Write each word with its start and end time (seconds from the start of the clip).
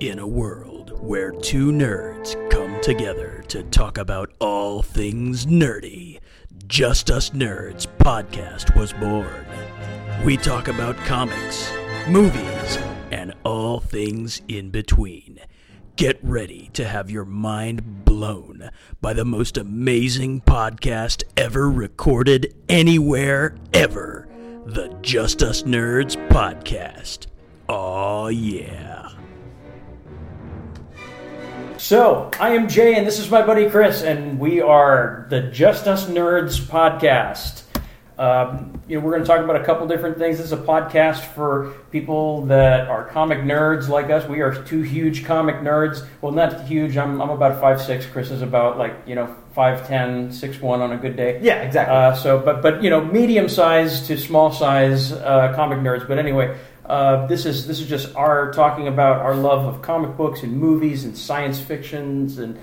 In 0.00 0.18
a 0.18 0.26
world 0.26 0.92
where 1.00 1.30
two 1.30 1.70
nerds 1.70 2.34
come 2.50 2.80
together 2.82 3.44
to 3.48 3.62
talk 3.64 3.96
about 3.96 4.32
all 4.40 4.82
things 4.82 5.46
nerdy, 5.46 6.18
Just 6.66 7.10
Us 7.12 7.30
Nerds 7.30 7.86
podcast 7.98 8.76
was 8.76 8.92
born. 8.92 9.46
We 10.24 10.36
talk 10.36 10.66
about 10.66 10.96
comics, 10.98 11.72
movies, 12.08 12.78
and 13.12 13.34
all 13.44 13.78
things 13.78 14.42
in 14.48 14.70
between. 14.70 15.38
Get 15.94 16.18
ready 16.24 16.70
to 16.72 16.84
have 16.84 17.08
your 17.08 17.24
mind 17.24 18.04
blown 18.04 18.70
by 19.00 19.12
the 19.12 19.24
most 19.24 19.56
amazing 19.56 20.40
podcast 20.40 21.22
ever 21.36 21.70
recorded 21.70 22.52
anywhere 22.68 23.56
ever. 23.72 24.28
The 24.66 24.88
Just 25.02 25.42
Us 25.42 25.62
Nerds 25.62 26.16
podcast. 26.28 27.28
Oh, 27.68 28.26
yeah. 28.26 29.10
So, 31.76 32.30
I 32.38 32.50
am 32.50 32.68
Jay, 32.68 32.94
and 32.94 33.04
this 33.04 33.18
is 33.18 33.28
my 33.28 33.42
buddy 33.42 33.68
Chris, 33.68 34.02
and 34.02 34.38
we 34.38 34.60
are 34.60 35.26
the 35.28 35.42
Just 35.42 35.88
Us 35.88 36.06
Nerds 36.06 36.60
podcast. 36.60 37.62
Um, 38.16 38.80
you 38.86 38.96
know, 38.96 39.04
we're 39.04 39.10
going 39.10 39.24
to 39.24 39.28
talk 39.28 39.42
about 39.42 39.56
a 39.56 39.64
couple 39.64 39.88
different 39.88 40.16
things. 40.16 40.36
This 40.36 40.46
is 40.46 40.52
a 40.52 40.56
podcast 40.56 41.22
for 41.34 41.72
people 41.90 42.46
that 42.46 42.86
are 42.88 43.04
comic 43.08 43.38
nerds 43.38 43.88
like 43.88 44.08
us. 44.08 44.26
We 44.28 44.40
are 44.40 44.54
two 44.62 44.82
huge 44.82 45.24
comic 45.24 45.56
nerds. 45.56 46.06
Well, 46.20 46.30
not 46.30 46.64
huge. 46.64 46.96
I'm, 46.96 47.20
I'm 47.20 47.30
about 47.30 47.60
five 47.60 47.82
six. 47.82 48.06
Chris 48.06 48.30
is 48.30 48.40
about 48.40 48.78
like 48.78 48.94
you 49.04 49.16
know 49.16 49.34
five 49.52 49.86
ten, 49.88 50.30
six 50.32 50.60
one 50.60 50.80
on 50.80 50.92
a 50.92 50.96
good 50.96 51.16
day. 51.16 51.40
Yeah, 51.42 51.62
exactly. 51.62 51.94
Uh, 51.94 52.14
so, 52.14 52.38
but 52.38 52.62
but 52.62 52.84
you 52.84 52.90
know, 52.90 53.04
medium 53.04 53.48
size 53.48 54.06
to 54.06 54.16
small 54.16 54.52
size 54.52 55.10
uh, 55.10 55.52
comic 55.56 55.80
nerds. 55.80 56.06
But 56.06 56.18
anyway, 56.18 56.56
uh, 56.86 57.26
this 57.26 57.46
is 57.46 57.66
this 57.66 57.80
is 57.80 57.88
just 57.88 58.14
our 58.14 58.52
talking 58.52 58.88
about 58.88 59.20
our 59.20 59.34
love 59.34 59.64
of 59.64 59.80
comic 59.82 60.16
books 60.16 60.42
and 60.42 60.52
movies 60.52 61.04
and 61.04 61.16
science 61.16 61.58
fictions 61.58 62.38
and 62.38 62.58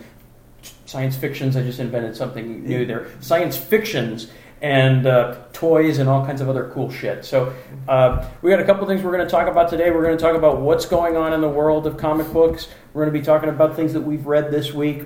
science 0.86 1.16
fictions. 1.16 1.56
I 1.56 1.64
just 1.64 1.80
invented 1.80 2.16
something 2.16 2.64
new 2.64 2.86
there. 2.86 3.08
Science 3.20 3.58
fictions 3.58 4.30
and 4.62 5.08
uh, 5.08 5.38
toys 5.54 5.98
and 5.98 6.08
all 6.08 6.24
kinds 6.24 6.40
of 6.40 6.48
other 6.48 6.70
cool 6.74 6.92
shit. 6.92 7.26
So 7.26 7.54
uh, 7.88 8.30
we 8.44 8.52
got 8.52 8.60
a 8.60 8.64
couple 8.64 8.86
things 8.86 9.02
we're 9.02 9.12
going 9.12 9.26
to 9.26 9.32
talk 9.32 9.48
about 9.48 9.70
today. 9.70 9.90
We're 9.90 10.04
going 10.04 10.18
to 10.18 10.24
talk 10.24 10.36
about 10.36 10.62
what's 10.62 10.86
going 10.86 11.18
on 11.18 11.34
in 11.34 11.42
the 11.42 11.50
world 11.50 11.88
of 11.88 11.98
comic 11.98 12.32
books. 12.32 12.68
We're 12.94 13.04
going 13.04 13.14
to 13.14 13.20
be 13.20 13.26
talking 13.26 13.50
about 13.50 13.76
things 13.76 13.94
that 13.94 14.02
we've 14.02 14.28
read 14.28 14.52
this 14.52 14.72
week, 14.72 15.06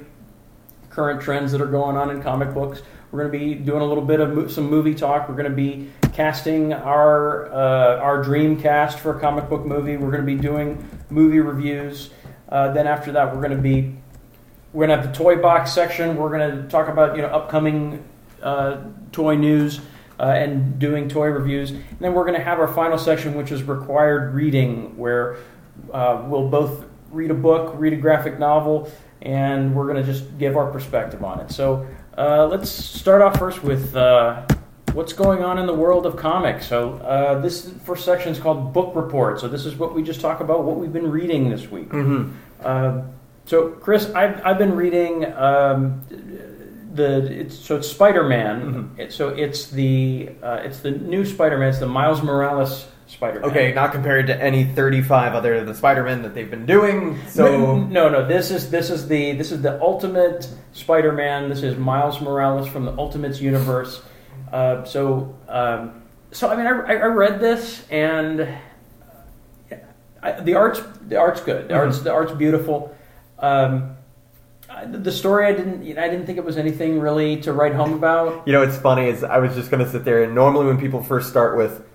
current 0.90 1.22
trends 1.22 1.54
that 1.54 1.62
are 1.62 1.68
going 1.68 1.96
on 1.96 2.10
in 2.10 2.22
comic 2.22 2.54
books. 2.54 2.82
We're 3.12 3.22
going 3.22 3.32
to 3.32 3.40
be 3.40 3.56
doing 3.56 3.82
a 3.82 3.86
little 3.86 4.04
bit 4.04 4.20
of 4.20 4.34
mo- 4.34 4.48
some 4.48 4.70
movie 4.70 4.94
talk. 4.94 5.30
We're 5.30 5.36
going 5.36 5.50
to 5.50 5.56
be 5.56 5.90
casting 6.16 6.72
our 6.72 7.52
uh, 7.52 8.00
our 8.00 8.24
dream 8.24 8.60
cast 8.60 9.00
for 9.00 9.18
a 9.18 9.20
comic 9.20 9.50
book 9.50 9.66
movie. 9.66 9.98
We're 9.98 10.12
going 10.12 10.26
to 10.26 10.36
be 10.36 10.42
doing 10.42 10.88
movie 11.10 11.42
reviews. 11.42 12.10
Uh, 12.48 12.72
then 12.72 12.88
after 12.88 13.12
that, 13.12 13.36
we're 13.36 13.42
going 13.42 13.56
to 13.56 13.62
be 13.62 13.98
we're 14.72 14.88
going 14.88 14.98
to 14.98 15.04
have 15.04 15.14
the 15.14 15.24
toy 15.24 15.42
box 15.42 15.74
section. 15.74 16.16
We're 16.16 16.30
going 16.30 16.64
to 16.64 16.70
talk 16.70 16.88
about 16.88 17.18
you 17.18 17.22
know 17.22 17.28
upcoming 17.28 18.08
uh, 18.42 18.78
toy 19.12 19.36
news 19.36 19.82
uh, 20.18 20.24
and 20.24 20.80
doing 20.80 21.10
toy 21.10 21.28
reviews. 21.28 21.72
And 21.72 22.00
then 22.00 22.14
we're 22.14 22.24
going 22.24 22.38
to 22.38 22.44
have 22.44 22.60
our 22.60 22.74
final 22.74 22.98
section, 22.98 23.36
which 23.36 23.52
is 23.52 23.64
required 23.64 24.34
reading, 24.34 24.98
where 24.98 25.38
uh, 25.92 26.24
we'll 26.28 26.48
both 26.48 26.86
read 27.12 27.32
a 27.32 27.36
book, 27.36 27.74
read 27.76 27.92
a 27.92 27.98
graphic 27.98 28.40
novel, 28.40 28.90
and 29.22 29.76
we're 29.76 29.92
going 29.92 29.98
to 29.98 30.04
just 30.04 30.38
give 30.38 30.56
our 30.56 30.72
perspective 30.72 31.26
on 31.26 31.42
it. 31.42 31.52
So 31.52 31.86
uh, 32.18 32.48
let's 32.48 32.70
start 32.70 33.22
off 33.22 33.38
first 33.38 33.64
with 33.64 33.94
what's 34.96 35.14
going 35.14 35.44
on 35.44 35.60
in 35.60 35.68
the 35.68 35.74
world 35.74 36.06
of 36.06 36.16
comics. 36.16 36.68
So 36.68 36.94
uh, 36.94 37.40
this 37.42 37.70
first 37.84 38.06
section 38.06 38.32
is 38.32 38.40
called 38.40 38.74
book 38.74 38.96
report. 38.96 39.40
So 39.42 39.48
this 39.48 39.66
is 39.66 39.76
what 39.76 39.94
we 39.94 40.02
just 40.02 40.22
talk 40.22 40.40
about, 40.40 40.64
what 40.64 40.78
we've 40.78 40.94
been 40.94 41.12
reading 41.12 41.50
this 41.50 41.70
week. 41.70 41.94
Uh, 42.64 43.02
so 43.46 43.70
Chris, 43.70 44.10
I've, 44.12 44.44
I've 44.46 44.58
been 44.58 44.76
reading 44.76 45.32
um, 45.34 46.02
the 46.96 47.42
it's 47.42 47.58
so 47.60 47.76
it's 47.76 47.90
Spider-Man. 47.90 48.96
It, 48.98 49.14
so 49.14 49.30
it's 49.30 49.70
the 49.70 50.30
uh, 50.42 50.62
it's 50.64 50.80
the 50.80 50.92
new 50.92 51.26
Spider-Man. 51.26 51.70
It's 51.70 51.80
the 51.80 51.88
Miles 51.88 52.24
Morales 52.24 52.88
Spider-Man. 53.08 53.52
okay, 53.52 53.74
not 53.74 53.92
compared 53.92 54.28
to 54.28 54.42
any 54.42 54.64
35 54.64 55.36
other 55.36 55.56
of 55.56 55.68
the 55.68 55.76
Spider-Men 55.76 56.24
that 56.24 56.34
they've 56.34 56.50
been 56.50 56.66
doing. 56.66 57.20
So 57.28 57.76
no, 57.76 57.84
no, 57.84 58.10
no. 58.10 58.28
This 58.28 58.50
is 58.50 58.72
this 58.72 58.90
is 58.90 59.08
the 59.08 59.34
this 59.34 59.52
is 59.52 59.62
the 59.62 59.80
Ultimate 59.82 60.50
Spider-Man. 60.72 61.50
This 61.50 61.64
is 61.64 61.78
Miles 61.78 62.22
Morales 62.22 62.68
from 62.68 62.86
the 62.86 62.98
Ultimates 62.98 63.42
universe. 63.42 64.02
Uh, 64.56 64.86
so 64.86 65.36
um, 65.50 66.02
so 66.32 66.50
I 66.50 66.56
mean, 66.56 66.66
I, 66.66 66.94
I 66.94 67.08
read 67.08 67.42
this 67.42 67.86
and 67.90 68.48
I, 70.24 70.40
the 70.40 70.54
art's 70.56 70.82
the 71.02 71.18
art's 71.18 71.42
good. 71.42 71.68
The 71.68 71.74
art's 71.74 72.00
the 72.00 72.14
art's 72.14 72.32
beautiful. 72.32 72.96
Um, 73.38 73.98
the 74.86 75.12
story 75.12 75.46
I 75.46 75.52
didn't 75.52 75.84
you 75.84 75.96
know, 75.96 76.02
I 76.02 76.08
didn't 76.08 76.26
think 76.26 76.38
it 76.38 76.46
was 76.46 76.56
anything 76.56 77.02
really 77.02 77.42
to 77.42 77.52
write 77.52 77.74
home 77.74 77.96
about. 77.96 78.48
you 78.48 78.54
know 78.54 78.62
what's 78.62 78.78
funny 78.78 79.10
is 79.10 79.26
I 79.26 79.40
was 79.40 79.56
just 79.56 79.70
going 79.70 79.84
to 79.84 79.92
sit 79.92 80.06
there 80.06 80.24
and 80.24 80.34
normally 80.34 80.68
when 80.68 80.80
people 80.80 81.04
first 81.04 81.28
start 81.30 81.58
with 81.58 81.86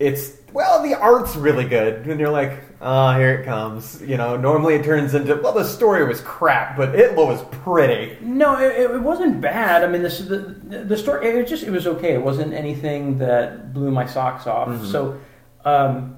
it's 0.00 0.32
well 0.52 0.82
the 0.82 0.94
art's 0.94 1.36
really 1.36 1.64
good 1.64 2.06
and 2.06 2.18
you're 2.18 2.30
like 2.30 2.60
ah 2.80 3.16
here 3.16 3.34
it 3.34 3.44
comes 3.44 4.00
you 4.02 4.16
know 4.16 4.36
normally 4.36 4.74
it 4.74 4.84
turns 4.84 5.14
into 5.14 5.34
well 5.36 5.52
the 5.52 5.64
story 5.64 6.04
was 6.06 6.20
crap 6.22 6.76
but 6.76 6.94
it 6.94 7.14
was 7.14 7.42
pretty 7.62 8.16
No, 8.20 8.58
it, 8.58 8.90
it 8.90 9.00
wasn't 9.00 9.40
bad. 9.40 9.84
I 9.84 9.86
mean, 9.88 10.02
this 10.02 10.18
the 10.18 10.38
the 10.38 10.96
story. 10.96 11.28
It 11.28 11.34
was 11.36 11.48
just 11.50 11.62
it 11.62 11.70
was 11.70 11.86
okay. 11.86 12.14
It 12.14 12.22
wasn't 12.22 12.52
anything 12.54 13.18
that 13.18 13.72
blew 13.74 13.90
my 13.90 14.06
socks 14.06 14.46
off. 14.46 14.86
So, 14.86 15.20
um, 15.64 16.16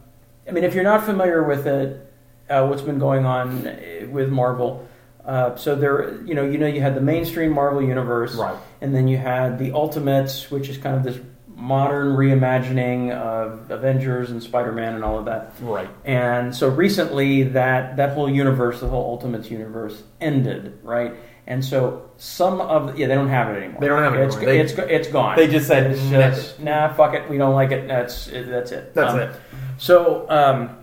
I 0.48 0.52
mean, 0.52 0.64
if 0.64 0.74
you're 0.74 0.84
not 0.84 1.04
familiar 1.04 1.42
with 1.42 1.66
it, 1.66 2.12
uh, 2.48 2.66
what's 2.66 2.82
been 2.82 2.98
going 2.98 3.24
on 3.24 3.64
with 4.10 4.28
Marvel? 4.30 4.86
Uh, 5.24 5.54
so 5.56 5.74
there, 5.74 6.20
you 6.24 6.34
know, 6.34 6.44
you 6.44 6.58
know, 6.58 6.66
you 6.66 6.80
had 6.80 6.94
the 6.94 7.00
mainstream 7.00 7.52
Marvel 7.52 7.82
universe, 7.82 8.34
Right. 8.34 8.56
And 8.80 8.94
then 8.94 9.06
you 9.08 9.16
had 9.18 9.58
the 9.58 9.72
Ultimates, 9.72 10.50
which 10.50 10.68
is 10.68 10.78
kind 10.78 10.96
of 10.96 11.02
this 11.04 11.18
modern 11.56 12.16
reimagining 12.16 13.10
of 13.12 13.70
Avengers 13.70 14.30
and 14.30 14.42
Spider-Man 14.42 14.94
and 14.94 15.04
all 15.04 15.18
of 15.18 15.26
that. 15.26 15.52
right 15.60 15.88
And 16.04 16.54
so 16.54 16.68
recently, 16.68 17.42
that 17.44 17.96
that 17.96 18.14
whole 18.14 18.30
universe, 18.30 18.80
the 18.80 18.88
whole 18.88 19.10
Ultimates 19.12 19.50
universe, 19.50 20.02
ended, 20.20 20.78
right? 20.82 21.14
And 21.46 21.64
so 21.64 22.10
some 22.16 22.60
of 22.60 22.98
yeah, 22.98 23.08
they 23.08 23.14
don't 23.14 23.28
have 23.28 23.48
it 23.54 23.58
anymore. 23.62 23.80
They 23.80 23.88
don't 23.88 24.02
have 24.02 24.14
it 24.14 24.20
It's 24.20 24.36
anymore. 24.36 24.54
They- 24.54 24.60
it's 24.60 24.72
it's 24.78 25.08
gone. 25.08 25.36
they 25.36 25.48
just 25.48 25.66
said, 25.66 25.90
It's 25.90 26.00
just, 26.08 26.60
nah, 26.60 26.92
fuck 26.94 27.14
it, 27.14 27.28
we 27.28 27.36
don't 27.38 27.54
like 27.54 27.72
it. 27.72 27.88
That's 27.88 28.28
it, 28.28 28.48
that's 28.48 28.70
it. 28.72 28.94
That's 28.94 29.12
Um, 29.14 29.20
it. 29.20 29.30
So, 29.78 30.26
um, 30.30 30.76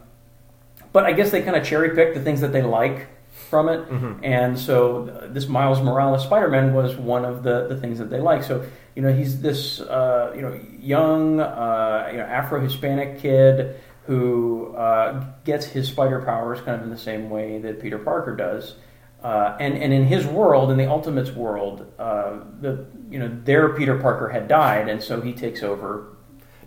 but 0.92 1.06
I 1.06 1.14
guess 1.14 1.32
they 1.32 1.42
kind 1.42 1.56
of 1.56 1.64
cherry 1.64 1.96
pick 1.96 2.14
the 2.14 2.20
things 2.20 2.42
that 2.42 2.52
they 2.52 2.62
like 2.62 3.08
from 3.50 3.68
it, 3.70 3.80
Mm-hmm. 3.90 4.24
and 4.24 4.58
so 4.58 5.08
uh, 5.10 5.28
this 5.28 5.48
Miles 5.48 5.82
Morales 5.82 6.24
Spider-Man 6.24 6.74
was 6.74 6.96
one 6.96 7.26
of 7.26 7.44
the 7.44 7.68
the 7.68 7.76
things 7.78 7.98
that 8.00 8.10
they 8.10 8.20
like. 8.22 8.44
So 8.44 8.64
you 8.96 9.02
know, 9.02 9.14
he's 9.14 9.42
this 9.42 9.82
uh, 9.82 10.32
you 10.36 10.42
know 10.42 10.60
young 10.80 11.40
uh, 11.40 12.10
you 12.12 12.18
know 12.18 12.24
Afro 12.26 12.62
Hispanic 12.62 13.20
kid 13.20 13.76
who 14.06 14.74
uh, 14.76 15.24
gets 15.44 15.66
his 15.66 15.88
spider 15.88 16.22
powers 16.22 16.60
kind 16.62 16.76
of 16.78 16.82
in 16.84 16.90
the 16.90 16.98
same 16.98 17.30
way 17.30 17.60
that 17.60 17.80
Peter 17.82 18.00
Parker 18.00 18.36
does. 18.36 18.76
Uh, 19.22 19.56
and 19.60 19.74
and 19.76 19.92
in 19.94 20.06
his 20.06 20.26
world, 20.26 20.72
in 20.72 20.78
the 20.78 20.88
Ultimates 20.90 21.32
world, 21.32 21.86
uh, 22.00 22.40
the 22.62 22.86
you 23.12 23.20
know 23.20 23.30
their 23.44 23.70
Peter 23.76 23.98
Parker 24.00 24.30
had 24.30 24.48
died, 24.48 24.88
and 24.88 25.04
so 25.04 25.20
he 25.22 25.34
takes 25.34 25.62
over. 25.62 26.16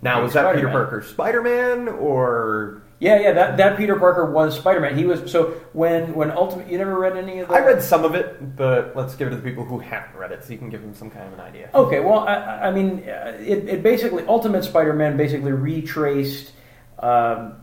now 0.03 0.21
was 0.21 0.33
that 0.33 0.43
Peter 0.53 0.67
Spider-Man. 0.67 0.71
Parker 0.71 1.01
Spider-Man 1.01 1.87
or 1.87 2.82
Yeah, 3.03 3.19
yeah, 3.19 3.31
that, 3.33 3.57
that 3.57 3.75
Peter 3.75 3.99
Parker 3.99 4.31
was 4.31 4.57
Spider 4.57 4.79
Man. 4.79 4.97
He 4.97 5.03
was 5.03 5.29
so 5.29 5.61
when 5.73 6.13
when 6.15 6.31
Ultimate. 6.31 6.69
You 6.69 6.77
never 6.77 6.97
read 6.97 7.17
any 7.17 7.39
of 7.39 7.49
that? 7.49 7.53
I 7.53 7.65
read 7.65 7.83
some 7.83 8.05
of 8.05 8.15
it 8.15 8.55
but 8.55 8.95
let's 8.95 9.13
give 9.15 9.27
it 9.27 9.31
to 9.31 9.35
the 9.35 9.41
people 9.41 9.65
who 9.65 9.79
haven't 9.79 10.15
read 10.15 10.31
it 10.31 10.41
so 10.41 10.53
you 10.53 10.57
can 10.57 10.69
give 10.69 10.81
them 10.81 10.93
some 10.95 11.09
kind 11.09 11.27
of 11.27 11.33
an 11.33 11.41
idea 11.41 11.69
Okay, 11.73 11.99
well, 11.99 12.19
I, 12.19 12.67
I 12.67 12.71
mean, 12.71 12.99
uh, 12.99 13.37
it, 13.41 13.67
it 13.67 13.83
basically 13.83 14.25
Ultimate 14.25 14.63
Spider 14.63 14.93
Man 14.93 15.17
basically 15.17 15.51
retraced, 15.51 16.53
um, 16.99 17.55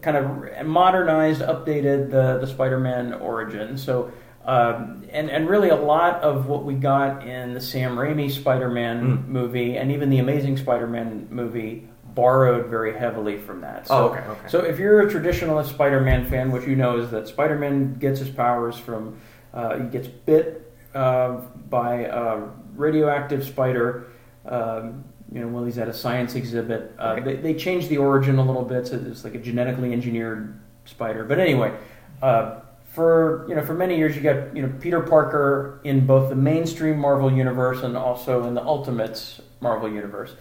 kind 0.00 0.16
of 0.16 0.66
modernized, 0.66 1.42
updated 1.42 2.10
the 2.10 2.38
the 2.38 2.46
Spider 2.46 2.80
Man 2.80 3.12
origin. 3.12 3.76
So. 3.76 4.10
Um, 4.44 5.04
and 5.12 5.30
and 5.30 5.48
really 5.48 5.68
a 5.68 5.76
lot 5.76 6.20
of 6.22 6.46
what 6.46 6.64
we 6.64 6.74
got 6.74 7.24
in 7.24 7.54
the 7.54 7.60
Sam 7.60 7.94
Raimi 7.94 8.28
Spider-Man 8.28 9.28
movie 9.28 9.76
and 9.76 9.92
even 9.92 10.10
the 10.10 10.18
Amazing 10.18 10.56
Spider-Man 10.56 11.28
movie 11.30 11.88
borrowed 12.14 12.66
very 12.66 12.96
heavily 12.98 13.38
from 13.38 13.60
that. 13.62 13.86
So, 13.88 13.94
Oh, 13.94 14.04
okay, 14.12 14.20
okay. 14.26 14.48
So 14.48 14.60
if 14.60 14.78
you're 14.78 15.00
a 15.00 15.10
traditionalist 15.10 15.70
Spider-Man 15.70 16.26
fan, 16.26 16.50
what 16.52 16.66
you 16.66 16.76
know 16.76 16.98
is 16.98 17.10
that 17.10 17.28
Spider-Man 17.28 17.94
gets 17.94 18.18
his 18.20 18.28
powers 18.30 18.76
from 18.78 19.18
uh, 19.54 19.78
he 19.78 19.84
gets 19.88 20.08
bit 20.08 20.72
uh, 20.94 21.32
by 21.68 22.00
a 22.04 22.40
radioactive 22.74 23.44
spider. 23.44 24.06
Um, 24.46 25.04
you 25.30 25.40
know, 25.40 25.48
while 25.48 25.64
he's 25.64 25.78
at 25.78 25.88
a 25.88 25.92
science 25.94 26.34
exhibit, 26.34 26.94
uh, 26.98 27.14
Right. 27.14 27.24
they, 27.24 27.36
they 27.36 27.54
changed 27.54 27.88
the 27.88 27.96
origin 27.98 28.38
a 28.38 28.44
little 28.44 28.64
bit, 28.64 28.86
so 28.88 28.96
it's 29.06 29.24
like 29.24 29.34
a 29.34 29.38
genetically 29.38 29.92
engineered 29.92 30.58
spider. 30.84 31.24
But 31.24 31.38
anyway, 31.38 31.72
uh, 32.20 32.60
for 32.84 33.46
you 33.48 33.54
know, 33.54 33.62
for 33.62 33.72
many 33.74 33.96
years, 33.96 34.14
you 34.16 34.22
got 34.22 34.54
you 34.54 34.62
know 34.62 34.72
Peter 34.80 35.00
Parker 35.00 35.80
in 35.84 36.06
both 36.06 36.28
the 36.28 36.34
mainstream 36.36 36.98
Marvel 36.98 37.32
universe 37.32 37.82
and 37.82 37.96
also 37.96 38.44
in 38.46 38.52
the 38.54 38.62
Ultimates 38.62 39.40
Marvel 39.60 39.88
universe. 39.90 40.34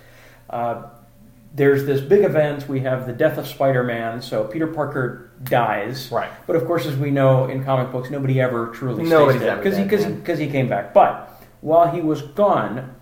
Uh, 0.49 0.83
there's 1.53 1.85
this 1.85 2.01
big 2.01 2.23
event. 2.23 2.67
We 2.69 2.81
have 2.81 3.05
the 3.05 3.13
death 3.13 3.37
of 3.37 3.47
Spider-Man. 3.47 4.21
So 4.21 4.45
Peter 4.45 4.67
Parker 4.67 5.31
dies. 5.43 6.11
Right. 6.11 6.31
But 6.47 6.55
of 6.55 6.65
course, 6.65 6.85
as 6.85 6.95
we 6.95 7.11
know 7.11 7.45
in 7.45 7.63
comic 7.63 7.91
books, 7.91 8.09
nobody 8.09 8.39
ever 8.39 8.67
truly 8.67 9.03
Nobody's 9.03 9.41
stays 9.41 9.49
dead 9.49 9.57
because 9.57 9.77
he 9.77 9.83
because 9.83 10.05
because 10.05 10.39
he 10.39 10.47
came 10.47 10.69
back. 10.69 10.93
But 10.93 11.41
while 11.61 11.91
he 11.91 12.01
was 12.01 12.21
gone, 12.21 12.95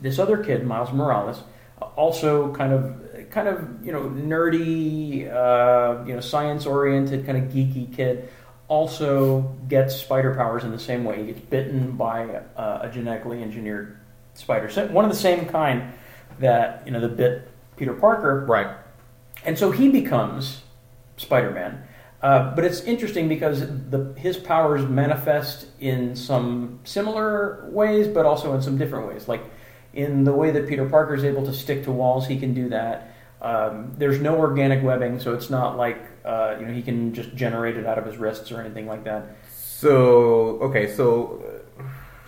this 0.00 0.18
other 0.18 0.42
kid, 0.42 0.64
Miles 0.64 0.92
Morales, 0.92 1.42
also 1.96 2.54
kind 2.54 2.72
of 2.72 3.30
kind 3.30 3.48
of 3.48 3.84
you 3.84 3.92
know 3.92 4.02
nerdy, 4.02 5.30
uh, 5.32 6.04
you 6.06 6.14
know 6.14 6.20
science 6.20 6.66
oriented, 6.66 7.26
kind 7.26 7.38
of 7.38 7.52
geeky 7.52 7.92
kid, 7.94 8.28
also 8.68 9.56
gets 9.68 9.96
spider 9.96 10.34
powers 10.34 10.62
in 10.62 10.70
the 10.70 10.78
same 10.78 11.04
way. 11.04 11.18
He 11.18 11.32
gets 11.32 11.40
bitten 11.40 11.92
by 11.92 12.42
uh, 12.56 12.80
a 12.82 12.90
genetically 12.92 13.42
engineered 13.42 13.98
spider, 14.34 14.68
one 14.88 15.04
of 15.04 15.10
the 15.10 15.16
same 15.16 15.46
kind 15.46 15.92
that 16.38 16.82
you 16.86 16.92
know 16.92 17.00
the 17.00 17.08
bit 17.08 17.48
Peter 17.76 17.94
Parker. 17.94 18.44
Right. 18.46 18.76
And 19.44 19.58
so 19.58 19.70
he 19.70 19.88
becomes 19.88 20.62
Spider 21.16 21.50
Man. 21.50 21.82
Uh, 22.22 22.54
but 22.54 22.64
it's 22.64 22.80
interesting 22.80 23.28
because 23.28 23.60
the, 23.60 24.14
his 24.16 24.36
powers 24.36 24.88
manifest 24.88 25.66
in 25.78 26.16
some 26.16 26.80
similar 26.84 27.68
ways, 27.70 28.08
but 28.08 28.24
also 28.24 28.54
in 28.54 28.62
some 28.62 28.78
different 28.78 29.06
ways. 29.06 29.28
Like 29.28 29.44
in 29.92 30.24
the 30.24 30.32
way 30.32 30.50
that 30.50 30.66
Peter 30.66 30.88
Parker 30.88 31.14
is 31.14 31.24
able 31.24 31.44
to 31.44 31.52
stick 31.52 31.84
to 31.84 31.92
walls, 31.92 32.26
he 32.26 32.38
can 32.38 32.54
do 32.54 32.68
that. 32.70 33.14
Um, 33.42 33.94
there's 33.98 34.20
no 34.20 34.38
organic 34.38 34.82
webbing, 34.82 35.20
so 35.20 35.34
it's 35.34 35.50
not 35.50 35.76
like 35.76 35.98
uh, 36.24 36.56
you 36.58 36.66
know 36.66 36.72
he 36.72 36.82
can 36.82 37.12
just 37.12 37.34
generate 37.36 37.76
it 37.76 37.86
out 37.86 37.98
of 37.98 38.06
his 38.06 38.16
wrists 38.16 38.50
or 38.50 38.60
anything 38.60 38.86
like 38.86 39.04
that. 39.04 39.36
So 39.50 40.58
okay, 40.62 40.92
so 40.94 41.62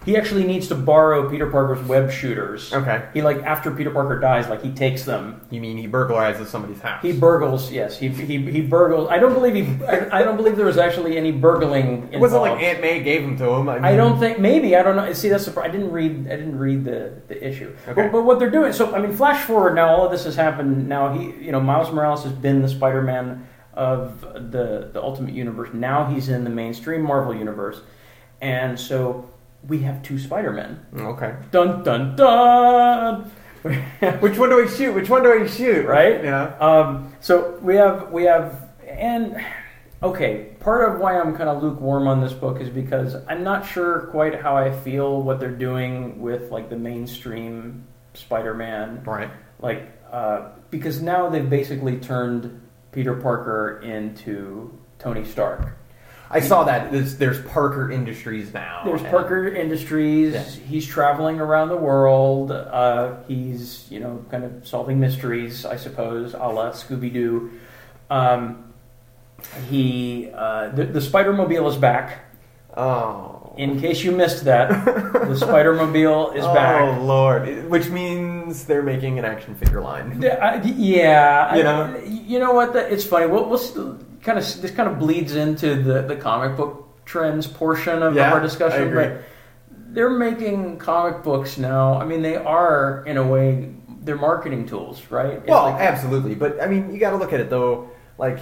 He 0.05 0.17
actually 0.17 0.45
needs 0.45 0.69
to 0.69 0.75
borrow 0.75 1.29
Peter 1.29 1.51
Parker's 1.51 1.87
web 1.87 2.11
shooters. 2.11 2.73
okay, 2.73 3.09
He 3.13 3.21
like 3.21 3.43
after 3.43 3.71
Peter 3.71 3.91
Parker 3.91 4.19
dies, 4.19 4.49
like 4.49 4.63
he 4.63 4.71
takes 4.71 5.05
them 5.05 5.41
you 5.51 5.61
mean 5.61 5.77
he 5.77 5.87
burglarizes 5.87 6.47
somebody's 6.47 6.81
house? 6.81 7.03
He 7.03 7.13
burgles, 7.13 7.71
yes. 7.71 7.99
He 7.99 8.09
he 8.09 8.39
he 8.51 8.63
burgles. 8.63 9.11
I 9.11 9.19
don't 9.19 9.35
believe 9.35 9.55
he. 9.55 9.85
I, 9.85 10.21
I 10.21 10.23
don't 10.23 10.37
believe 10.37 10.57
there 10.57 10.67
was 10.67 10.79
actually 10.79 11.17
any 11.17 11.33
burgling. 11.33 11.87
Involved. 11.89 12.15
it 12.15 12.21
wasn't 12.21 12.43
like 12.43 12.63
Aunt 12.63 12.81
May 12.81 13.03
gave 13.03 13.23
them 13.23 13.37
to 13.39 13.45
him. 13.51 13.69
I, 13.69 13.75
mean, 13.75 13.85
I 13.85 13.97
don't 13.97 14.19
think. 14.19 14.39
Maybe 14.39 14.77
I 14.77 14.83
don't 14.83 14.97
know. 14.97 15.13
See, 15.13 15.29
that's 15.29 15.47
the. 15.47 15.61
I 15.61 15.69
didn't 15.69 15.91
read. 15.91 16.27
I 16.27 16.37
didn't 16.37 16.59
read 16.59 16.85
the 16.85 17.21
the 17.29 17.47
issue. 17.47 17.77
Okay. 17.89 18.03
But, 18.05 18.13
but 18.13 18.23
what 18.23 18.39
they're 18.39 18.51
doing. 18.51 18.73
So 18.73 18.95
I 18.95 19.01
mean, 19.01 19.13
flash 19.13 19.45
forward 19.45 19.75
now. 19.75 19.89
All 19.89 20.07
of 20.07 20.11
this 20.13 20.25
has 20.25 20.37
happened. 20.37 20.89
Now 20.89 21.13
he, 21.13 21.25
you 21.45 21.53
know, 21.53 21.61
Miles 21.61 21.93
Morales 21.93 22.25
has 22.25 22.33
been 22.33 22.63
the 22.63 22.69
Spider-Man 22.69 23.47
of 23.75 24.21
the 24.21 24.91
the 24.93 25.03
Ultimate 25.03 25.35
Universe. 25.35 25.71
Now 25.73 26.07
he's 26.07 26.29
in 26.29 26.45
the 26.45 26.51
mainstream 26.51 27.03
Marvel 27.03 27.35
universe, 27.35 27.81
and 28.41 28.79
so 28.79 29.29
we 29.67 29.81
have 29.81 30.03
two 30.03 30.19
Spider-Men. 30.19 30.87
Okay. 30.97 31.35
Dun 31.51 31.83
dun 31.83 32.17
dun. 32.17 33.31
Which 34.21 34.39
one 34.39 34.51
do 34.51 34.63
I 34.65 34.69
shoot? 34.69 34.95
Which 34.95 35.11
one 35.11 35.23
do 35.23 35.33
I 35.33 35.47
shoot? 35.47 35.85
right? 35.87 36.23
Yeah. 36.23 36.55
Um, 36.61 37.13
so 37.21 37.59
we 37.61 37.75
have 37.77 38.11
we 38.13 38.25
have 38.25 38.71
and 38.87 39.45
okay, 40.03 40.55
part 40.61 40.89
of 40.89 41.01
why 41.01 41.19
I'm 41.21 41.37
kind 41.37 41.49
of 41.49 41.63
lukewarm 41.63 42.07
on 42.07 42.21
this 42.21 42.33
book 42.33 42.61
is 42.61 42.71
because 42.71 43.17
I'm 43.29 43.43
not 43.43 43.67
sure 43.67 44.03
quite 44.13 44.41
how 44.41 44.57
I 44.57 44.71
feel 44.71 45.21
what 45.23 45.41
they're 45.41 45.51
doing 45.51 46.21
with 46.21 46.51
like 46.53 46.71
the 46.71 46.77
mainstream 46.77 47.85
Spider-Man, 48.15 49.03
Right. 49.05 49.31
like 49.61 49.91
uh, 50.11 50.51
because 50.71 51.03
now 51.03 51.29
they've 51.29 51.51
basically 51.51 51.97
turned 51.99 52.61
Peter 52.93 53.15
Parker 53.15 53.81
into 53.83 54.77
Tony 54.99 55.25
Stark. 55.25 55.77
I 56.31 56.41
saw 56.41 56.65
that. 56.65 56.93
There's, 56.93 57.17
there's 57.17 57.41
Parker 57.41 57.91
Industries 57.91 58.53
now. 58.53 58.83
There's 58.85 59.01
and- 59.01 59.11
Parker 59.11 59.49
Industries. 59.49 60.35
Yeah. 60.35 60.43
He's 60.43 60.87
traveling 60.87 61.41
around 61.41 61.69
the 61.71 61.77
world. 61.77 62.51
Uh, 62.53 63.17
he's 63.27 63.91
you 63.91 64.01
know 64.01 64.25
kind 64.31 64.45
of 64.45 64.67
solving 64.67 65.01
mysteries, 65.01 65.65
I 65.65 65.77
suppose, 65.77 66.35
a 66.35 66.39
la 66.39 66.73
Scooby 66.73 67.13
Doo. 67.13 67.51
Um, 68.11 68.73
he 69.71 70.31
uh, 70.35 70.69
the, 70.71 70.85
the 70.85 71.01
Spider 71.01 71.33
Mobile 71.33 71.69
is 71.69 71.77
back. 71.77 72.25
Oh. 72.77 73.35
In 73.57 73.81
case 73.81 74.05
you 74.05 74.13
missed 74.13 74.45
that, 74.45 74.69
the 75.27 75.35
Spider 75.37 75.75
Mobile 75.75 76.31
is 76.33 76.45
oh, 76.45 76.55
back. 76.55 76.81
Oh 76.81 77.03
lord. 77.03 77.69
Which 77.69 77.89
means 77.89 78.65
they're 78.67 78.83
making 78.85 79.19
an 79.19 79.25
action 79.25 79.55
figure 79.57 79.81
line. 79.81 80.21
Yeah, 80.23 80.35
I- 80.37 80.63
yeah, 80.63 81.55
You 81.57 81.61
I- 81.61 81.65
know? 81.65 81.99
you 82.05 82.39
know 82.39 82.53
what? 82.53 82.73
The, 82.75 82.93
it's 82.93 83.05
funny. 83.05 83.27
We'll, 83.27 83.49
we'll 83.49 83.99
kind 84.23 84.39
of 84.39 84.63
this 84.63 84.71
kind 84.71 84.89
of 84.89 84.99
bleeds 84.99 85.35
into 85.35 85.83
the, 85.83 86.03
the 86.03 86.17
comic 86.17 86.57
book 86.57 86.87
trends 87.05 87.47
portion 87.47 88.03
of 88.03 88.15
Yeah, 88.15 88.33
our 88.33 88.41
discussion. 88.41 88.95
But 88.95 89.23
they're 89.91 90.11
making 90.11 90.79
comic 90.79 91.23
books 91.23 91.57
now. 91.59 91.99
I 92.01 92.05
mean, 92.05 92.23
they 92.23 92.37
are 92.37 93.05
in 93.07 93.17
a 93.17 93.27
way 93.27 93.73
they're 94.03 94.17
marketing 94.17 94.67
tools, 94.67 95.03
right? 95.11 95.35
It's 95.35 95.47
Well, 95.49 95.65
like- 95.65 95.81
absolutely. 95.81 96.35
But, 96.35 96.61
I 96.63 96.67
mean, 96.67 96.93
you 96.93 96.99
got 97.01 97.11
to 97.11 97.17
look 97.17 97.33
at 97.33 97.41
it, 97.41 97.51
though. 97.51 97.91
Like, 98.19 98.39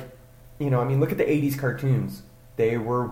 you 0.59 0.71
know, 0.71 0.81
I 0.81 0.85
mean, 0.85 1.01
look 1.01 1.13
at 1.13 1.19
the 1.19 1.25
80s 1.25 1.59
cartoons. 1.59 2.23
They 2.57 2.77
were, 2.79 3.11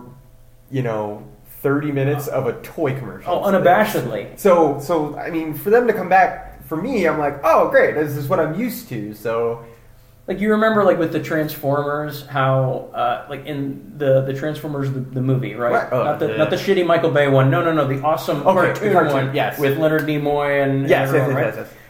you 0.71 0.81
know, 0.81 1.27
30 1.61 1.91
minutes 1.91 2.27
of 2.27 2.47
a 2.47 2.53
toy 2.61 2.97
commercial. 2.97 3.33
oh, 3.33 3.41
unabashedly. 3.51 4.37
So, 4.39 4.79
so 4.79 5.15
I 5.17 5.29
mean, 5.31 5.53
for 5.53 5.69
them 5.69 5.87
to 5.87 5.93
come 5.93 6.09
back, 6.09 6.63
for 6.65 6.75
me, 6.77 7.05
I'm 7.07 7.17
like, 7.19 7.39
oh, 7.43 7.69
great, 7.69 7.95
this 7.95 8.15
is 8.15 8.27
what 8.27 8.39
I'm 8.39 8.59
used 8.59 8.89
to. 8.89 9.13
So, 9.13 9.65
Like 10.27 10.39
you 10.39 10.51
remember, 10.51 10.83
like 10.83 10.97
with 10.97 11.11
the 11.11 11.21
Transformers, 11.21 12.25
how 12.25 12.89
uh, 12.95 13.27
like 13.29 13.45
in 13.45 13.93
the 13.97 14.21
the 14.21 14.33
Transformers 14.33 14.91
the, 14.91 14.99
the 14.99 15.21
movie, 15.21 15.53
right? 15.53 15.71
Right. 15.71 15.87
Oh, 15.91 16.03
not 16.03 16.19
the 16.19 16.29
yeah. 16.29 16.37
not 16.37 16.49
the 16.49 16.55
shitty 16.55 16.85
Michael 16.85 17.11
Bay 17.11 17.27
one. 17.27 17.51
No, 17.51 17.63
no, 17.63 17.71
no, 17.71 17.87
the 17.87 18.01
awesome 18.01 18.37
Okay, 18.37 18.45
the 18.45 18.73
cartoon, 18.73 18.93
cartoon, 18.93 19.13
one. 19.27 19.35
yes. 19.35 19.59
with 19.59 19.77
Leonard 19.77 20.03
Nimoy 20.03 20.63
and, 20.63 20.71
and 20.71 20.89
yes, 20.89 20.89
yes, 20.89 21.09
everyone, 21.09 21.29
yes, 21.29 21.35
right? 21.35 21.45
yes, 21.45 21.67
yes. 21.71 21.81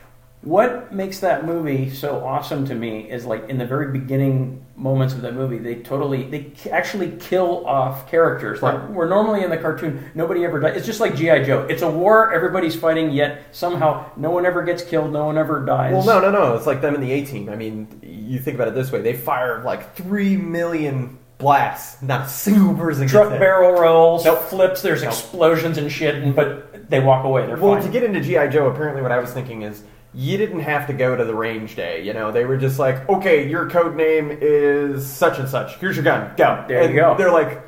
What 0.45 0.93
makes 0.93 1.19
that 1.21 1.43
movie 1.43 1.89
so 1.89 2.23
awesome 2.23 2.65
to 2.67 2.75
me 2.75 3.09
is 3.09 3.25
like 3.25 3.49
in 3.49 3.57
the 3.57 3.65
very 3.65 3.91
beginning 3.91 4.63
moments 4.75 5.15
of 5.15 5.21
that 5.23 5.33
movie, 5.33 5.57
they 5.57 5.75
totally 5.75 6.21
they 6.23 6.51
actually 6.71 7.13
kill 7.19 7.65
off 7.65 8.07
characters. 8.11 8.61
Like 8.61 8.89
we're 8.89 9.09
normally 9.09 9.43
in 9.43 9.49
the 9.49 9.57
cartoon 9.57 10.07
nobody 10.13 10.45
ever 10.45 10.59
dies. 10.59 10.77
It's 10.77 10.85
just 10.85 10.99
like 10.99 11.15
GI 11.15 11.45
Joe. 11.45 11.65
It's 11.67 11.81
a 11.81 11.89
war, 11.89 12.31
everybody's 12.31 12.75
fighting, 12.75 13.09
yet 13.09 13.43
somehow 13.55 14.05
no 14.17 14.29
one 14.29 14.45
ever 14.45 14.61
gets 14.63 14.83
killed, 14.83 15.11
no 15.11 15.25
one 15.25 15.37
ever 15.39 15.65
dies. 15.65 15.93
Well, 15.93 16.05
no, 16.05 16.19
no, 16.19 16.29
no. 16.31 16.55
It's 16.55 16.67
like 16.67 16.79
them 16.79 16.93
in 16.93 17.01
the 17.01 17.11
A 17.11 17.25
Team. 17.25 17.49
I 17.49 17.55
mean, 17.55 17.87
you 18.03 18.37
think 18.37 18.53
about 18.53 18.67
it 18.67 18.75
this 18.75 18.91
way: 18.91 19.01
they 19.01 19.13
fire 19.13 19.63
like 19.63 19.95
three 19.95 20.37
million 20.37 21.17
blasts, 21.39 22.01
not 22.03 22.27
a 22.27 22.29
single 22.29 22.75
person. 22.75 23.07
Truck 23.07 23.29
barrel 23.31 23.81
rolls, 23.81 24.23
Nope. 24.25 24.43
flips. 24.43 24.83
There's 24.83 25.01
Nope. 25.01 25.11
explosions 25.11 25.79
and 25.79 25.91
shit, 25.91 26.13
and, 26.15 26.35
but 26.35 26.87
they 26.87 26.99
walk 26.99 27.25
away. 27.25 27.47
They're 27.47 27.57
Well, 27.57 27.73
fine. 27.73 27.83
to 27.83 27.89
get 27.89 28.03
into 28.03 28.21
GI 28.21 28.49
Joe, 28.49 28.67
apparently, 28.67 29.01
what 29.01 29.11
I 29.11 29.17
was 29.17 29.31
thinking 29.33 29.63
is 29.63 29.81
you 30.15 30.37
didn't 30.37 30.61
have 30.61 30.87
to 30.87 30.93
go 30.93 31.15
to 31.15 31.25
the 31.25 31.35
range 31.35 31.75
day. 31.75 32.03
You 32.03 32.13
know, 32.13 32.31
they 32.31 32.45
were 32.45 32.57
just 32.57 32.79
like, 32.79 33.07
okay, 33.09 33.49
your 33.49 33.69
code 33.69 33.95
name 33.95 34.35
is 34.41 35.05
such 35.05 35.39
and 35.39 35.47
such. 35.49 35.75
Here's 35.77 35.95
your 35.95 36.05
gun. 36.05 36.31
Go. 36.37 36.63
There 36.67 36.89
you 36.89 36.95
go. 36.95 37.15
They're 37.17 37.31
like, 37.31 37.61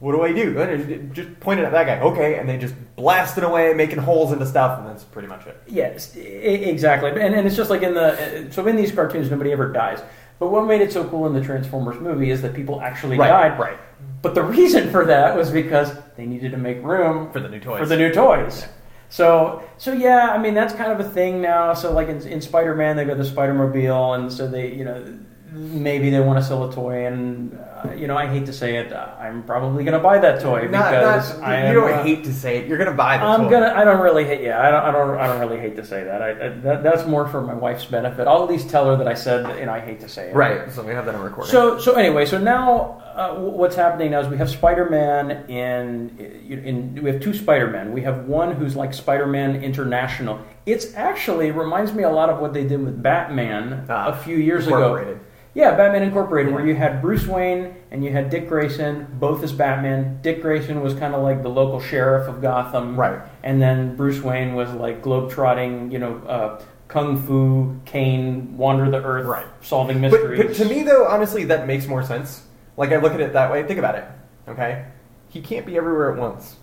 what 0.00 0.12
do 0.12 0.22
I 0.22 0.32
do? 0.32 0.60
And 0.60 0.90
it- 0.90 1.12
just 1.12 1.40
pointed 1.40 1.64
at 1.64 1.72
that 1.72 1.84
guy. 1.86 2.00
Okay, 2.00 2.36
and 2.38 2.48
they 2.48 2.56
just 2.58 2.74
blasted 2.96 3.44
away, 3.44 3.72
making 3.74 3.98
holes 3.98 4.32
into 4.32 4.46
stuff, 4.46 4.78
and 4.78 4.88
that's 4.88 5.04
pretty 5.04 5.28
much 5.28 5.46
it. 5.46 5.60
Yes, 5.66 6.14
exactly. 6.16 7.10
And, 7.10 7.34
and 7.34 7.46
it's 7.46 7.56
just 7.56 7.70
like 7.70 7.82
in 7.82 7.94
the 7.94 8.48
so 8.50 8.66
in 8.66 8.76
these 8.76 8.92
cartoons, 8.92 9.30
nobody 9.30 9.52
ever 9.52 9.72
dies. 9.72 10.02
But 10.38 10.48
what 10.50 10.64
made 10.66 10.80
it 10.80 10.90
so 10.90 11.06
cool 11.08 11.26
in 11.26 11.34
the 11.34 11.42
Transformers 11.42 12.00
movie 12.00 12.30
is 12.30 12.40
that 12.42 12.54
people 12.54 12.80
actually 12.80 13.18
Right, 13.18 13.28
died. 13.28 13.58
right. 13.58 13.76
But 14.22 14.34
the 14.34 14.42
reason 14.42 14.90
for 14.90 15.04
that 15.04 15.36
was 15.36 15.50
because 15.50 15.92
they 16.16 16.24
needed 16.24 16.52
to 16.52 16.56
make 16.58 16.82
room 16.82 17.30
For 17.30 17.40
the 17.40 17.48
new 17.50 17.60
toys. 17.60 17.78
For 17.80 17.84
the 17.86 17.96
new 17.98 18.10
toys. 18.10 18.66
So 19.10 19.62
so 19.76 19.92
yeah, 19.92 20.30
I 20.30 20.38
mean 20.38 20.54
that's 20.54 20.72
kind 20.72 20.92
of 20.92 21.04
a 21.04 21.08
thing 21.08 21.42
now. 21.42 21.74
So 21.74 21.92
like 21.92 22.08
in, 22.08 22.26
in 22.26 22.40
Spider 22.40 22.74
Man, 22.74 22.96
they 22.96 23.04
got 23.04 23.18
the 23.18 23.24
Spider 23.24 23.52
Mobile, 23.52 24.14
and 24.14 24.32
so 24.32 24.48
they 24.48 24.72
you 24.72 24.84
know 24.84 25.18
maybe 25.52 26.10
they 26.10 26.20
want 26.20 26.38
to 26.38 26.44
sell 26.44 26.68
a 26.68 26.72
toy, 26.72 27.06
and 27.06 27.58
uh, 27.84 27.92
you 27.94 28.06
know 28.06 28.16
I 28.16 28.26
hate 28.26 28.46
to 28.46 28.52
say 28.52 28.76
it, 28.76 28.92
uh, 28.92 29.14
I'm 29.18 29.42
probably 29.42 29.84
going 29.84 29.94
to 29.96 30.02
buy 30.02 30.18
that 30.18 30.40
toy 30.40 30.68
Not, 30.68 30.90
because 30.90 31.38
not, 31.38 31.48
I 31.48 31.60
you 31.60 31.66
am, 31.68 31.74
don't 31.74 31.92
uh, 31.92 32.02
hate 32.02 32.24
to 32.24 32.32
say 32.32 32.58
it. 32.58 32.66
You're 32.66 32.78
gonna 32.78 32.92
buy 32.92 33.18
the 33.18 33.24
I'm 33.24 33.44
toy. 33.44 33.50
gonna. 33.50 33.72
I 33.76 33.84
don't 33.84 34.00
really 34.00 34.24
hate. 34.24 34.42
Yeah, 34.42 34.60
I 34.60 34.70
don't. 34.70 34.82
I 34.84 34.90
don't. 34.92 35.18
I 35.18 35.26
don't 35.26 35.40
really 35.40 35.60
hate 35.60 35.76
to 35.76 35.84
say 35.84 36.04
that. 36.04 36.22
I, 36.22 36.30
I 36.30 36.48
that, 36.48 36.82
that's 36.82 37.06
more 37.06 37.26
for 37.28 37.40
my 37.40 37.54
wife's 37.54 37.84
benefit. 37.84 38.26
I'll 38.26 38.42
at 38.42 38.48
least 38.48 38.70
tell 38.70 38.86
her 38.86 38.96
that 38.96 39.08
I 39.08 39.14
said, 39.14 39.44
that, 39.46 39.58
you 39.58 39.66
know, 39.66 39.72
I 39.72 39.80
hate 39.80 40.00
to 40.00 40.08
say 40.08 40.30
it. 40.30 40.34
Right. 40.34 40.70
So 40.72 40.82
we 40.82 40.92
have 40.92 41.06
that 41.06 41.14
on 41.14 41.22
recording. 41.22 41.50
So 41.50 41.78
so 41.78 41.94
anyway, 41.94 42.26
so 42.26 42.38
now 42.38 43.02
uh, 43.14 43.34
what's 43.34 43.76
happening 43.76 44.12
now 44.12 44.20
is 44.20 44.28
we 44.28 44.36
have 44.38 44.50
Spider-Man 44.50 45.30
in, 45.48 46.16
in 46.18 47.02
we 47.02 47.10
have 47.10 47.20
two 47.20 47.34
Spider-Men. 47.34 47.92
We 47.92 48.02
have 48.02 48.26
one 48.26 48.54
who's 48.54 48.76
like 48.76 48.94
Spider-Man 48.94 49.62
International. 49.62 50.40
It's 50.66 50.94
actually 50.94 51.50
reminds 51.50 51.92
me 51.92 52.02
a 52.04 52.10
lot 52.10 52.30
of 52.30 52.38
what 52.40 52.52
they 52.52 52.64
did 52.64 52.84
with 52.84 53.02
Batman 53.02 53.86
Ah, 53.88 54.08
a 54.08 54.16
few 54.16 54.36
years 54.36 54.66
ago. 54.66 55.18
Yeah, 55.52 55.74
Batman 55.74 56.02
Incorporated, 56.04 56.52
where 56.54 56.64
you 56.64 56.76
had 56.76 57.02
Bruce 57.02 57.26
Wayne 57.26 57.74
and 57.90 58.04
you 58.04 58.12
had 58.12 58.30
Dick 58.30 58.48
Grayson, 58.48 59.06
both 59.18 59.42
as 59.42 59.52
Batman. 59.52 60.20
Dick 60.22 60.42
Grayson 60.42 60.80
was 60.80 60.94
kind 60.94 61.12
of 61.14 61.22
like 61.22 61.42
the 61.42 61.48
local 61.48 61.80
sheriff 61.80 62.28
of 62.28 62.40
Gotham, 62.40 62.98
Right. 62.98 63.18
And 63.42 63.60
then 63.60 63.96
Bruce 63.96 64.20
Wayne 64.22 64.54
was 64.54 64.70
like 64.72 65.02
globetrotting, 65.02 65.90
you 65.90 65.98
know, 65.98 66.18
uh, 66.28 66.62
kung 66.86 67.20
fu, 67.20 67.80
cane, 67.84 68.56
wander 68.56 68.88
the 68.90 69.02
earth, 69.02 69.26
Right. 69.26 69.46
solving 69.60 70.00
But, 70.00 70.12
mysteries. 70.12 70.40
but 70.40 70.54
to 70.54 70.64
me, 70.66 70.82
though, 70.84 71.06
honestly, 71.06 71.44
that 71.44 71.66
makes 71.66 71.88
more 71.88 72.02
sense. 72.04 72.44
Like 72.76 72.92
I 72.92 72.96
look 72.98 73.12
at 73.14 73.20
it 73.20 73.32
that 73.32 73.50
way. 73.50 73.64
Think 73.64 73.78
about 73.80 73.96
it. 73.96 74.04
Okay, 74.48 74.84
he 75.28 75.40
can't 75.40 75.66
be 75.66 75.76
everywhere 75.76 76.12
at 76.12 76.18
once. 76.18 76.56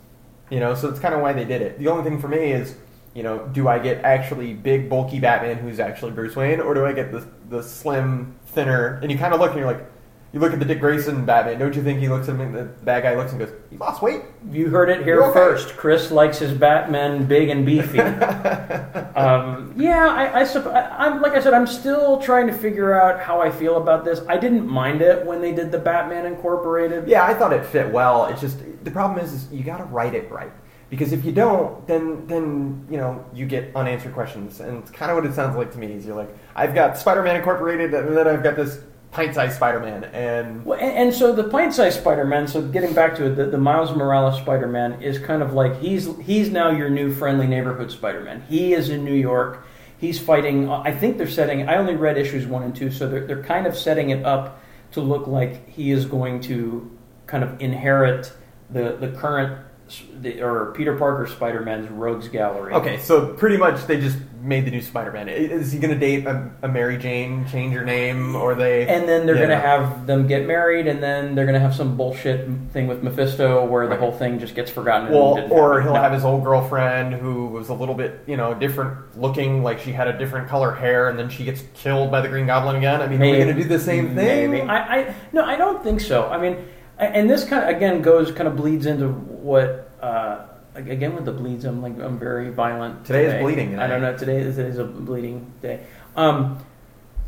You 0.49 0.61
know, 0.61 0.75
so 0.75 0.87
it's 0.89 0.99
kind 0.99 1.13
of 1.13 1.19
why 1.21 1.33
they 1.33 1.43
did 1.45 1.61
it. 1.61 1.77
The 1.77 1.89
only 1.89 2.03
thing 2.05 2.19
for 2.19 2.29
me 2.29 2.51
is 2.53 2.75
you 3.13 3.23
know, 3.23 3.39
do 3.51 3.67
I 3.67 3.79
get 3.79 4.03
actually 4.03 4.53
big, 4.53 4.89
bulky 4.91 5.19
Batman 5.19 5.57
who's 5.57 5.79
actually 5.79 6.11
Bruce 6.11 6.35
Wayne, 6.35 6.59
or 6.59 6.75
do 6.75 6.85
I 6.85 6.93
get 6.93 7.11
the 7.11 7.25
the 7.49 7.63
slim, 7.63 8.35
thinner? 8.57 8.99
And 9.03 9.11
you 9.11 9.17
kind 9.17 9.33
of 9.33 9.39
look 9.39 9.51
and 9.51 9.59
you're 9.59 9.71
like, 9.71 9.85
you 10.33 10.41
look 10.41 10.51
at 10.51 10.59
the 10.59 10.65
Dick 10.65 10.81
Grayson 10.81 11.25
Batman. 11.25 11.57
Don't 11.57 11.73
you 11.73 11.81
think 11.81 11.99
he 11.99 12.09
looks 12.09 12.27
at 12.27 12.35
him? 12.35 12.51
The 12.51 12.65
bad 12.65 13.03
guy 13.03 13.15
looks 13.15 13.31
and 13.31 13.39
goes, 13.39 13.49
"He 13.69 13.77
lost 13.77 14.01
weight." 14.01 14.23
You 14.51 14.67
heard 14.69 14.89
it 14.89 15.03
here 15.03 15.23
okay. 15.23 15.33
first. 15.33 15.77
Chris 15.77 16.11
likes 16.11 16.37
his 16.37 16.51
Batman 16.51 17.25
big 17.25 17.47
and 17.47 17.65
beefy. 17.65 17.99
um, 19.15 19.73
yeah, 19.77 20.07
I, 20.09 20.41
I, 20.41 20.43
supp- 20.43 20.67
I, 20.67 21.05
I'm 21.05 21.21
like 21.21 21.31
I 21.31 21.39
said, 21.39 21.53
I'm 21.53 21.65
still 21.65 22.21
trying 22.21 22.45
to 22.47 22.53
figure 22.53 22.99
out 22.99 23.21
how 23.21 23.39
I 23.41 23.49
feel 23.49 23.77
about 23.77 24.03
this. 24.03 24.19
I 24.27 24.37
didn't 24.37 24.67
mind 24.67 25.01
it 25.01 25.25
when 25.25 25.39
they 25.39 25.53
did 25.53 25.71
the 25.71 25.79
Batman 25.79 26.25
Incorporated. 26.25 27.07
Yeah, 27.07 27.23
I 27.25 27.33
thought 27.33 27.53
it 27.53 27.65
fit 27.65 27.89
well. 27.89 28.25
It's 28.25 28.41
just 28.41 28.59
the 28.83 28.91
problem 28.91 29.23
is, 29.23 29.31
is 29.31 29.51
you 29.51 29.63
got 29.63 29.77
to 29.77 29.85
write 29.85 30.13
it 30.13 30.29
right 30.29 30.51
because 30.89 31.11
if 31.11 31.25
you 31.25 31.31
don't, 31.31 31.85
then 31.87 32.25
then 32.27 32.87
you 32.89 32.97
know 32.97 33.25
you 33.33 33.45
get 33.45 33.75
unanswered 33.75 34.13
questions, 34.13 34.59
and 34.59 34.77
it's 34.77 34.91
kind 34.91 35.11
of 35.11 35.17
what 35.17 35.25
it 35.25 35.33
sounds 35.33 35.55
like 35.55 35.71
to 35.73 35.77
me. 35.77 35.87
Is 35.93 36.05
you're 36.05 36.15
like, 36.15 36.33
I've 36.55 36.73
got 36.73 36.97
Spider-Man 36.97 37.35
Incorporated, 37.35 37.93
and 37.93 38.15
then 38.15 38.27
I've 38.27 38.43
got 38.43 38.55
this 38.55 38.79
pint-sized 39.11 39.55
Spider-Man, 39.55 40.05
and 40.05 40.65
Well, 40.65 40.79
and, 40.79 40.91
and 40.91 41.13
so 41.13 41.33
the 41.33 41.45
pint-sized 41.45 41.99
Spider-Man. 41.99 42.47
So 42.47 42.61
getting 42.61 42.93
back 42.93 43.15
to 43.15 43.25
it, 43.25 43.35
the, 43.35 43.45
the 43.45 43.57
Miles 43.57 43.95
Morales 43.95 44.37
Spider-Man 44.39 45.01
is 45.01 45.19
kind 45.19 45.41
of 45.41 45.53
like 45.53 45.79
he's 45.79 46.09
he's 46.17 46.49
now 46.49 46.71
your 46.71 46.89
new 46.89 47.13
friendly 47.13 47.47
neighborhood 47.47 47.91
Spider-Man. 47.91 48.43
He 48.49 48.73
is 48.73 48.89
in 48.89 49.03
New 49.03 49.15
York. 49.15 49.65
He's 49.97 50.19
fighting. 50.19 50.69
I 50.69 50.91
think 50.91 51.17
they're 51.17 51.27
setting. 51.27 51.67
I 51.67 51.77
only 51.77 51.95
read 51.95 52.17
issues 52.17 52.45
one 52.45 52.63
and 52.63 52.75
two, 52.75 52.91
so 52.91 53.09
they're 53.09 53.25
they're 53.25 53.43
kind 53.43 53.67
of 53.67 53.75
setting 53.75 54.11
it 54.11 54.25
up 54.25 54.61
to 54.91 55.01
look 55.01 55.27
like 55.27 55.67
he 55.67 55.91
is 55.91 56.05
going 56.05 56.39
to 56.41 56.89
kind 57.25 57.43
of 57.43 57.59
inherit 57.61 58.31
the 58.69 58.95
the 58.99 59.09
current 59.09 59.66
the, 60.21 60.41
or 60.41 60.73
Peter 60.75 60.95
Parker 60.95 61.27
Spider-Man's 61.27 61.89
rogues 61.89 62.27
gallery. 62.27 62.73
okay, 62.73 62.99
so 62.99 63.33
pretty 63.33 63.57
much 63.57 63.85
they 63.87 63.99
just 63.99 64.17
made 64.41 64.65
the 64.65 64.71
new 64.71 64.81
Spider-Man. 64.81 65.27
Is 65.27 65.71
he 65.71 65.79
going 65.79 65.93
to 65.93 65.99
date 65.99 66.25
a, 66.25 66.49
a 66.61 66.67
Mary 66.67 66.97
Jane, 66.97 67.45
change 67.47 67.73
her 67.73 67.83
name, 67.83 68.35
or 68.35 68.55
they? 68.55 68.87
And 68.87 69.07
then 69.09 69.25
they're 69.25 69.35
going 69.35 69.49
to 69.49 69.59
have 69.59 70.05
them 70.07 70.27
get 70.27 70.45
married, 70.45 70.87
and 70.87 71.01
then 71.03 71.35
they're 71.35 71.45
going 71.45 71.55
to 71.55 71.59
have 71.59 71.75
some 71.75 71.97
bullshit 71.97 72.47
thing 72.71 72.87
with 72.87 73.03
Mephisto 73.03 73.65
where 73.65 73.87
the 73.87 73.97
whole 73.97 74.11
thing 74.13 74.39
just 74.39 74.55
gets 74.55 74.71
forgotten. 74.71 75.11
Well, 75.11 75.51
or 75.51 75.81
he'll 75.81 75.93
No. 75.93 76.01
have 76.01 76.13
his 76.13 76.23
old 76.23 76.43
girlfriend 76.43 77.13
who 77.15 77.47
was 77.47 77.69
a 77.69 77.73
little 77.73 77.95
bit, 77.95 78.21
you 78.27 78.37
know, 78.37 78.53
different 78.53 79.19
looking, 79.19 79.63
like 79.63 79.79
she 79.79 79.91
had 79.91 80.07
a 80.07 80.17
different 80.17 80.47
color 80.47 80.73
hair, 80.73 81.09
and 81.09 81.17
then 81.19 81.29
she 81.29 81.43
gets 81.43 81.63
killed 81.73 82.11
by 82.11 82.21
the 82.21 82.27
Green 82.29 82.45
Goblin 82.45 82.75
again. 82.77 83.01
I 83.01 83.07
mean, 83.07 83.21
are 83.21 83.25
we 83.31 83.37
going 83.37 83.55
to 83.55 83.61
do 83.63 83.67
the 83.67 83.79
same 83.79 84.15
thing? 84.15 84.51
Maybe. 84.51 84.61
I, 84.61 84.77
I 84.99 85.15
no, 85.33 85.43
I 85.43 85.55
don't 85.57 85.83
think 85.83 85.99
so. 85.99 86.27
I 86.29 86.37
mean, 86.39 86.57
and 86.97 87.29
this 87.29 87.43
kind 87.43 87.63
of 87.63 87.75
again 87.75 88.01
goes 88.01 88.31
kind 88.31 88.47
of 88.47 88.55
bleeds 88.55 88.85
into 88.85 89.09
what. 89.09 89.91
Uh, 90.01 90.47
Again 90.77 91.15
with 91.15 91.25
the 91.25 91.31
bleeds, 91.31 91.65
I'm 91.65 91.81
like 91.81 91.97
I'm 91.99 92.19
very 92.19 92.51
violent. 92.51 93.03
Today 93.03 93.25
is 93.25 93.41
bleeding 93.41 93.71
day. 93.71 93.77
I 93.77 93.87
don't 93.87 93.99
know. 93.99 94.15
Today 94.15 94.41
is, 94.41 94.57
today 94.57 94.69
is 94.69 94.77
a 94.77 94.83
bleeding 94.83 95.51
day, 95.59 95.83
um, 96.15 96.63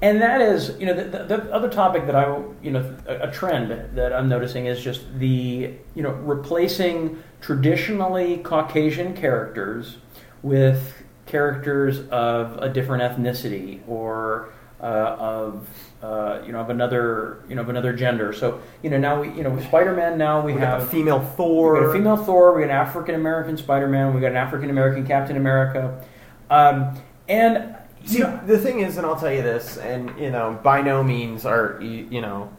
and 0.04 0.22
that 0.22 0.40
is 0.40 0.76
you 0.80 0.86
know 0.86 0.94
the, 0.94 1.06
the, 1.06 1.24
the 1.24 1.52
other 1.52 1.68
topic 1.68 2.06
that 2.06 2.16
I 2.16 2.44
you 2.62 2.70
know 2.70 2.96
a, 3.08 3.28
a 3.28 3.32
trend 3.32 3.96
that 3.98 4.14
I'm 4.14 4.30
noticing 4.30 4.68
is 4.68 4.80
just 4.84 5.02
the 5.18 5.74
you 5.96 6.04
know 6.04 6.12
replacing 6.12 7.24
traditionally 7.42 8.38
Caucasian 8.38 9.16
characters 9.16 9.98
with 10.44 10.94
characters 11.26 12.08
of 12.10 12.58
a 12.58 12.70
different 12.70 13.02
ethnicity 13.02 13.80
or 13.88 14.54
uh, 14.80 14.86
of 14.86 15.68
uh, 16.02 16.42
you 16.46 16.52
know 16.52 16.60
of 16.60 16.70
another 16.70 17.44
you 17.50 17.56
know 17.56 17.62
of 17.62 17.70
another 17.70 17.94
gender. 17.94 18.34
So 18.34 18.62
you 18.82 18.90
know 18.90 18.98
now 18.98 19.22
we 19.22 19.30
you 19.32 19.44
know 19.44 19.50
with 19.50 19.66
Spider-Man 19.66 20.18
now 20.18 20.42
we, 20.42 20.54
we 20.54 20.60
have 20.60 20.84
a 20.84 20.86
female 20.86 21.20
Thor. 21.20 21.74
we 21.74 21.80
got 21.80 21.90
a 21.90 21.94
female 21.94 22.18
Thor, 22.18 22.56
we 22.56 22.62
got 22.62 22.70
an 22.70 22.76
African 22.76 23.16
American 23.16 23.58
Spider-Man, 23.58 24.14
we 24.14 24.22
got 24.22 24.32
an 24.32 24.38
African 24.38 24.70
American 24.70 25.06
Captain 25.06 25.38
America, 25.38 26.04
um, 26.50 27.00
and 27.28 27.76
See, 28.06 28.20
know, 28.20 28.40
the 28.46 28.58
thing 28.58 28.80
is, 28.80 28.98
and 28.98 29.06
I'll 29.06 29.20
tell 29.20 29.32
you 29.32 29.42
this, 29.42 29.78
and 29.78 30.18
you 30.20 30.32
know, 30.32 30.60
by 30.64 30.82
no 30.82 31.04
means 31.04 31.46
are 31.46 31.80
you, 31.82 32.08
you 32.10 32.22
know, 32.22 32.52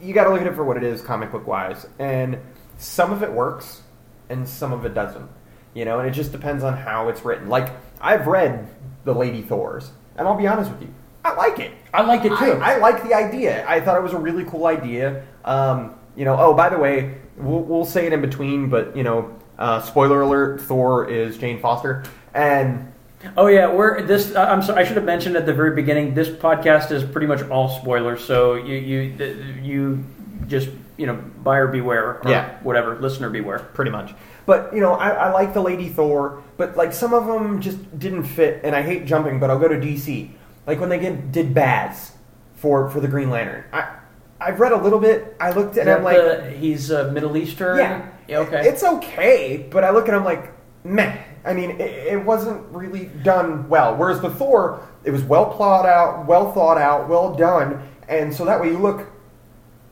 you 0.00 0.14
got 0.14 0.24
to 0.24 0.30
look 0.30 0.40
at 0.40 0.46
it 0.46 0.54
for 0.54 0.64
what 0.64 0.76
it 0.76 0.84
is, 0.84 1.02
comic 1.02 1.32
book 1.32 1.46
wise, 1.46 1.86
and 1.98 2.38
some 2.78 3.12
of 3.12 3.22
it 3.22 3.32
works, 3.32 3.82
and 4.28 4.48
some 4.48 4.72
of 4.72 4.84
it 4.84 4.94
doesn't. 4.94 5.28
You 5.74 5.84
know, 5.84 6.00
and 6.00 6.08
it 6.08 6.12
just 6.12 6.32
depends 6.32 6.64
on 6.64 6.76
how 6.76 7.08
it's 7.08 7.24
written. 7.24 7.48
Like 7.48 7.70
I've 8.00 8.26
read 8.26 8.68
the 9.04 9.14
Lady 9.14 9.42
Thors, 9.42 9.90
and 10.16 10.26
I'll 10.26 10.38
be 10.38 10.46
honest 10.46 10.70
with 10.70 10.82
you, 10.82 10.94
I 11.24 11.34
like 11.34 11.58
it. 11.58 11.72
I 11.92 12.02
like 12.02 12.24
it 12.24 12.30
too. 12.30 12.34
I, 12.34 12.74
I 12.74 12.76
like 12.78 13.02
the 13.02 13.14
idea. 13.14 13.66
I 13.68 13.80
thought 13.80 13.96
it 13.96 14.02
was 14.02 14.12
a 14.12 14.18
really 14.18 14.44
cool 14.44 14.66
idea. 14.66 15.26
Um, 15.44 15.94
you 16.16 16.24
know, 16.24 16.36
oh, 16.38 16.54
by 16.54 16.68
the 16.68 16.78
way, 16.78 17.16
we'll, 17.36 17.62
we'll 17.62 17.84
say 17.84 18.06
it 18.06 18.12
in 18.12 18.20
between, 18.20 18.68
but 18.68 18.96
you 18.96 19.02
know, 19.02 19.36
uh, 19.58 19.80
spoiler 19.82 20.22
alert: 20.22 20.60
Thor 20.60 21.08
is 21.08 21.38
Jane 21.38 21.60
Foster, 21.60 22.04
and 22.34 22.90
Oh 23.36 23.48
yeah, 23.48 23.72
we're 23.72 24.02
this. 24.02 24.34
I'm 24.34 24.62
sorry. 24.62 24.80
I 24.80 24.84
should 24.84 24.96
have 24.96 25.04
mentioned 25.04 25.36
at 25.36 25.44
the 25.44 25.52
very 25.52 25.74
beginning. 25.74 26.14
This 26.14 26.28
podcast 26.28 26.90
is 26.90 27.04
pretty 27.04 27.26
much 27.26 27.42
all 27.50 27.68
spoilers. 27.68 28.24
So 28.24 28.54
you 28.54 28.76
you 28.76 29.60
you 29.62 30.04
just 30.46 30.70
you 30.96 31.06
know 31.06 31.16
buyer 31.42 31.66
beware. 31.66 32.22
Or 32.22 32.30
Yeah. 32.30 32.58
Whatever. 32.62 32.98
Listener 32.98 33.28
beware. 33.28 33.58
pretty 33.58 33.90
much. 33.90 34.14
But 34.46 34.74
you 34.74 34.80
know, 34.80 34.94
I, 34.94 35.10
I 35.10 35.32
like 35.32 35.52
the 35.52 35.60
Lady 35.60 35.88
Thor, 35.88 36.42
but 36.56 36.76
like 36.76 36.94
some 36.94 37.12
of 37.12 37.26
them 37.26 37.60
just 37.60 37.98
didn't 37.98 38.24
fit. 38.24 38.62
And 38.64 38.74
I 38.74 38.80
hate 38.80 39.04
jumping, 39.04 39.38
but 39.38 39.50
I'll 39.50 39.58
go 39.58 39.68
to 39.68 39.76
DC. 39.76 40.30
Like 40.70 40.78
when 40.80 40.88
they 40.88 41.00
get, 41.00 41.32
did 41.32 41.52
Baz 41.52 42.12
for 42.54 42.88
for 42.90 43.00
the 43.00 43.08
Green 43.08 43.28
Lantern. 43.28 43.64
I 43.72 43.96
I've 44.40 44.60
read 44.60 44.70
a 44.72 44.76
little 44.80 45.00
bit. 45.00 45.36
I 45.40 45.50
looked 45.50 45.76
at 45.76 45.86
him 45.88 46.02
like, 46.04 46.16
the- 46.16 46.50
he's 46.52 46.90
a 46.90 47.10
Middle 47.10 47.36
Eastern. 47.36 47.78
yeah, 47.78 48.08
Okay. 48.30 48.68
it's 48.68 48.82
okay. 48.84 49.66
But 49.70 49.82
I 49.84 49.90
look 49.90 50.08
at 50.08 50.14
him 50.14 50.24
like, 50.24 50.52
meh. 50.84 51.14
I 51.44 51.52
mean, 51.54 51.72
it, 51.72 51.80
it 52.12 52.24
wasn't 52.24 52.64
really 52.70 53.06
done 53.24 53.68
well. 53.68 53.96
Whereas 53.96 54.20
the 54.20 54.30
Thor, 54.30 54.86
it 55.04 55.10
was 55.10 55.22
well 55.24 55.46
plotted 55.52 55.90
out, 55.90 56.26
well 56.26 56.52
thought 56.52 56.78
out, 56.78 57.08
well 57.08 57.34
done, 57.34 57.82
and 58.08 58.32
so 58.32 58.44
that 58.44 58.60
way 58.60 58.68
you 58.68 58.78
look, 58.78 59.10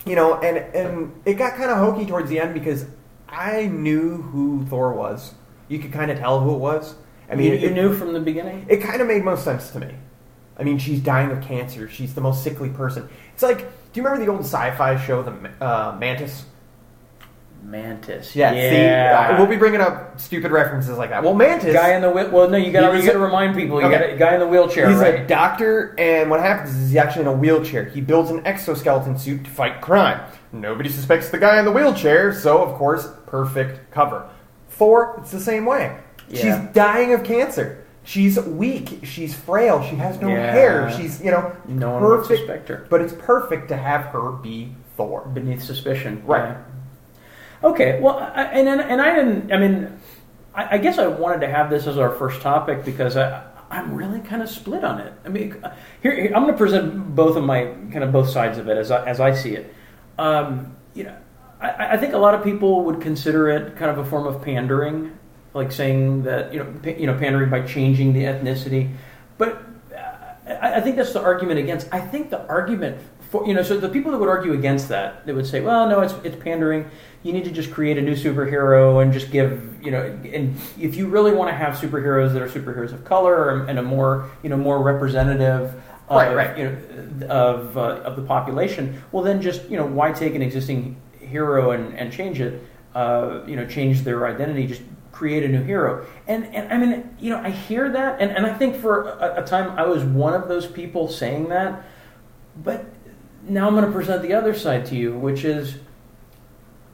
you 0.07 0.15
know, 0.15 0.37
and 0.37 0.59
and 0.75 1.13
it 1.25 1.35
got 1.35 1.57
kind 1.57 1.71
of 1.71 1.79
hokey 1.79 2.07
towards 2.07 2.31
the 2.31 2.39
end 2.39 2.55
because 2.55 2.87
I 3.29 3.67
knew 3.67 4.23
who 4.23 4.65
Thor 4.67 4.93
was. 4.93 5.35
You 5.69 5.79
could 5.79 5.93
kind 5.93 6.11
of 6.11 6.19
tell 6.19 6.41
who 6.41 6.55
it 6.55 6.59
was. 6.59 6.95
I 7.31 7.35
mean, 7.35 7.53
you, 7.53 7.59
you 7.59 7.69
it, 7.69 7.75
knew 7.75 7.93
from 7.95 8.13
the 8.15 8.21
beginning. 8.21 8.65
it 8.71 8.79
kind 8.79 9.03
of 9.03 9.09
made 9.09 9.25
most 9.25 9.45
sense 9.45 9.71
to 9.73 9.81
me. 9.81 9.95
I 10.59 10.65
mean, 10.65 10.79
she's 10.79 11.01
dying 11.01 11.31
of 11.31 11.43
cancer. 11.43 11.89
She's 11.89 12.15
the 12.15 12.21
most 12.21 12.43
sickly 12.43 12.69
person. 12.69 13.09
It's 13.35 13.43
like, 13.43 13.59
do 13.61 14.01
you 14.01 14.03
remember 14.03 14.25
the 14.25 14.31
old 14.31 14.41
sci-fi 14.41 14.99
show, 15.05 15.23
The 15.23 15.65
uh, 15.65 15.97
Mantis? 15.99 16.45
Mantis. 17.63 18.35
Yeah. 18.37 18.53
Yeah. 18.53 19.29
See, 19.29 19.35
uh, 19.35 19.39
we'll 19.39 19.47
be 19.49 19.57
bringing 19.57 19.81
up 19.81 20.19
stupid 20.21 20.53
references 20.53 20.97
like 20.97 21.11
that. 21.11 21.23
Well, 21.23 21.35
Mantis. 21.35 21.75
Guy 21.75 21.95
in 21.95 22.03
the 22.03 22.11
wheel. 22.11 22.31
Well, 22.31 22.49
no, 22.49 22.57
you 22.57 22.71
got 22.73 22.91
to 22.93 23.19
remind 23.19 23.57
people. 23.57 23.81
You 23.81 23.87
Okay. 23.89 23.99
got 23.99 24.11
a 24.11 24.17
guy 24.17 24.35
in 24.35 24.41
the 24.41 24.47
wheelchair, 24.47 24.89
He's 24.89 24.99
right? 24.99 25.21
a 25.21 25.27
doctor, 25.27 25.95
and 25.99 26.31
what 26.31 26.41
happens 26.41 26.75
is 26.75 26.89
he's 26.91 26.97
actually 26.97 27.23
in 27.23 27.29
a 27.29 27.33
wheelchair. 27.33 27.85
He 27.85 28.01
builds 28.01 28.31
an 28.31 28.47
exoskeleton 28.47 29.19
suit 29.19 29.45
to 29.45 29.51
fight 29.51 29.81
crime. 29.81 30.21
Nobody 30.53 30.89
suspects 30.89 31.31
the 31.31 31.39
guy 31.39 31.59
in 31.59 31.65
the 31.65 31.73
wheelchair, 31.73 32.33
so 32.33 32.63
of 32.63 32.75
course, 32.75 33.09
perfect 33.27 33.91
cover. 33.91 34.29
Thor, 34.71 35.17
it's 35.21 35.33
the 35.33 35.41
same 35.41 35.67
way. 35.67 35.97
Yeah. 36.29 36.41
She's 36.63 36.73
dying 36.75 37.13
of 37.13 37.25
cancer. 37.25 37.85
She's 38.09 38.41
weak. 38.41 39.01
She's 39.03 39.35
frail. 39.35 39.83
She 39.83 39.97
has 39.97 40.19
no 40.19 40.29
Yeah. 40.29 40.51
hair. 40.51 40.91
She's 40.93 41.23
you 41.23 41.31
know 41.31 41.53
No 41.67 41.91
one 41.91 42.03
would 42.05 42.17
perfect. 42.21 42.39
suspect 42.41 42.69
her. 42.71 42.87
But 42.89 43.03
it's 43.03 43.13
perfect 43.13 43.69
to 43.69 43.77
have 43.77 44.07
her 44.07 44.33
be 44.33 44.73
Thor. 44.97 45.29
beneath 45.35 45.63
suspicion. 45.63 46.23
Right. 46.27 46.55
Yeah. 47.63 47.69
Okay. 47.69 48.01
Well, 48.01 48.19
I, 48.19 48.45
and 48.45 48.67
and 48.67 48.81
and 48.81 49.03
I 49.03 49.15
didn't. 49.15 49.53
I 49.53 49.59
mean, 49.59 49.93
I, 50.55 50.77
I 50.77 50.79
guess 50.79 50.97
I 50.97 51.07
wanted 51.07 51.43
to 51.43 51.49
have 51.49 51.69
this 51.69 51.87
as 51.87 51.99
our 51.99 52.11
first 52.11 52.41
topic 52.41 52.83
because 52.85 53.17
I. 53.17 53.43
I'm 53.71 53.95
really 53.95 54.21
kind 54.21 54.41
of 54.41 54.49
split 54.49 54.83
on 54.83 54.99
it. 54.99 55.13
I 55.27 55.29
mean, 55.29 55.63
here, 56.03 56.15
here 56.17 56.33
I'm 56.35 56.45
going 56.45 56.55
to 56.55 56.57
present 56.57 57.15
both 57.15 57.37
of 57.37 57.45
my 57.45 57.65
kind 57.93 58.03
of 58.03 58.11
both 58.13 58.31
sides 58.31 58.57
of 58.57 58.67
it 58.71 58.79
as 58.79 58.91
I, 58.91 59.05
as 59.07 59.21
I 59.21 59.35
see 59.35 59.57
it. 59.57 59.75
Um, 60.19 60.75
you 60.95 61.05
know, 61.05 61.15
I, 61.61 61.89
I 61.91 61.97
think 61.99 62.15
a 62.15 62.17
lot 62.17 62.35
of 62.35 62.43
people 62.43 62.83
would 62.87 63.03
consider 63.03 63.51
it 63.51 63.77
kind 63.77 63.91
of 63.91 63.99
a 63.99 64.07
form 64.09 64.27
of 64.27 64.41
pandering, 64.41 65.18
like 65.59 65.73
saying 65.73 66.23
that 66.23 66.53
you 66.53 66.61
know, 66.61 66.73
you 66.85 67.07
know, 67.07 67.19
pandering 67.19 67.51
by 67.51 67.61
changing 67.63 68.13
the 68.13 68.25
ethnicity. 68.25 68.95
But 69.37 69.63
uh, 69.95 70.57
I, 70.63 70.77
I 70.77 70.81
think 70.81 70.97
that's 70.97 71.13
the 71.13 71.23
argument 71.23 71.59
against. 71.59 71.89
I 71.93 72.01
think 72.01 72.31
the 72.31 72.47
argument 72.47 72.99
for 73.31 73.47
you 73.47 73.53
know, 73.53 73.63
so 73.63 73.79
the 73.79 73.89
people 73.89 74.13
that 74.13 74.19
would 74.19 74.29
argue 74.29 74.55
against 74.55 74.89
that, 74.89 75.27
they 75.27 75.33
would 75.33 75.47
say, 75.47 75.61
well, 75.61 75.89
no, 75.89 76.01
it's 76.01 76.15
it's 76.25 76.37
pandering. 76.43 76.91
You 77.23 77.33
need 77.33 77.45
to 77.45 77.51
just 77.51 77.71
create 77.73 77.99
a 77.99 78.03
new 78.03 78.15
superhero 78.15 79.03
and 79.03 79.13
just 79.13 79.31
give 79.31 79.85
you 79.85 79.91
know, 79.91 80.03
and 80.03 80.57
if 80.79 80.97
you 80.97 81.09
really 81.09 81.33
want 81.33 81.51
to 81.51 81.55
have 81.55 81.75
superheroes 81.75 82.33
that 82.33 82.41
are 82.41 82.49
superheroes 82.49 82.93
of 82.93 83.05
color 83.05 83.67
and 83.67 83.79
a 83.79 83.83
more 83.83 84.31
you 84.43 84.49
know 84.49 84.57
more 84.57 84.83
representative. 84.83 85.75
Of, 86.09 86.17
Right, 86.17 86.35
right. 86.35 86.59
You 86.59 86.65
know, 86.65 87.27
of 87.27 87.77
uh, 87.77 87.81
of 87.81 88.17
the 88.17 88.23
population. 88.23 89.03
Well, 89.13 89.23
then 89.23 89.43
just 89.43 89.69
you 89.69 89.77
know, 89.77 89.85
why 89.85 90.13
take 90.13 90.35
an 90.35 90.41
existing 90.41 90.97
hero 91.21 91.73
and, 91.73 91.95
and 91.99 92.11
change 92.11 92.41
it? 92.41 92.65
Uh, 92.95 93.43
you 93.47 93.57
know, 93.57 93.67
change 93.67 94.03
their 94.05 94.27
identity. 94.27 94.67
Just 94.67 94.81
create 95.19 95.43
a 95.43 95.49
new 95.49 95.65
hero. 95.65 96.07
And 96.29 96.47
and 96.55 96.73
I 96.73 96.77
mean, 96.79 97.17
you 97.19 97.31
know, 97.31 97.41
I 97.41 97.51
hear 97.51 97.91
that, 97.91 98.21
and, 98.21 98.31
and 98.31 98.47
I 98.47 98.55
think 98.55 98.77
for 98.77 99.09
a, 99.09 99.43
a 99.43 99.45
time 99.45 99.77
I 99.77 99.85
was 99.85 100.05
one 100.05 100.35
of 100.35 100.47
those 100.47 100.67
people 100.67 101.09
saying 101.09 101.49
that. 101.49 101.83
But 102.63 102.87
now 103.43 103.67
I'm 103.67 103.75
going 103.75 103.87
to 103.87 103.93
present 103.93 104.23
the 104.23 104.35
other 104.35 104.55
side 104.55 104.87
to 104.87 104.95
you, 104.95 105.19
which 105.19 105.45
is 105.45 105.77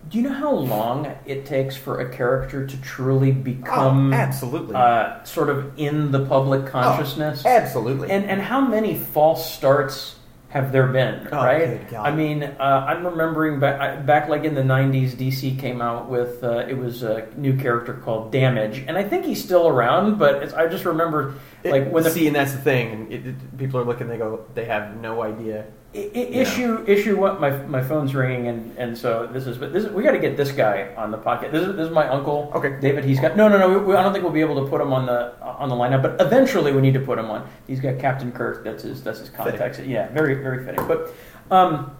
Do 0.08 0.18
you 0.18 0.24
know 0.24 0.32
how 0.34 0.52
long 0.52 1.06
it 1.26 1.44
takes 1.44 1.76
for 1.76 2.00
a 2.00 2.08
character 2.14 2.66
to 2.66 2.76
truly 2.80 3.32
become 3.32 4.12
oh, 4.12 4.16
absolutely 4.16 4.74
uh, 4.74 5.22
sort 5.24 5.50
of 5.50 5.78
in 5.78 6.10
the 6.10 6.24
public 6.26 6.66
consciousness? 6.66 7.42
Oh, 7.44 7.48
absolutely. 7.48 8.10
And 8.10 8.24
and 8.24 8.40
how 8.40 8.60
many 8.60 8.96
false 8.96 9.52
starts 9.52 10.16
have 10.54 10.70
there 10.70 10.86
been? 10.86 11.26
Oh, 11.32 11.38
right. 11.38 11.92
I 11.96 12.12
mean, 12.12 12.44
uh, 12.44 12.86
I'm 12.88 13.04
remembering 13.04 13.58
back 13.58 14.06
back 14.06 14.28
like 14.28 14.44
in 14.44 14.54
the 14.54 14.62
'90s, 14.62 15.10
DC 15.16 15.58
came 15.58 15.82
out 15.82 16.08
with 16.08 16.44
uh, 16.44 16.58
it 16.68 16.78
was 16.78 17.02
a 17.02 17.26
new 17.36 17.58
character 17.58 17.94
called 17.94 18.30
Damage, 18.30 18.84
and 18.86 18.96
I 18.96 19.02
think 19.02 19.24
he's 19.24 19.42
still 19.42 19.66
around. 19.66 20.16
But 20.16 20.44
it's, 20.44 20.54
I 20.54 20.68
just 20.68 20.84
remember 20.84 21.34
like 21.64 21.90
when 21.90 22.04
the 22.04 22.10
see, 22.10 22.28
and 22.28 22.36
that's 22.36 22.52
the 22.52 22.60
thing. 22.60 23.10
It, 23.10 23.26
it, 23.26 23.58
people 23.58 23.80
are 23.80 23.84
looking. 23.84 24.06
They 24.06 24.16
go. 24.16 24.46
They 24.54 24.66
have 24.66 24.96
no 24.96 25.22
idea. 25.22 25.66
Issue 25.94 26.84
issue 26.88 27.16
what 27.16 27.40
my 27.40 27.50
my 27.66 27.80
phone's 27.80 28.16
ringing 28.16 28.48
and 28.48 28.76
and 28.76 28.98
so 28.98 29.28
this 29.28 29.46
is 29.46 29.56
but 29.56 29.72
this 29.72 29.84
is, 29.84 29.92
we 29.92 30.02
got 30.02 30.10
to 30.10 30.18
get 30.18 30.36
this 30.36 30.50
guy 30.50 30.92
on 30.96 31.12
the 31.12 31.18
podcast. 31.18 31.52
This 31.52 31.68
is 31.68 31.76
this 31.76 31.86
is 31.86 31.92
my 31.92 32.08
uncle. 32.08 32.50
Okay. 32.52 32.80
David. 32.80 33.04
He's 33.04 33.20
got 33.20 33.36
no 33.36 33.48
no 33.48 33.58
no. 33.58 33.78
We, 33.78 33.94
I 33.94 34.02
don't 34.02 34.12
think 34.12 34.24
we'll 34.24 34.32
be 34.32 34.40
able 34.40 34.60
to 34.64 34.68
put 34.68 34.80
him 34.80 34.92
on 34.92 35.06
the 35.06 35.40
on 35.40 35.68
the 35.68 35.76
lineup, 35.76 36.02
but 36.02 36.20
eventually 36.20 36.72
we 36.72 36.80
need 36.80 36.94
to 36.94 37.00
put 37.00 37.16
him 37.16 37.30
on. 37.30 37.48
He's 37.68 37.78
got 37.78 38.00
Captain 38.00 38.32
Kirk. 38.32 38.64
That's 38.64 38.82
his 38.82 39.04
that's 39.04 39.20
his 39.20 39.30
context. 39.30 39.84
Yeah, 39.84 40.08
very 40.08 40.34
very 40.34 40.64
fitting. 40.64 40.84
But 40.88 41.14
um, 41.52 41.96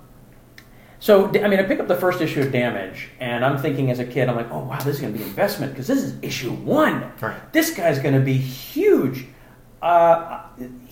so 0.98 1.28
I 1.28 1.46
mean, 1.46 1.60
I 1.60 1.62
pick 1.62 1.78
up 1.78 1.86
the 1.86 1.94
first 1.94 2.20
issue 2.20 2.40
of 2.40 2.50
Damage, 2.50 3.10
and 3.20 3.44
I'm 3.44 3.58
thinking 3.58 3.92
as 3.92 4.00
a 4.00 4.04
kid, 4.04 4.28
I'm 4.28 4.34
like, 4.34 4.50
oh 4.50 4.64
wow, 4.64 4.78
this 4.78 4.96
is 4.96 5.00
going 5.02 5.12
to 5.12 5.18
be 5.18 5.24
investment 5.24 5.72
because 5.72 5.86
this 5.86 6.02
is 6.02 6.16
issue 6.20 6.50
one. 6.50 7.12
Right. 7.20 7.52
This 7.52 7.76
guy's 7.76 8.00
going 8.00 8.14
to 8.14 8.20
be 8.20 8.38
huge. 8.38 9.26
Uh, 9.80 10.46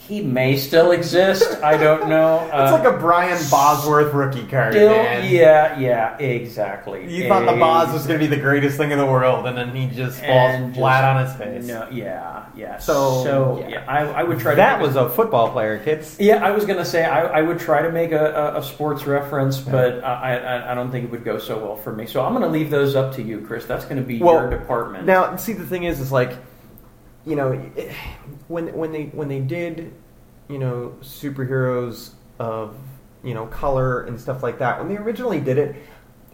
he 0.09 0.21
may 0.21 0.57
still 0.57 0.91
exist. 0.91 1.63
I 1.63 1.77
don't 1.77 2.09
know. 2.09 2.39
Uh, 2.39 2.45
it's 2.75 2.85
like 2.85 2.95
a 2.95 2.99
Brian 2.99 3.41
Bosworth 3.51 4.13
rookie 4.13 4.47
card. 4.47 4.73
still, 4.73 4.91
man. 4.91 5.33
yeah, 5.33 5.79
yeah, 5.79 6.19
exactly. 6.19 7.13
You 7.13 7.29
thought 7.29 7.47
the 7.47 7.59
Boz 7.59 7.93
was 7.93 8.07
going 8.07 8.19
to 8.19 8.29
be 8.29 8.35
the 8.35 8.41
greatest 8.41 8.77
thing 8.77 8.91
in 8.91 8.99
the 8.99 9.07
world, 9.07 9.47
and 9.47 9.57
then 9.57 9.75
he 9.75 9.87
just 9.87 10.21
falls 10.21 10.75
flat 10.75 11.05
on 11.05 11.25
his 11.25 11.35
face. 11.37 11.67
No, 11.67 11.89
yeah, 11.91 12.47
yeah. 12.57 12.79
So, 12.79 13.23
so 13.23 13.59
yeah. 13.61 13.69
yeah, 13.69 13.85
I, 13.87 14.05
I 14.07 14.23
would 14.25 14.41
try. 14.41 14.53
to 14.53 14.57
that 14.57 14.81
make 14.81 14.89
was 14.89 14.97
a 14.97 15.09
football 15.09 15.53
player, 15.53 15.79
kids. 15.79 16.17
Yeah, 16.19 16.45
I 16.45 16.51
was 16.51 16.65
gonna 16.65 16.85
say 16.85 17.05
I, 17.05 17.39
I 17.39 17.43
would 17.43 17.61
try 17.61 17.83
to 17.83 17.93
make 17.93 18.11
a, 18.13 18.55
a, 18.55 18.59
a 18.59 18.63
sports 18.63 19.07
reference, 19.07 19.59
but 19.59 20.03
I, 20.03 20.37
I 20.37 20.73
I 20.73 20.75
don't 20.75 20.91
think 20.91 21.05
it 21.05 21.11
would 21.11 21.25
go 21.25 21.39
so 21.39 21.59
well 21.59 21.77
for 21.77 21.93
me. 21.93 22.07
So 22.07 22.25
I'm 22.25 22.33
gonna 22.33 22.49
leave 22.49 22.71
those 22.71 22.97
up 22.97 23.15
to 23.15 23.23
you, 23.23 23.41
Chris. 23.41 23.67
That's 23.67 23.85
gonna 23.85 24.03
be 24.03 24.19
Well, 24.19 24.35
your 24.35 24.51
department. 24.51 25.07
Now, 25.07 25.37
see, 25.37 25.53
the 25.53 25.67
thing 25.67 25.85
is, 25.85 26.01
is 26.01 26.11
like, 26.11 26.37
you 27.27 27.37
know, 27.37 27.53
it, 27.77 27.93
when 28.49 28.73
when 28.77 28.93
they 28.93 29.05
when 29.07 29.29
they 29.29 29.41
did, 29.41 29.93
you 30.49 30.59
know, 30.59 30.95
superheroes 31.03 32.11
of 32.39 32.77
you 33.23 33.35
know 33.35 33.47
color 33.47 34.03
and 34.03 34.21
stuff 34.21 34.43
like 34.43 34.59
that. 34.59 34.79
When 34.79 34.89
they 34.89 34.97
originally 34.97 35.41
did 35.41 35.59
it, 35.59 35.77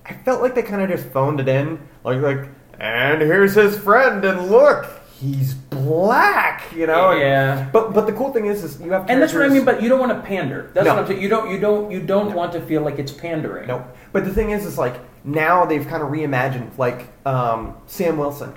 I 0.07 0.15
felt 0.15 0.41
like 0.43 0.55
they 0.55 0.63
kind 0.63 0.83
of 0.83 0.89
just 0.89 1.07
phoned 1.13 1.41
it 1.41 1.49
in, 1.49 1.79
like 2.05 2.21
like, 2.23 2.49
and 2.79 3.21
here's 3.21 3.55
his 3.55 3.79
friend, 3.79 4.25
and 4.25 4.51
look, 4.51 4.87
he's 5.21 5.55
black, 5.55 6.63
you 6.75 6.87
know. 6.87 7.13
Yeah. 7.13 7.69
But 7.73 7.93
but 7.93 8.07
the 8.07 8.13
cool 8.13 8.33
thing 8.33 8.47
is, 8.47 8.65
is 8.65 8.81
you 8.81 8.91
have 8.93 9.09
and 9.11 9.21
that's 9.21 9.33
what 9.35 9.43
I 9.43 9.49
mean. 9.49 9.65
But 9.65 9.83
you 9.83 9.89
don't 9.89 10.01
want 10.01 10.13
to 10.13 10.27
pander. 10.27 10.71
That's 10.75 10.87
No. 10.87 10.95
what 10.95 11.03
I'm 11.03 11.09
saying. 11.09 11.21
You 11.23 11.29
don't 11.29 11.51
you 11.51 11.59
don't 11.59 11.91
you 11.91 12.01
don't 12.01 12.33
want 12.35 12.53
to 12.53 12.61
feel 12.63 12.83
like 12.83 12.99
it's 12.99 13.13
pandering. 13.13 13.69
No, 13.69 13.85
but 14.13 14.25
the 14.25 14.33
thing 14.33 14.51
is, 14.51 14.65
is 14.65 14.79
like 14.79 14.97
now 15.25 15.67
they've 15.67 15.87
kind 15.87 16.03
of 16.03 16.09
reimagined, 16.09 16.79
like 16.79 17.09
um, 17.27 17.77
Sam 17.87 18.17
Wilson. 18.17 18.55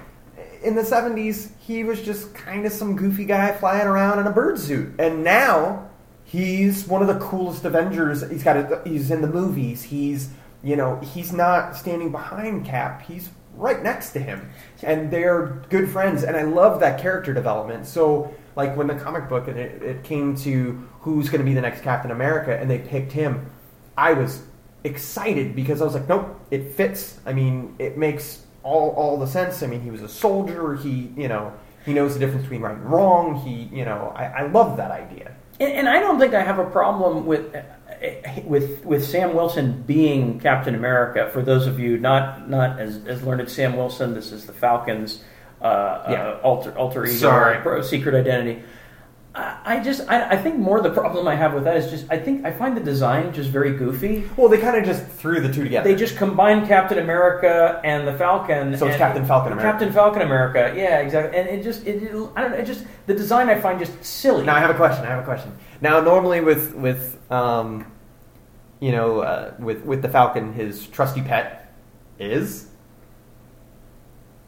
In 0.64 0.76
the 0.76 0.84
'70s, 0.84 1.52
he 1.60 1.84
was 1.84 2.02
just 2.02 2.34
kind 2.34 2.66
of 2.66 2.72
some 2.72 2.96
goofy 2.96 3.26
guy 3.26 3.52
flying 3.54 3.88
around 3.88 4.20
in 4.20 4.28
a 4.28 4.32
bird 4.32 4.60
suit, 4.60 4.94
and 5.00 5.24
now 5.24 5.90
he's 6.24 6.88
one 6.88 7.02
of 7.02 7.08
the 7.08 7.20
coolest 7.20 7.66
Avengers. 7.66 8.30
He's 8.30 8.44
got, 8.44 8.58
a, 8.58 8.82
he's 8.86 9.12
in 9.12 9.22
the 9.22 9.28
movies. 9.28 9.84
He's, 9.84 10.30
you 10.64 10.76
know, 10.76 11.00
he's 11.00 11.34
not 11.34 11.76
standing 11.76 12.12
behind 12.12 12.66
Cap. 12.66 13.02
He's 13.02 13.30
right 13.56 13.82
next 13.82 14.12
to 14.12 14.20
him, 14.20 14.50
and 14.84 15.12
they're 15.12 15.62
good 15.70 15.90
friends. 15.90 16.24
And 16.24 16.38
I 16.38 16.44
love 16.44 16.80
that 16.80 17.02
character 17.02 17.34
development. 17.34 17.86
So, 17.86 18.34
like 18.56 18.76
when 18.76 18.88
the 18.88 18.96
comic 18.96 19.30
book 19.30 19.48
and 19.48 19.58
it, 19.58 19.82
it 19.82 20.04
came 20.04 20.36
to 20.38 20.88
who's 21.00 21.30
going 21.30 21.40
to 21.40 21.46
be 21.46 21.54
the 21.54 21.62
next 21.62 21.82
Captain 21.82 22.12
America, 22.12 22.58
and 22.58 22.70
they 22.70 22.80
picked 22.80 23.12
him, 23.12 23.50
I 23.98 24.14
was 24.14 24.44
excited 24.84 25.56
because 25.56 25.82
I 25.82 25.86
was 25.86 25.94
like, 25.94 26.08
nope, 26.08 26.40
it 26.50 26.74
fits. 26.74 27.20
I 27.26 27.34
mean, 27.34 27.76
it 27.80 27.98
makes 27.98 28.46
all 28.64 28.90
all 28.92 29.18
the 29.18 29.28
sense. 29.28 29.64
I 29.64 29.68
mean, 29.68 29.82
he 29.82 29.92
was 29.92 30.02
a 30.02 30.10
soldier. 30.10 30.76
He, 30.76 31.12
you 31.16 31.28
know, 31.28 31.54
he 31.86 31.94
knows 31.94 32.14
the 32.14 32.20
difference 32.20 32.44
between 32.44 32.62
right 32.62 32.76
and 32.76 32.86
wrong. 32.86 33.36
He, 33.36 33.76
you 33.76 33.86
know, 33.86 34.14
I, 34.16 34.26
I 34.26 34.48
love 34.48 34.78
that 34.78 34.92
idea. 34.92 35.36
And, 35.60 35.74
and 35.74 35.90
I 35.90 36.00
don't 36.00 36.20
think 36.20 36.34
I 36.34 36.42
have 36.42 36.60
a 36.60 36.66
problem 36.70 37.26
with 37.26 37.56
with 38.46 38.84
with 38.86 39.04
Sam 39.06 39.34
Wilson 39.36 39.84
being 39.84 40.40
Captain 40.40 40.76
America. 40.76 41.30
For 41.32 41.42
those 41.42 41.68
of 41.68 41.80
you 41.80 41.98
not 41.98 42.50
not 42.50 42.80
as, 42.80 43.06
as 43.06 43.24
learned 43.24 43.50
Sam 43.50 43.76
Wilson, 43.76 44.14
this 44.14 44.32
is 44.32 44.46
the 44.46 44.54
Falcons' 44.54 45.24
uh, 45.62 46.04
Yeah. 46.10 46.28
uh, 46.30 46.40
alter 46.44 46.72
alter 46.78 47.06
ego, 47.06 47.16
Sorry. 47.16 47.58
pro- 47.62 47.82
secret 47.82 48.16
identity. 48.16 48.64
I, 49.34 49.80
just 49.82 50.10
I, 50.10 50.32
I 50.32 50.38
think 50.38 50.58
more 50.58 50.82
the 50.82 50.90
problem 50.92 51.26
I 51.28 51.36
have 51.36 51.54
with 51.54 51.64
that 51.64 51.78
is 51.78 51.90
just 51.90 52.06
I 52.12 52.20
think 52.20 52.46
I 52.46 52.52
find 52.52 52.76
the 52.76 52.82
design 52.82 53.32
just 53.34 53.50
very 53.50 53.78
goofy. 53.78 54.28
Well, 54.36 54.50
they 54.50 54.58
kind 54.58 54.76
of 54.76 54.84
just 54.84 55.06
threw 55.08 55.40
the 55.40 55.52
two 55.52 55.64
together. 55.64 55.88
They 55.90 55.96
just 55.96 56.18
combined 56.18 56.68
Captain 56.68 56.98
America 56.98 57.80
and 57.86 58.06
the 58.06 58.14
Falcon. 58.14 58.76
So 58.78 58.88
it's 58.88 58.98
Captain 58.98 59.26
Falcon 59.26 59.54
America. 59.54 59.72
Captain 59.72 59.94
Falcon 59.94 60.22
America, 60.22 60.74
yeah, 60.76 61.00
exactly. 61.00 61.40
And 61.40 61.48
it 61.48 61.64
just, 61.64 61.88
it, 61.88 62.04
it- 62.04 62.30
I 62.36 62.42
don't 62.42 62.52
know, 62.52 62.58
it 62.58 62.66
just 62.66 62.86
the 63.08 63.14
design 63.14 63.48
I 63.50 63.60
find 63.60 63.80
just 63.80 64.04
silly. 64.04 64.44
Now 64.46 64.56
I 64.56 64.60
have 64.60 64.70
a 64.70 64.74
question. 64.76 65.06
I 65.06 65.10
have 65.10 65.22
a 65.22 65.26
question. 65.26 65.56
Now, 65.80 66.02
normally 66.02 66.42
with 66.42 66.76
with 66.76 67.18
um, 67.32 67.86
you 68.82 68.92
know, 68.92 69.22
uh, 69.22 69.54
with 69.60 69.86
with 69.86 70.02
the 70.02 70.10
Falcon, 70.10 70.52
his 70.54 70.88
trusty 70.88 71.22
pet 71.22 71.74
is 72.20 72.68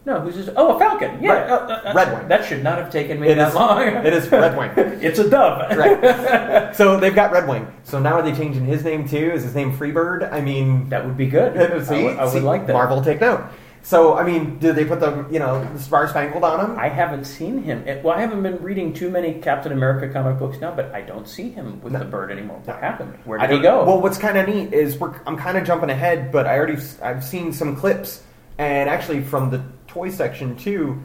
No, 0.06 0.20
who's 0.20 0.36
just? 0.36 0.50
Oh, 0.58 0.76
a 0.76 0.80
falcon. 0.80 1.24
Yeah, 1.24 1.32
Red- 1.32 1.50
uh, 1.50 1.56
uh, 1.56 1.82
uh, 1.90 1.94
Red 1.96 2.14
Wing. 2.18 2.28
That 2.28 2.44
should 2.46 2.62
not 2.62 2.78
have 2.78 2.92
taken 2.92 3.20
me 3.22 3.30
It 3.30 3.36
that 3.36 3.50
is- 3.50 3.56
long. 3.56 3.82
it 3.88 4.14
is 4.14 4.30
Red 4.30 4.58
Wing. 4.58 4.72
it's 5.02 5.18
a 5.20 5.30
dove. 5.30 5.78
right. 5.78 6.76
so 6.76 7.00
they've 7.00 7.16
got 7.16 7.32
Red 7.32 7.48
Wing. 7.48 7.68
So 7.84 8.00
now 8.00 8.16
are 8.16 8.22
they 8.22 8.34
changing 8.34 8.66
his 8.66 8.84
name 8.84 9.08
too? 9.08 9.32
Is 9.32 9.44
his 9.44 9.56
name 9.56 9.72
Freebird? 9.76 10.32
I 10.32 10.42
mean, 10.42 10.90
That 10.90 11.06
would 11.06 11.16
be 11.16 11.28
good. 11.28 11.54
see, 11.88 11.96
I 11.96 12.04
would, 12.04 12.18
I 12.18 12.24
would 12.26 12.34
see, 12.34 12.40
like 12.42 12.68
that. 12.68 12.74
Marvel 12.74 13.02
take 13.02 13.22
note. 13.22 13.46
So 13.86 14.16
I 14.18 14.24
mean, 14.26 14.60
did 14.60 14.76
they 14.78 14.86
put 14.86 15.02
the 15.02 15.26
you 15.30 15.40
know 15.40 15.62
the 15.74 15.80
Star 15.80 16.08
Spangled 16.08 16.44
on 16.46 16.60
him? 16.72 16.80
I 16.80 16.88
haven't 16.88 17.26
seen 17.26 17.64
him. 17.64 17.84
Well, 18.02 18.16
I 18.18 18.22
haven't 18.22 18.42
been 18.42 18.62
reading 18.64 18.94
too 18.94 19.10
many 19.10 19.34
Captain 19.42 19.74
America 19.74 20.08
comic 20.12 20.40
books 20.40 20.58
now, 20.62 20.74
but 20.74 20.94
I 20.96 21.02
don't 21.02 21.28
see 21.28 21.50
him 21.52 21.82
with 21.82 21.92
No. 21.92 22.00
the 22.00 22.06
bird 22.06 22.32
anymore. 22.32 22.58
What 22.64 22.68
No. 22.68 22.82
happened? 22.82 23.14
Where 23.26 23.40
did 23.40 23.50
he 23.52 23.60
go? 23.60 23.84
Well, 23.84 24.00
what's 24.02 24.18
kind 24.18 24.38
of 24.38 24.48
neat 24.48 24.74
is 24.74 24.98
we're, 24.98 25.14
I'm 25.28 25.36
kind 25.38 25.58
of 25.58 25.66
jumping 25.66 25.90
ahead, 25.90 26.32
but 26.32 26.48
I 26.48 26.58
already 26.58 26.78
I've 27.02 27.26
seen 27.26 27.52
some 27.52 27.76
clips, 27.76 28.24
and 28.58 28.90
actually 28.90 29.22
from 29.22 29.50
the 29.50 29.62
toy 29.94 30.10
section 30.10 30.56
too, 30.56 31.02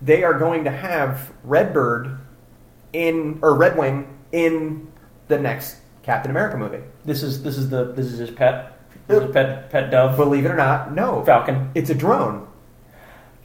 they 0.00 0.22
are 0.22 0.38
going 0.38 0.64
to 0.64 0.70
have 0.70 1.32
Redbird 1.44 2.18
in 2.92 3.38
or 3.42 3.52
Redwing 3.58 4.06
in 4.32 4.86
the 5.28 5.38
next 5.38 5.76
Captain 6.02 6.30
America 6.30 6.56
movie. 6.56 6.82
this 7.04 7.22
is 7.22 7.42
this 7.42 7.58
is 7.58 7.68
the 7.68 7.92
this 7.92 8.06
is 8.06 8.18
his 8.18 8.30
pet. 8.30 8.74
This 9.06 9.22
is 9.22 9.30
a 9.30 9.32
pet 9.32 9.70
pet 9.70 9.90
dove. 9.90 10.16
Believe 10.16 10.44
it 10.44 10.50
or 10.50 10.56
not, 10.56 10.94
no, 10.94 11.24
Falcon. 11.24 11.70
it's 11.74 11.90
a 11.90 11.94
drone. 11.94 12.46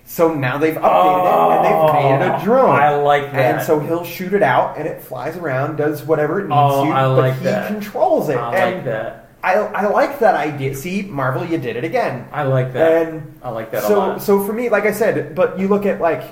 So 0.05 0.33
now 0.33 0.57
they've 0.57 0.75
updated 0.75 1.23
it 1.23 1.55
and 1.55 1.65
they've 1.65 1.73
oh, 1.73 1.93
made 1.93 2.25
it 2.25 2.41
a 2.41 2.43
drone. 2.43 2.69
Oh, 2.69 2.73
I 2.73 2.95
like 2.95 3.31
that. 3.31 3.55
And 3.55 3.65
so 3.65 3.79
he'll 3.79 4.03
shoot 4.03 4.33
it 4.33 4.43
out 4.43 4.77
and 4.77 4.85
it 4.85 5.01
flies 5.01 5.37
around, 5.37 5.77
does 5.77 6.03
whatever 6.03 6.39
it 6.41 6.43
needs 6.43 6.53
Oh, 6.53 6.85
to, 6.85 6.91
I 6.91 7.03
but 7.03 7.17
like 7.17 7.37
he 7.37 7.43
that. 7.45 7.67
controls 7.71 8.27
it. 8.29 8.35
I 8.35 8.55
and 8.57 8.75
like 8.75 8.85
that. 8.85 9.22
I, 9.43 9.55
I 9.55 9.85
like 9.87 10.19
that 10.19 10.35
idea. 10.35 10.73
See, 10.73 11.01
Marvel, 11.01 11.45
you 11.45 11.57
did 11.57 11.75
it 11.75 11.83
again. 11.83 12.27
I 12.31 12.43
like 12.43 12.71
that. 12.73 13.07
And 13.07 13.39
I 13.43 13.49
like 13.49 13.71
that 13.71 13.83
a 13.83 13.87
so, 13.87 13.99
lot. 13.99 14.21
so 14.23 14.45
for 14.45 14.53
me, 14.53 14.69
like 14.69 14.85
I 14.85 14.91
said, 14.93 15.35
but 15.35 15.59
you 15.59 15.67
look 15.67 15.85
at 15.85 15.99
like 15.99 16.23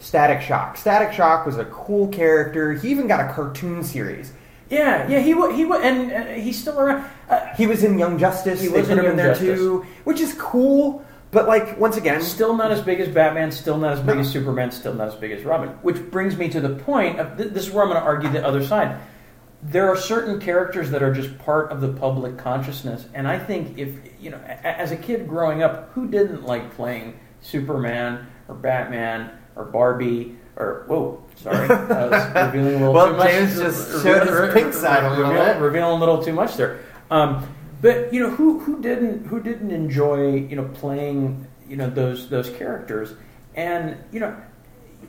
Static 0.00 0.42
Shock. 0.42 0.76
Static 0.76 1.12
Shock 1.12 1.46
was 1.46 1.58
a 1.58 1.64
cool 1.66 2.08
character. 2.08 2.72
He 2.72 2.88
even 2.90 3.06
got 3.06 3.20
a 3.30 3.32
cartoon 3.32 3.84
series. 3.84 4.32
Yeah, 4.68 5.08
yeah, 5.08 5.20
he 5.20 5.32
he 5.54 5.62
and 5.62 6.12
uh, 6.12 6.24
he's 6.32 6.58
still 6.60 6.80
around. 6.80 7.08
Uh, 7.30 7.46
He 7.54 7.68
was 7.68 7.84
in 7.84 8.00
Young 8.00 8.18
Justice. 8.18 8.60
He 8.60 8.68
was 8.68 8.88
put 8.88 8.90
in 8.92 8.98
him 8.98 8.98
in 8.98 9.04
Young 9.10 9.16
there 9.16 9.28
Justice. 9.28 9.58
too, 9.60 9.86
which 10.02 10.20
is 10.20 10.34
cool. 10.34 11.04
But 11.30 11.46
like 11.46 11.78
once 11.78 11.96
again, 11.96 12.20
still 12.20 12.56
not 12.56 12.72
as 12.72 12.80
big 12.80 12.98
as 12.98 13.08
Batman, 13.08 13.52
still 13.52 13.78
not 13.78 13.92
as 13.92 14.00
big 14.00 14.16
No. 14.16 14.20
as 14.22 14.30
Superman, 14.32 14.72
still 14.72 14.94
not 14.94 15.06
as 15.08 15.14
big 15.14 15.30
as 15.30 15.44
Robin. 15.44 15.68
Which 15.82 15.98
brings 16.10 16.36
me 16.36 16.48
to 16.48 16.60
the 16.60 16.70
point 16.70 17.20
of 17.20 17.36
th- 17.36 17.50
this 17.52 17.66
is 17.68 17.72
where 17.72 17.84
I'm 17.84 17.90
going 17.90 18.00
to 18.00 18.04
argue 18.06 18.28
the 18.28 18.44
other 18.44 18.64
side. 18.64 18.96
There 19.62 19.88
are 19.88 19.96
certain 19.96 20.38
characters 20.40 20.90
that 20.90 21.02
are 21.02 21.12
just 21.12 21.38
part 21.38 21.72
of 21.72 21.80
the 21.80 21.88
public 21.88 22.36
consciousness, 22.38 23.06
and 23.14 23.26
I 23.26 23.38
think 23.38 23.78
if 23.78 23.90
you 24.20 24.30
know, 24.30 24.38
as 24.38 24.92
a 24.92 24.96
kid 24.96 25.26
growing 25.28 25.62
up, 25.62 25.90
who 25.92 26.08
didn't 26.08 26.44
like 26.44 26.74
playing 26.76 27.18
Superman 27.40 28.26
or 28.48 28.54
Batman 28.54 29.30
or 29.56 29.64
Barbie 29.64 30.36
or 30.56 30.84
whoa, 30.86 31.22
sorry, 31.36 31.68
I 31.70 32.06
was 32.06 32.54
revealing 32.54 32.74
a 32.74 32.78
little 32.78 32.92
Well, 32.92 33.10
too 33.10 33.16
much. 33.16 33.30
James 33.30 33.56
just 33.58 34.02
showed 34.02 34.26
his 34.26 34.54
pink 34.54 34.72
side 34.74 35.04
a 35.04 35.16
little 35.16 35.32
bit. 35.32 35.56
revealing 35.58 35.96
a 35.96 36.00
little 36.00 36.22
too 36.22 36.32
much 36.32 36.56
there. 36.56 36.80
Um, 37.10 37.46
but 37.82 38.12
you 38.12 38.20
know 38.20 38.30
who 38.30 38.58
who 38.60 38.80
didn't 38.80 39.26
who 39.26 39.40
didn't 39.42 39.70
enjoy 39.70 40.34
you 40.34 40.56
know 40.56 40.64
playing 40.74 41.46
you 41.68 41.76
know 41.76 41.90
those 41.90 42.28
those 42.28 42.48
characters 42.50 43.14
and 43.54 43.96
you 44.12 44.20
know 44.20 44.34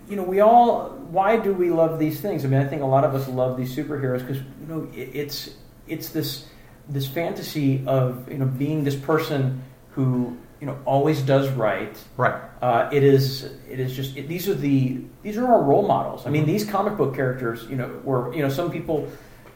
you 0.09 0.15
know 0.15 0.23
we 0.23 0.39
all 0.39 0.89
why 1.09 1.37
do 1.37 1.53
we 1.53 1.69
love 1.69 1.99
these 1.99 2.21
things 2.21 2.45
i 2.45 2.47
mean 2.47 2.59
i 2.59 2.67
think 2.67 2.81
a 2.81 2.85
lot 2.85 3.03
of 3.03 3.13
us 3.13 3.27
love 3.27 3.57
these 3.57 3.75
superheroes 3.75 4.19
because 4.19 4.37
you 4.37 4.67
know 4.67 4.87
it, 4.93 5.09
it's 5.13 5.55
it's 5.87 6.09
this 6.09 6.47
this 6.89 7.07
fantasy 7.07 7.83
of 7.85 8.29
you 8.31 8.37
know 8.37 8.45
being 8.45 8.83
this 8.83 8.95
person 8.95 9.61
who 9.91 10.37
you 10.59 10.67
know 10.67 10.77
always 10.85 11.21
does 11.21 11.49
right. 11.51 11.97
Right. 12.15 12.41
Uh, 12.61 12.89
it 12.91 13.03
is 13.03 13.51
it 13.69 13.79
is 13.79 13.95
just 13.95 14.17
it, 14.17 14.27
these 14.27 14.47
are 14.49 14.53
the 14.53 15.01
these 15.23 15.37
are 15.37 15.45
our 15.45 15.61
role 15.61 15.87
models. 15.87 16.25
I 16.25 16.29
mean, 16.29 16.45
these 16.45 16.65
comic 16.65 16.97
book 16.97 17.15
characters, 17.15 17.65
you 17.69 17.75
know, 17.75 17.99
were 18.03 18.33
you 18.33 18.41
know 18.41 18.49
some 18.49 18.71
people 18.71 19.07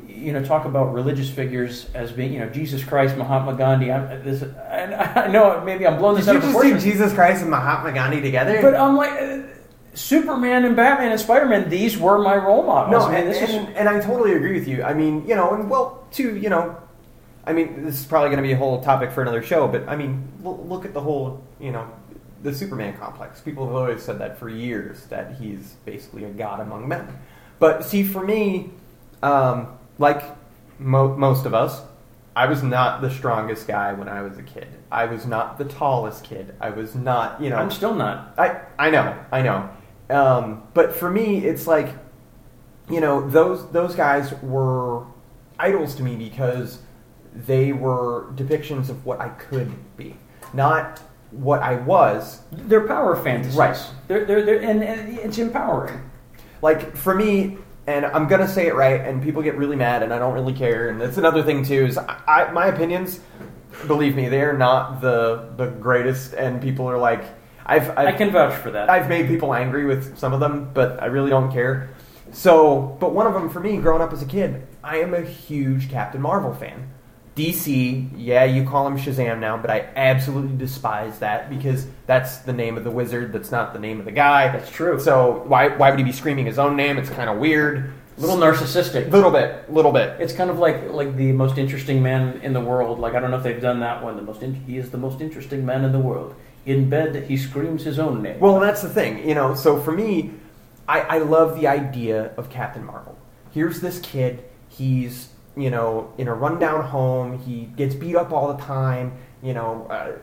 you 0.07 0.33
know 0.33 0.43
talk 0.43 0.65
about 0.65 0.93
religious 0.93 1.29
figures 1.29 1.87
as 1.93 2.11
being 2.11 2.33
you 2.33 2.39
know 2.39 2.49
Jesus 2.49 2.83
Christ, 2.83 3.17
Mahatma 3.17 3.55
Gandhi. 3.55 3.91
I, 3.91 4.17
this 4.17 4.41
and 4.69 4.93
I 4.93 5.27
know 5.27 5.61
maybe 5.63 5.87
I'm 5.87 5.97
blowing 5.97 6.17
this 6.17 6.25
Did 6.25 6.31
out 6.31 6.33
you 6.33 6.37
of 6.39 6.43
just 6.43 6.53
proportion, 6.53 6.79
see 6.81 6.91
Jesus 6.91 7.13
Christ 7.13 7.41
and 7.41 7.51
Mahatma 7.51 7.91
Gandhi 7.93 8.21
together? 8.21 8.61
but 8.61 8.75
I'm 8.75 8.95
like. 8.95 9.57
Superman 9.93 10.65
and 10.65 10.75
Batman 10.75 11.11
and 11.11 11.19
Spider 11.19 11.45
Man, 11.47 11.69
these 11.69 11.97
were 11.97 12.17
my 12.17 12.35
role 12.35 12.63
models. 12.63 12.91
No, 12.91 13.09
I 13.09 13.11
mean, 13.11 13.21
and, 13.21 13.29
this 13.29 13.41
is 13.41 13.55
and, 13.55 13.75
and 13.75 13.89
I 13.89 13.99
totally 13.99 14.33
agree 14.33 14.53
with 14.57 14.67
you. 14.67 14.83
I 14.83 14.93
mean, 14.93 15.27
you 15.27 15.35
know, 15.35 15.53
and 15.53 15.69
well, 15.69 16.05
too, 16.11 16.37
you 16.37 16.49
know, 16.49 16.77
I 17.45 17.53
mean, 17.53 17.85
this 17.85 17.99
is 17.99 18.05
probably 18.05 18.29
going 18.29 18.37
to 18.41 18.47
be 18.47 18.53
a 18.53 18.57
whole 18.57 18.81
topic 18.81 19.11
for 19.11 19.21
another 19.21 19.41
show, 19.41 19.67
but 19.67 19.87
I 19.89 19.95
mean, 19.95 20.31
l- 20.45 20.63
look 20.65 20.85
at 20.85 20.93
the 20.93 21.01
whole, 21.01 21.43
you 21.59 21.71
know, 21.71 21.89
the 22.43 22.53
Superman 22.53 22.97
complex. 22.97 23.41
People 23.41 23.65
have 23.65 23.75
always 23.75 24.01
said 24.01 24.19
that 24.19 24.37
for 24.37 24.47
years, 24.47 25.05
that 25.07 25.35
he's 25.39 25.75
basically 25.85 26.23
a 26.23 26.29
god 26.29 26.59
among 26.59 26.87
men. 26.87 27.07
But 27.59 27.83
see, 27.83 28.03
for 28.03 28.23
me, 28.23 28.71
um, 29.21 29.77
like 29.97 30.23
mo- 30.79 31.17
most 31.17 31.45
of 31.45 31.53
us, 31.53 31.81
I 32.35 32.45
was 32.45 32.63
not 32.63 33.01
the 33.01 33.11
strongest 33.11 33.67
guy 33.67 33.91
when 33.93 34.07
I 34.07 34.21
was 34.21 34.37
a 34.37 34.43
kid. 34.43 34.67
I 34.89 35.05
was 35.05 35.25
not 35.25 35.57
the 35.57 35.65
tallest 35.65 36.23
kid. 36.23 36.55
I 36.61 36.69
was 36.69 36.95
not, 36.95 37.41
you 37.41 37.49
know. 37.49 37.57
I'm 37.57 37.71
still 37.71 37.93
not. 37.93 38.33
I 38.37 38.61
I 38.79 38.89
know, 38.89 39.17
I 39.31 39.41
know. 39.41 39.69
Um, 40.11 40.63
but 40.73 40.93
for 40.95 41.09
me, 41.09 41.45
it's 41.45 41.67
like, 41.67 41.95
you 42.89 42.99
know, 42.99 43.27
those 43.29 43.69
those 43.71 43.95
guys 43.95 44.33
were 44.41 45.05
idols 45.57 45.95
to 45.95 46.03
me 46.03 46.15
because 46.15 46.79
they 47.33 47.71
were 47.71 48.31
depictions 48.35 48.89
of 48.89 49.05
what 49.05 49.21
I 49.21 49.29
could 49.29 49.71
be, 49.95 50.15
not 50.53 50.99
what 51.31 51.61
I 51.61 51.75
was. 51.75 52.41
They're 52.51 52.87
power 52.87 53.15
fantasies. 53.15 53.55
Right. 53.55 53.77
They're, 54.07 54.25
they're, 54.25 54.43
they're, 54.43 54.61
and, 54.61 54.83
and 54.83 55.17
it's 55.19 55.37
empowering. 55.37 56.09
Like 56.61 56.95
for 56.95 57.15
me, 57.15 57.57
and 57.87 58.05
I'm 58.05 58.27
gonna 58.27 58.47
say 58.47 58.67
it 58.67 58.75
right, 58.75 59.01
and 59.01 59.23
people 59.23 59.41
get 59.41 59.55
really 59.55 59.75
mad, 59.75 60.03
and 60.03 60.13
I 60.13 60.19
don't 60.19 60.33
really 60.33 60.53
care. 60.53 60.89
And 60.89 60.99
that's 60.99 61.17
another 61.17 61.41
thing 61.41 61.63
too 61.63 61.85
is 61.85 61.97
I, 61.97 62.21
I 62.27 62.51
my 62.51 62.67
opinions. 62.67 63.19
Believe 63.87 64.15
me, 64.15 64.27
they're 64.27 64.57
not 64.57 64.99
the 64.99 65.53
the 65.55 65.67
greatest, 65.67 66.33
and 66.33 66.61
people 66.61 66.87
are 66.87 66.97
like, 66.97 67.23
I've, 67.71 67.89
I've 67.91 68.07
I 68.07 68.11
can 68.11 68.31
vouch 68.31 68.59
for 68.61 68.71
that. 68.71 68.89
I've 68.89 69.07
made 69.07 69.27
people 69.27 69.53
angry 69.53 69.85
with 69.85 70.17
some 70.17 70.33
of 70.33 70.41
them, 70.41 70.71
but 70.73 71.01
I 71.01 71.05
really 71.05 71.29
don't 71.29 71.51
care. 71.51 71.89
So, 72.33 72.97
but 72.99 73.13
one 73.13 73.27
of 73.27 73.33
them 73.33 73.49
for 73.49 73.61
me, 73.61 73.77
growing 73.77 74.01
up 74.01 74.11
as 74.11 74.21
a 74.21 74.25
kid, 74.25 74.67
I 74.83 74.97
am 74.97 75.13
a 75.13 75.21
huge 75.21 75.89
Captain 75.89 76.21
Marvel 76.21 76.53
fan. 76.53 76.89
DC, 77.35 78.09
yeah, 78.17 78.43
you 78.43 78.65
call 78.65 78.85
him 78.85 78.97
Shazam 78.97 79.39
now, 79.39 79.55
but 79.55 79.69
I 79.69 79.87
absolutely 79.95 80.57
despise 80.57 81.19
that 81.19 81.49
because 81.49 81.87
that's 82.05 82.39
the 82.39 82.51
name 82.51 82.77
of 82.77 82.83
the 82.83 82.91
wizard. 82.91 83.31
That's 83.31 83.51
not 83.51 83.71
the 83.71 83.79
name 83.79 83.99
of 83.99 84.05
the 84.05 84.11
guy. 84.11 84.51
That's 84.51 84.69
true. 84.69 84.99
So 84.99 85.43
why 85.47 85.69
why 85.69 85.91
would 85.91 85.99
he 85.99 86.03
be 86.03 86.11
screaming 86.11 86.45
his 86.45 86.59
own 86.59 86.75
name? 86.75 86.97
It's 86.97 87.09
kind 87.09 87.29
of 87.29 87.37
weird. 87.37 87.93
a 88.17 88.21
little 88.21 88.35
narcissistic. 88.35 89.09
Little 89.11 89.31
bit, 89.31 89.71
little 89.71 89.93
bit. 89.93 90.19
It's 90.19 90.33
kind 90.33 90.49
of 90.49 90.59
like 90.59 90.91
like 90.91 91.15
the 91.15 91.31
most 91.31 91.57
interesting 91.57 92.03
man 92.03 92.41
in 92.43 92.51
the 92.51 92.59
world. 92.59 92.99
Like 92.99 93.15
I 93.15 93.21
don't 93.21 93.31
know 93.31 93.37
if 93.37 93.43
they've 93.43 93.61
done 93.61 93.79
that 93.79 94.03
one. 94.03 94.17
The 94.17 94.23
most 94.23 94.43
in, 94.43 94.53
he 94.53 94.77
is 94.77 94.91
the 94.91 94.97
most 94.97 95.21
interesting 95.21 95.65
man 95.65 95.85
in 95.85 95.93
the 95.93 95.99
world. 95.99 96.35
In 96.65 96.89
bed, 96.89 97.23
he 97.27 97.37
screams 97.37 97.83
his 97.83 97.97
own 97.97 98.21
name. 98.21 98.39
Well, 98.39 98.59
that's 98.59 98.81
the 98.81 98.89
thing, 98.89 99.27
you 99.27 99.33
know. 99.33 99.55
So 99.55 99.79
for 99.79 99.91
me, 99.91 100.31
I, 100.87 101.01
I 101.01 101.17
love 101.19 101.59
the 101.59 101.67
idea 101.67 102.33
of 102.37 102.49
Captain 102.49 102.83
Marvel. 102.83 103.17
Here's 103.51 103.81
this 103.81 103.99
kid. 103.99 104.43
He's 104.69 105.29
you 105.57 105.69
know 105.69 106.13
in 106.17 106.27
a 106.27 106.33
rundown 106.33 106.83
home. 106.85 107.39
He 107.39 107.65
gets 107.75 107.95
beat 107.95 108.15
up 108.15 108.31
all 108.31 108.53
the 108.53 108.61
time. 108.61 109.13
You 109.41 109.53
know, 109.53 109.87
uh, 109.89 110.17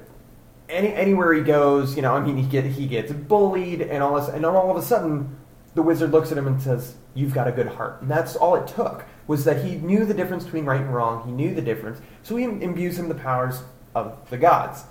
any 0.68 0.92
anywhere 0.94 1.32
he 1.32 1.42
goes, 1.42 1.96
you 1.96 2.02
know, 2.02 2.14
I 2.14 2.20
mean, 2.20 2.36
he 2.36 2.44
get 2.44 2.64
he 2.64 2.86
gets 2.86 3.12
bullied 3.12 3.82
and 3.82 4.02
all 4.02 4.20
this, 4.20 4.28
and 4.28 4.44
then 4.44 4.54
all 4.54 4.70
of 4.70 4.76
a 4.76 4.82
sudden, 4.82 5.36
the 5.74 5.82
wizard 5.82 6.12
looks 6.12 6.30
at 6.30 6.38
him 6.38 6.46
and 6.46 6.62
says, 6.62 6.94
"You've 7.14 7.34
got 7.34 7.48
a 7.48 7.52
good 7.52 7.66
heart." 7.66 8.00
And 8.00 8.10
that's 8.10 8.36
all 8.36 8.54
it 8.54 8.68
took 8.68 9.04
was 9.26 9.44
that 9.44 9.64
he 9.64 9.76
knew 9.76 10.04
the 10.04 10.14
difference 10.14 10.44
between 10.44 10.64
right 10.64 10.80
and 10.80 10.94
wrong. 10.94 11.26
He 11.26 11.32
knew 11.32 11.54
the 11.54 11.62
difference, 11.62 12.00
so 12.22 12.36
he 12.36 12.44
imbues 12.44 12.98
him 12.98 13.08
the 13.08 13.14
powers 13.14 13.62
of 13.94 14.16
the 14.30 14.38
gods 14.38 14.84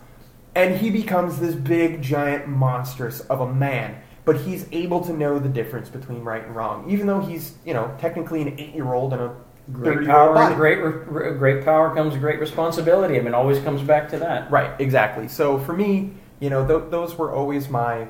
and 0.57 0.75
he 0.75 0.89
becomes 0.89 1.39
this 1.39 1.55
big 1.55 2.01
giant 2.01 2.47
monstrous 2.47 3.21
of 3.21 3.41
a 3.41 3.53
man. 3.53 4.01
But 4.25 4.41
he's 4.41 4.67
able 4.73 5.01
to 5.05 5.13
know 5.13 5.39
the 5.39 5.47
difference 5.47 5.87
between 5.87 6.23
right 6.23 6.43
and 6.43 6.53
wrong. 6.53 6.89
Even 6.89 7.07
though 7.07 7.21
he's 7.21 7.55
you 7.65 7.73
know 7.73 7.95
technically 7.99 8.41
an 8.41 8.59
eight 8.59 8.75
year 8.75 8.91
old 8.93 9.13
and 9.13 9.21
a 9.21 9.35
great 9.71 10.05
power 10.05 10.53
great 10.55 10.79
re- 10.79 11.03
re- 11.07 11.37
great 11.37 11.63
power 11.63 11.93
comes 11.95 12.17
great 12.17 12.39
responsibility. 12.39 13.17
I 13.17 13.21
mean, 13.21 13.33
always 13.33 13.59
comes 13.59 13.81
back 13.81 14.09
to 14.09 14.19
that. 14.19 14.51
right 14.51 14.79
exactly. 14.81 15.27
So 15.27 15.59
for 15.59 15.73
me 15.73 16.13
you 16.39 16.49
know 16.49 16.67
th- 16.67 16.91
those 16.91 17.15
were 17.17 17.33
always 17.33 17.69
my 17.69 18.07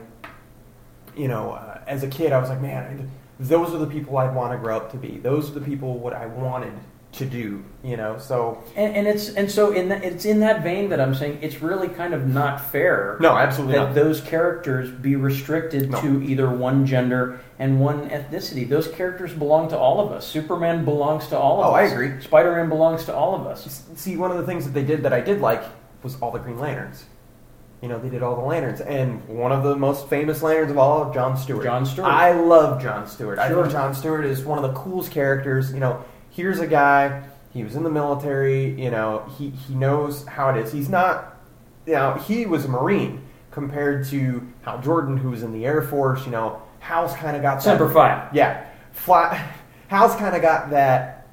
you 1.15 1.27
know 1.27 1.51
uh, 1.51 1.81
as 1.87 2.03
a 2.03 2.07
kid 2.07 2.31
i 2.33 2.37
was 2.39 2.49
like 2.49 2.61
man 2.61 3.09
those 3.39 3.73
are 3.73 3.77
the 3.77 3.87
people 3.87 4.17
i'd 4.17 4.35
want 4.35 4.51
to 4.51 4.57
grow 4.57 4.75
up 4.75 4.91
to 4.91 4.97
be. 4.97 5.17
Those 5.17 5.49
are 5.49 5.53
the 5.53 5.65
people 5.65 5.97
what 5.99 6.13
i 6.13 6.25
wanted 6.25 6.73
to 7.13 7.25
do 7.25 7.63
you 7.83 7.95
know 7.97 8.17
so 8.19 8.61
And, 8.75 8.95
and 8.95 9.07
it's 9.07 9.29
and 9.29 9.49
so 9.49 9.71
in 9.71 9.89
that, 9.89 10.03
it's 10.03 10.25
in 10.25 10.41
that 10.41 10.61
vein 10.61 10.89
that 10.89 10.99
I'm 10.99 11.15
saying 11.15 11.39
it's 11.41 11.61
really 11.61 11.87
kind 11.87 12.13
of 12.13 12.27
not 12.27 12.59
fair. 12.71 13.17
no 13.21 13.35
absolutely 13.35 13.75
that 13.77 13.85
not 13.85 13.95
those 13.95 14.19
characters 14.21 14.91
be 14.91 15.15
restricted 15.15 15.89
No. 15.89 16.01
to 16.01 16.21
either 16.23 16.49
one 16.49 16.85
gender 16.85 17.39
and 17.59 17.79
one 17.79 18.09
ethnicity. 18.09 18.67
Those 18.69 18.87
characters 18.89 19.33
belong 19.33 19.69
to 19.69 19.77
all 19.77 19.99
of 20.05 20.11
us. 20.11 20.27
Superman 20.27 20.85
belongs 20.85 21.27
to 21.29 21.37
all 21.37 21.61
of 21.63 21.67
Oh, 21.67 21.71
I 21.73 21.85
us. 21.85 21.91
agree. 21.93 22.21
Spider-Man 22.21 22.69
belongs 22.69 23.05
to 23.05 23.15
all 23.15 23.33
of 23.33 23.47
us. 23.47 23.87
See, 23.95 24.15
one 24.17 24.29
of 24.29 24.37
the 24.37 24.45
things 24.45 24.65
that 24.65 24.73
they 24.75 24.83
did 24.83 25.01
that 25.03 25.13
I 25.13 25.21
did 25.21 25.41
like 25.41 25.63
was 26.03 26.17
all 26.21 26.29
the 26.29 26.37
Green 26.39 26.59
Lanterns. 26.59 27.05
You 27.81 27.87
know, 27.89 27.97
they 27.99 28.09
did 28.09 28.21
all 28.21 28.35
the 28.35 28.41
lanterns, 28.41 28.81
and 28.81 29.27
one 29.27 29.51
of 29.51 29.63
the 29.63 29.75
most 29.75 30.07
famous 30.07 30.41
lanterns 30.43 30.71
of 30.71 30.77
all, 30.79 31.11
John 31.13 31.37
Stewart. 31.37 31.63
John 31.63 31.85
Stewart. 31.85 32.07
I 32.09 32.31
love 32.33 32.81
John 32.81 33.07
Stewart. 33.07 33.37
I 33.39 33.49
think 33.49 33.71
John 33.71 33.93
Stewart 33.95 34.25
is 34.25 34.43
one 34.43 34.63
of 34.63 34.71
the 34.71 34.79
coolest 34.79 35.11
characters. 35.11 35.71
You 35.73 35.79
know, 35.79 36.03
here's 36.37 36.59
a 36.59 36.67
guy. 36.67 37.23
He 37.51 37.63
was 37.63 37.75
in 37.75 37.83
the 37.83 37.89
military. 37.89 38.79
You 38.81 38.91
know, 38.91 39.29
he 39.37 39.49
he 39.49 39.75
knows 39.75 40.25
how 40.25 40.49
it 40.51 40.57
is. 40.57 40.71
He's 40.71 40.87
not. 40.87 41.33
You 41.85 41.93
know, 41.93 42.13
he 42.13 42.45
was 42.45 42.65
a 42.65 42.67
Marine 42.69 43.23
compared 43.51 44.05
to 44.09 44.47
Hal 44.61 44.79
Jordan, 44.81 45.17
who 45.17 45.31
was 45.31 45.41
in 45.43 45.51
the 45.51 45.65
Air 45.65 45.81
Force. 45.81 46.23
You 46.25 46.31
know, 46.31 46.61
Hal's 46.79 47.13
kind 47.15 47.35
of 47.35 47.41
got 47.41 47.55
that- 47.55 47.63
Semper 47.63 47.89
Fi. 47.89 48.29
yeah, 48.33 48.65
Fly, 48.93 49.43
Hal's 49.87 50.15
kind 50.15 50.35
of 50.35 50.41
got 50.41 50.69
that, 50.69 51.27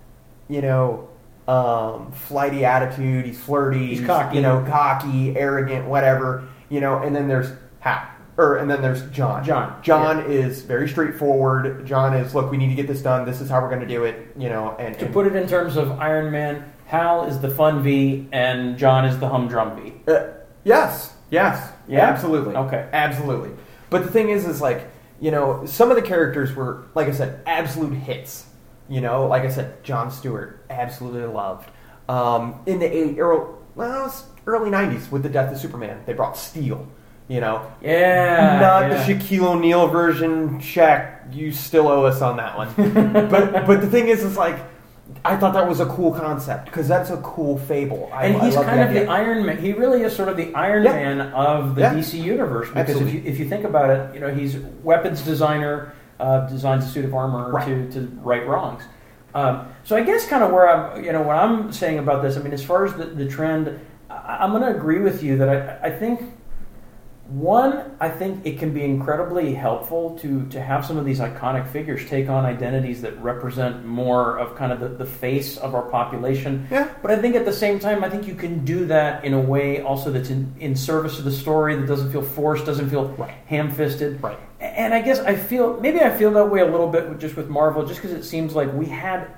you 0.48 0.62
know, 0.62 1.08
um, 1.46 2.12
flighty 2.12 2.64
attitude. 2.64 3.26
He's 3.26 3.38
flirty. 3.38 3.88
He's 3.94 4.06
cocky. 4.06 4.36
You 4.36 4.42
know, 4.42 4.64
cocky, 4.66 5.36
arrogant, 5.36 5.86
whatever. 5.86 6.44
You 6.70 6.80
know, 6.80 6.98
and 7.02 7.14
then 7.14 7.28
there's 7.28 7.50
Hal, 7.80 8.06
or 8.36 8.56
and 8.56 8.70
then 8.70 8.82
there's 8.82 9.02
John. 9.10 9.44
John, 9.44 9.80
John 9.82 10.30
is 10.30 10.62
very 10.62 10.88
straightforward. 10.88 11.86
John 11.86 12.14
is, 12.14 12.34
look, 12.34 12.50
we 12.50 12.56
need 12.56 12.68
to 12.68 12.74
get 12.74 12.86
this 12.88 13.00
done. 13.02 13.24
This 13.24 13.40
is 13.40 13.48
how 13.48 13.60
we're 13.60 13.68
going 13.68 13.80
to 13.80 13.86
do 13.86 14.04
it. 14.04 14.32
You 14.36 14.48
know, 14.48 14.76
and, 14.78 14.98
To 14.98 15.04
and- 15.06 15.14
put 15.14 15.26
it 15.26 15.36
in 15.36 15.46
terms 15.46 15.76
of 15.76 15.92
Iron 16.00 16.30
Man, 16.32 16.72
Hal 16.86 17.24
is 17.24 17.40
the 17.40 17.50
fun 17.50 17.82
V 17.82 18.28
and 18.32 18.76
John 18.78 19.04
is 19.04 19.18
the 19.18 19.28
humdrum 19.28 19.80
V. 19.80 19.92
Uh, 20.08 20.26
yes, 20.64 21.14
yes, 21.30 21.72
Yeah? 21.88 22.00
absolutely, 22.08 22.54
Okay. 22.56 22.88
absolutely. 22.92 23.50
But 23.90 24.02
the 24.04 24.10
thing 24.10 24.30
is, 24.30 24.46
is 24.46 24.60
like 24.60 24.90
you 25.20 25.30
know, 25.30 25.64
some 25.64 25.90
of 25.90 25.96
the 25.96 26.02
characters 26.02 26.54
were, 26.54 26.82
like 26.94 27.06
I 27.06 27.12
said, 27.12 27.40
absolute 27.46 27.94
hits. 27.94 28.46
You 28.88 29.00
know, 29.00 29.26
like 29.26 29.44
I 29.44 29.48
said, 29.48 29.82
John 29.84 30.10
Stewart, 30.10 30.62
absolutely 30.68 31.24
loved. 31.32 31.70
Um, 32.08 32.56
in 32.66 32.80
the 32.80 32.86
eight, 32.94 33.18
early, 33.18 33.46
well, 33.76 34.12
early 34.46 34.70
'90s 34.70 35.10
with 35.10 35.22
the 35.22 35.28
death 35.30 35.50
of 35.52 35.58
Superman, 35.58 36.02
they 36.04 36.12
brought 36.12 36.36
Steel. 36.36 36.86
You 37.28 37.40
know, 37.40 37.70
Yeah. 37.80 38.58
not 38.60 38.90
yeah. 38.90 39.02
the 39.06 39.14
Shaquille 39.14 39.44
O'Neal 39.54 39.86
version. 39.88 40.60
Shaq, 40.60 41.34
you 41.34 41.52
still 41.52 41.88
owe 41.88 42.04
us 42.04 42.20
on 42.20 42.36
that 42.36 42.56
one. 42.56 42.68
but 43.30 43.66
but 43.66 43.80
the 43.80 43.86
thing 43.88 44.08
is, 44.08 44.22
is 44.24 44.36
like. 44.36 44.58
I 45.26 45.36
thought 45.36 45.52
that 45.54 45.66
was 45.68 45.80
a 45.80 45.86
cool 45.86 46.12
concept 46.12 46.64
because 46.66 46.86
that's 46.88 47.10
a 47.10 47.16
cool 47.18 47.58
fable. 47.58 48.10
I, 48.12 48.26
and 48.26 48.42
he's 48.42 48.54
kind 48.56 48.80
of 48.80 48.88
idea. 48.88 49.04
the 49.04 49.10
Iron 49.10 49.44
Man. 49.46 49.58
He 49.58 49.72
really 49.72 50.02
is 50.02 50.14
sort 50.16 50.28
of 50.28 50.36
the 50.36 50.54
Iron 50.54 50.84
Yeah. 50.84 50.92
Man 50.92 51.20
of 51.32 51.74
the 51.74 51.82
Yeah. 51.82 51.94
DC 51.94 52.18
universe. 52.22 52.68
Because 52.68 52.88
if 52.90 52.96
Absolutely. 52.96 53.20
you, 53.20 53.26
if 53.26 53.38
you 53.38 53.48
think 53.48 53.64
about 53.64 53.90
it, 53.90 54.14
you 54.14 54.20
know 54.20 54.32
he's 54.34 54.56
weapons 54.82 55.22
designer, 55.22 55.92
uh, 56.20 56.40
designs 56.48 56.84
a 56.84 56.88
suit 56.88 57.04
of 57.06 57.14
armor 57.14 57.50
Right. 57.52 57.66
to, 57.66 57.90
to 57.92 58.00
right 58.22 58.46
wrongs. 58.46 58.82
Um, 59.34 59.66
so 59.84 59.96
I 59.96 60.02
guess 60.02 60.26
kind 60.26 60.42
of 60.44 60.50
where 60.52 60.68
I'm, 60.68 61.02
you 61.04 61.12
know, 61.12 61.22
what 61.22 61.36
I'm 61.36 61.72
saying 61.72 61.98
about 61.98 62.22
this. 62.22 62.36
I 62.36 62.40
mean, 62.40 62.52
as 62.52 62.64
far 62.64 62.84
as 62.84 62.92
the, 62.94 63.04
the 63.04 63.26
trend, 63.28 63.78
I, 64.10 64.38
I'm 64.40 64.50
going 64.50 64.62
to 64.62 64.76
agree 64.76 65.00
with 65.00 65.22
you 65.22 65.36
that 65.38 65.48
I, 65.82 65.88
I 65.88 65.90
think 65.90 66.22
one, 67.28 67.96
I 68.00 68.10
think 68.10 68.44
it 68.44 68.58
can 68.58 68.74
be 68.74 68.84
incredibly 68.84 69.54
helpful 69.54 70.18
to 70.18 70.46
to 70.48 70.60
have 70.60 70.84
some 70.84 70.98
of 70.98 71.06
these 71.06 71.20
iconic 71.20 71.66
figures 71.68 72.06
take 72.06 72.28
on 72.28 72.44
identities 72.44 73.00
that 73.00 73.18
represent 73.22 73.86
more 73.86 74.38
of 74.38 74.56
kind 74.56 74.72
of 74.72 74.80
the, 74.80 74.88
the 74.88 75.06
face 75.06 75.56
of 75.56 75.74
our 75.74 75.82
population. 75.82 76.66
Yeah. 76.70 76.88
But 77.00 77.12
I 77.12 77.16
think 77.16 77.34
at 77.34 77.46
the 77.46 77.52
same 77.52 77.78
time, 77.78 78.04
I 78.04 78.10
think 78.10 78.26
you 78.26 78.34
can 78.34 78.62
do 78.64 78.84
that 78.86 79.24
in 79.24 79.32
a 79.32 79.40
way 79.40 79.80
also 79.80 80.10
that's 80.10 80.28
in, 80.28 80.54
in 80.60 80.76
service 80.76 81.18
of 81.18 81.24
the 81.24 81.32
story 81.32 81.74
that 81.76 81.86
doesn't 81.86 82.12
feel 82.12 82.22
forced, 82.22 82.66
doesn't 82.66 82.90
feel 82.90 83.08
Right. 83.14 83.30
ham-fisted. 83.46 84.22
Right. 84.22 84.38
And 84.60 84.92
I 84.92 85.00
guess 85.00 85.20
I 85.20 85.34
feel 85.34 85.80
maybe 85.80 86.00
I 86.00 86.10
feel 86.10 86.30
that 86.32 86.50
way 86.50 86.60
a 86.60 86.66
little 86.66 86.88
bit 86.88 87.18
just 87.18 87.36
with 87.36 87.48
Marvel, 87.48 87.86
just 87.86 88.02
because 88.02 88.14
it 88.16 88.24
seems 88.24 88.54
like 88.54 88.70
we 88.74 88.86
had 88.86 89.28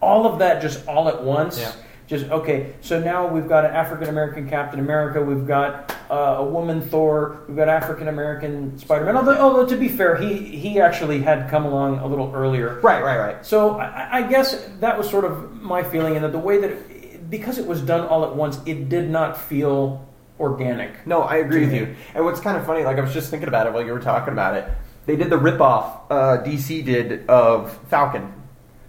all 0.00 0.26
of 0.26 0.38
that 0.38 0.62
just 0.62 0.86
all 0.86 1.08
at 1.08 1.22
once. 1.22 1.60
Yeah. 1.60 1.72
Just 2.06 2.30
okay. 2.30 2.74
So 2.80 3.00
now 3.00 3.26
we've 3.26 3.48
got 3.48 3.64
an 3.64 3.72
African 3.72 4.08
American 4.08 4.48
Captain 4.48 4.80
America. 4.80 5.20
We've 5.22 5.46
got 5.46 5.95
uh, 6.10 6.36
a 6.38 6.44
woman 6.44 6.80
Thor. 6.80 7.40
We've 7.48 7.56
got 7.56 7.68
African 7.68 8.08
American 8.08 8.78
Spider 8.78 9.04
Man. 9.04 9.16
Although, 9.16 9.38
although 9.38 9.66
to 9.66 9.76
be 9.76 9.88
fair, 9.88 10.16
he 10.16 10.34
he 10.34 10.80
actually 10.80 11.20
had 11.20 11.50
come 11.50 11.64
along 11.64 11.98
a 11.98 12.06
little 12.06 12.32
earlier. 12.34 12.80
Right, 12.80 13.02
right, 13.02 13.18
right. 13.18 13.46
So 13.46 13.78
I, 13.78 14.18
I 14.18 14.22
guess 14.22 14.68
that 14.80 14.96
was 14.96 15.08
sort 15.08 15.24
of 15.24 15.60
my 15.62 15.82
feeling, 15.82 16.16
and 16.16 16.24
that 16.24 16.32
the 16.32 16.38
way 16.38 16.60
that 16.60 16.70
it, 16.70 17.30
because 17.30 17.58
it 17.58 17.66
was 17.66 17.80
done 17.80 18.06
all 18.06 18.24
at 18.24 18.34
once, 18.34 18.58
it 18.66 18.88
did 18.88 19.10
not 19.10 19.36
feel 19.40 20.06
organic. 20.38 21.06
No, 21.06 21.22
I 21.22 21.36
agree 21.36 21.60
with 21.60 21.72
me. 21.72 21.78
you. 21.78 21.96
And 22.14 22.24
what's 22.24 22.40
kind 22.40 22.56
of 22.56 22.66
funny, 22.66 22.84
like 22.84 22.98
I 22.98 23.00
was 23.00 23.12
just 23.12 23.30
thinking 23.30 23.48
about 23.48 23.66
it 23.66 23.72
while 23.72 23.84
you 23.84 23.92
were 23.92 24.00
talking 24.00 24.32
about 24.32 24.56
it. 24.56 24.68
They 25.06 25.16
did 25.16 25.30
the 25.30 25.38
ripoff 25.38 26.00
uh, 26.10 26.42
DC 26.44 26.84
did 26.84 27.28
of 27.28 27.78
Falcon. 27.88 28.32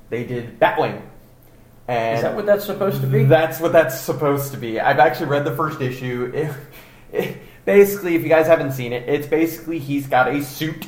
They 0.10 0.24
did 0.24 0.60
Batwing. 0.60 1.02
And 1.88 2.18
Is 2.18 2.24
that 2.24 2.36
what 2.36 2.46
that's 2.46 2.66
supposed 2.66 3.02
to 3.02 3.08
be? 3.08 3.24
That's 3.24 3.62
what 3.62 3.72
that's 3.72 4.00
supposed 4.00 4.52
to 4.52 4.58
be. 4.58 4.80
I've 4.80 5.00
actually 5.00 5.28
read 5.28 5.46
the 5.46 5.56
first 5.56 5.80
issue. 5.80 6.32
It, 6.34 6.54
it, 7.18 7.38
basically, 7.66 8.16
if 8.16 8.24
you 8.24 8.30
guys 8.30 8.48
haven't 8.48 8.72
seen 8.74 8.94
it, 8.94 9.08
it's 9.08 9.28
basically 9.28 9.80
he's 9.80 10.08
got 10.08 10.28
a 10.28 10.44
suit 10.44 10.88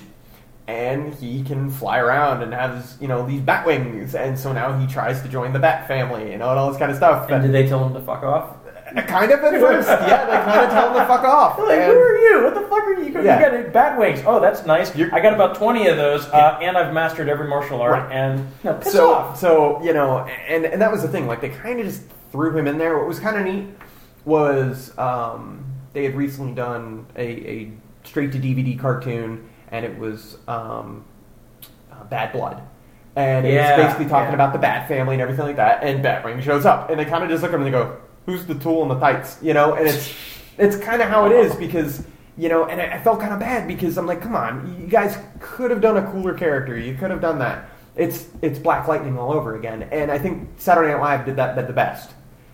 and 0.68 1.16
he 1.16 1.42
can 1.44 1.70
fly 1.72 1.98
around 1.98 2.44
and 2.44 2.54
has 2.54 2.96
you 3.02 3.08
know 3.08 3.26
these 3.26 3.42
bat 3.42 3.66
wings, 3.66 4.14
and 4.16 4.38
so 4.38 4.54
now 4.54 4.78
he 4.78 4.86
tries 4.86 5.22
to 5.24 5.28
join 5.28 5.52
the 5.52 5.60
Bat 5.60 5.88
family, 5.88 6.32
you 6.32 6.38
know, 6.38 6.50
and 6.52 6.60
all 6.60 6.70
this 6.70 6.78
kind 6.78 6.92
of 6.92 6.98
stuff. 6.98 7.30
and 7.30 7.42
did 7.42 7.52
they 7.52 7.68
tell 7.68 7.84
him 7.86 7.94
to 7.94 8.02
fuck 8.02 8.22
off? 8.24 8.56
Uh, 8.96 9.02
kind 9.04 9.32
of 9.32 9.40
at 9.40 9.60
first, 9.60 9.88
yeah, 9.88 10.26
they 10.26 10.32
kind 10.52 10.66
of 10.66 10.70
tell 10.72 10.88
him 10.90 11.00
to 11.02 11.06
fuck 11.08 11.24
off. 11.24 11.58
They're 11.58 11.66
like, 11.68 11.80
And- 11.80 11.92
who 11.94 12.00
are 12.00 12.18
you? 12.18 12.44
What 12.44 12.54
the 12.56 12.62
fuck 12.62 12.84
are 12.84 12.94
you? 12.94 13.06
You 13.20 13.24
Yeah. 13.24 13.64
got 13.64 13.74
bat 13.74 14.00
wings. 14.00 14.22
Oh, 14.26 14.40
that's 14.40 14.66
nice. 14.66 14.96
You're- 14.96 15.12
I 15.12 15.20
got 15.20 15.34
about 15.34 15.56
twenty 15.56 15.88
of 15.88 15.98
those, 15.98 16.26
uh, 16.28 16.60
and 16.62 16.78
I've 16.78 16.94
mastered 16.94 17.30
every 17.30 17.48
martial 17.48 17.82
art. 17.82 17.94
Right. 18.04 18.12
And 18.12 18.48
no, 18.64 18.76
piss 18.76 18.94
so 18.94 19.14
off. 19.14 19.40
so 19.40 19.82
you 19.84 19.94
know 19.94 20.20
and 20.48 20.66
and 20.66 20.80
that 20.82 20.92
was 20.92 21.02
the 21.02 21.08
thing 21.08 21.26
like 21.28 21.42
they 21.42 21.50
kind 21.50 21.80
of 21.80 21.86
just 21.88 22.04
threw 22.32 22.56
him 22.56 22.68
in 22.68 22.78
there 22.78 22.96
what 22.98 23.08
was 23.08 23.20
kind 23.20 23.38
of 23.38 23.44
neat 23.52 23.66
was 24.26 24.96
um, 25.00 25.64
they 25.94 26.04
had 26.04 26.16
recently 26.16 26.54
done 26.54 27.06
a, 27.16 27.24
a 27.50 27.72
straight 28.04 28.32
to 28.32 28.40
dvd 28.40 28.80
cartoon 28.80 29.50
and 29.72 29.86
it 29.86 29.98
was 29.98 30.38
um, 30.48 31.06
uh, 31.92 32.04
bad 32.06 32.32
blood. 32.32 32.62
And 33.16 33.46
it 33.46 33.54
Yeah, 33.54 33.72
was 33.76 33.76
basically 33.76 34.06
talking 34.08 34.30
yeah. 34.30 34.34
about 34.34 34.54
the 34.54 34.60
bat 34.60 34.88
family 34.88 35.16
and 35.16 35.22
everything 35.22 35.46
like 35.46 35.58
that 35.58 35.84
and 35.84 36.04
batwing 36.04 36.42
shows 36.42 36.66
up 36.66 36.90
and 36.90 37.00
they 37.00 37.06
kind 37.06 37.24
of 37.24 37.30
just 37.30 37.42
look 37.44 37.52
at 37.52 37.56
him 37.56 37.62
and 37.66 37.68
they 37.68 37.78
go 37.78 37.98
who's 38.26 38.46
the 38.46 38.56
tool 38.56 38.84
in 38.84 38.90
the 38.90 39.00
tights? 39.00 39.38
You 39.42 39.54
know 39.54 39.74
and 39.74 39.88
it's 39.88 40.14
it's 40.58 40.78
kind 40.78 41.02
of 41.02 41.10
how 41.10 41.26
it 41.26 41.32
is 41.34 41.56
because 41.56 42.06
you 42.38 42.50
know 42.50 42.66
and 42.66 42.80
I, 42.82 42.98
I 42.98 43.04
felt 43.04 43.20
kind 43.20 43.34
of 43.34 43.40
bad 43.40 43.68
because 43.68 43.98
i'm 43.98 44.06
like 44.06 44.22
come 44.22 44.36
on 44.36 44.78
you 44.80 44.88
guys 44.88 45.18
could 45.40 45.72
have 45.72 45.82
done 45.82 45.98
a 45.98 46.12
cooler 46.12 46.34
character. 46.34 46.78
You 46.78 46.96
could 46.96 47.12
have 47.12 47.22
done 47.22 47.40
that. 47.40 47.70
It's 47.96 48.28
it's 48.42 48.60
black 48.60 48.88
lightning 48.88 49.18
all 49.18 49.34
over 49.34 49.56
again 49.58 49.84
and 49.92 50.10
i 50.12 50.18
think 50.18 50.48
saturday 50.58 50.92
night 50.94 51.02
live 51.02 51.26
did 51.26 51.36
that 51.38 51.56
the 51.68 51.74
best. 51.74 52.12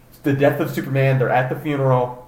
It's 0.10 0.20
the 0.20 0.34
death 0.34 0.60
of 0.60 0.72
superman 0.72 1.20
they're 1.20 1.30
at 1.30 1.50
the 1.50 1.60
funeral 1.60 2.25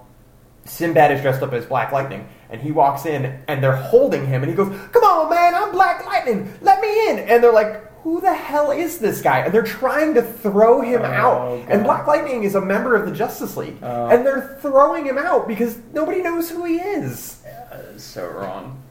Sinbad 0.68 1.12
is 1.12 1.22
dressed 1.22 1.42
up 1.42 1.54
as 1.54 1.66
Black 1.66 1.92
Lightning, 1.92 2.28
and 2.50 2.62
he 2.62 2.72
walks 2.72 3.06
in, 3.06 3.40
and 3.48 3.64
they're 3.64 3.76
holding 3.76 4.26
him, 4.28 4.44
and 4.44 4.50
he 4.50 4.56
goes, 4.56 4.68
"Come 4.92 5.04
on, 5.04 5.30
man, 5.30 5.56
I'm 5.56 5.72
Black 5.72 6.06
Lightning, 6.06 6.54
let 6.62 6.82
me 6.82 7.10
in." 7.10 7.20
And 7.20 7.44
they're 7.44 7.54
like, 7.54 7.92
"Who 8.04 8.20
the 8.22 8.34
hell 8.34 8.72
is 8.72 9.00
this 9.00 9.22
guy?" 9.22 9.40
And 9.40 9.54
they're 9.54 9.64
trying 9.64 10.14
to 10.16 10.22
throw 10.22 10.82
him 10.82 11.02
Oh, 11.02 11.06
out. 11.06 11.60
And 11.70 11.84
Black 11.84 12.06
Lightning 12.08 12.44
is 12.44 12.56
a 12.56 12.62
member 12.62 12.96
of 12.96 13.06
the 13.06 13.12
Justice 13.16 13.56
League, 13.58 13.78
Oh. 13.82 14.08
and 14.08 14.26
they're 14.26 14.58
throwing 14.62 15.06
him 15.06 15.18
out 15.18 15.48
because 15.48 15.78
nobody 15.94 16.22
knows 16.22 16.50
who 16.50 16.66
he 16.66 16.76
is. 16.76 17.44
Uh, 17.72 17.98
so 17.98 18.28
wrong. 18.28 18.82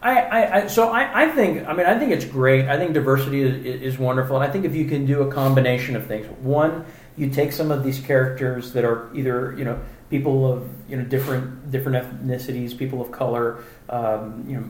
I, 0.00 0.20
I, 0.20 0.56
I 0.62 0.66
so 0.68 0.90
I, 0.90 1.24
I 1.24 1.28
think 1.32 1.66
I 1.66 1.72
mean 1.74 1.86
I 1.86 1.98
think 1.98 2.12
it's 2.12 2.24
great. 2.24 2.66
I 2.68 2.76
think 2.78 2.92
diversity 2.92 3.42
is, 3.42 3.82
is 3.82 3.98
wonderful, 3.98 4.36
and 4.36 4.44
I 4.48 4.52
think 4.52 4.64
if 4.64 4.74
you 4.74 4.84
can 4.84 5.06
do 5.06 5.22
a 5.22 5.32
combination 5.32 5.96
of 5.96 6.06
things, 6.06 6.26
one, 6.40 6.84
you 7.16 7.28
take 7.30 7.50
some 7.52 7.72
of 7.72 7.82
these 7.82 7.98
characters 7.98 8.72
that 8.74 8.84
are 8.84 9.08
either 9.12 9.54
you 9.58 9.64
know 9.64 9.78
people 10.10 10.50
of 10.50 10.68
you 10.88 10.96
know 10.96 11.04
different 11.04 11.70
different 11.70 12.04
ethnicities, 12.04 12.76
people 12.76 13.00
of 13.00 13.10
color, 13.10 13.64
um, 13.88 14.44
you 14.48 14.56
know, 14.56 14.68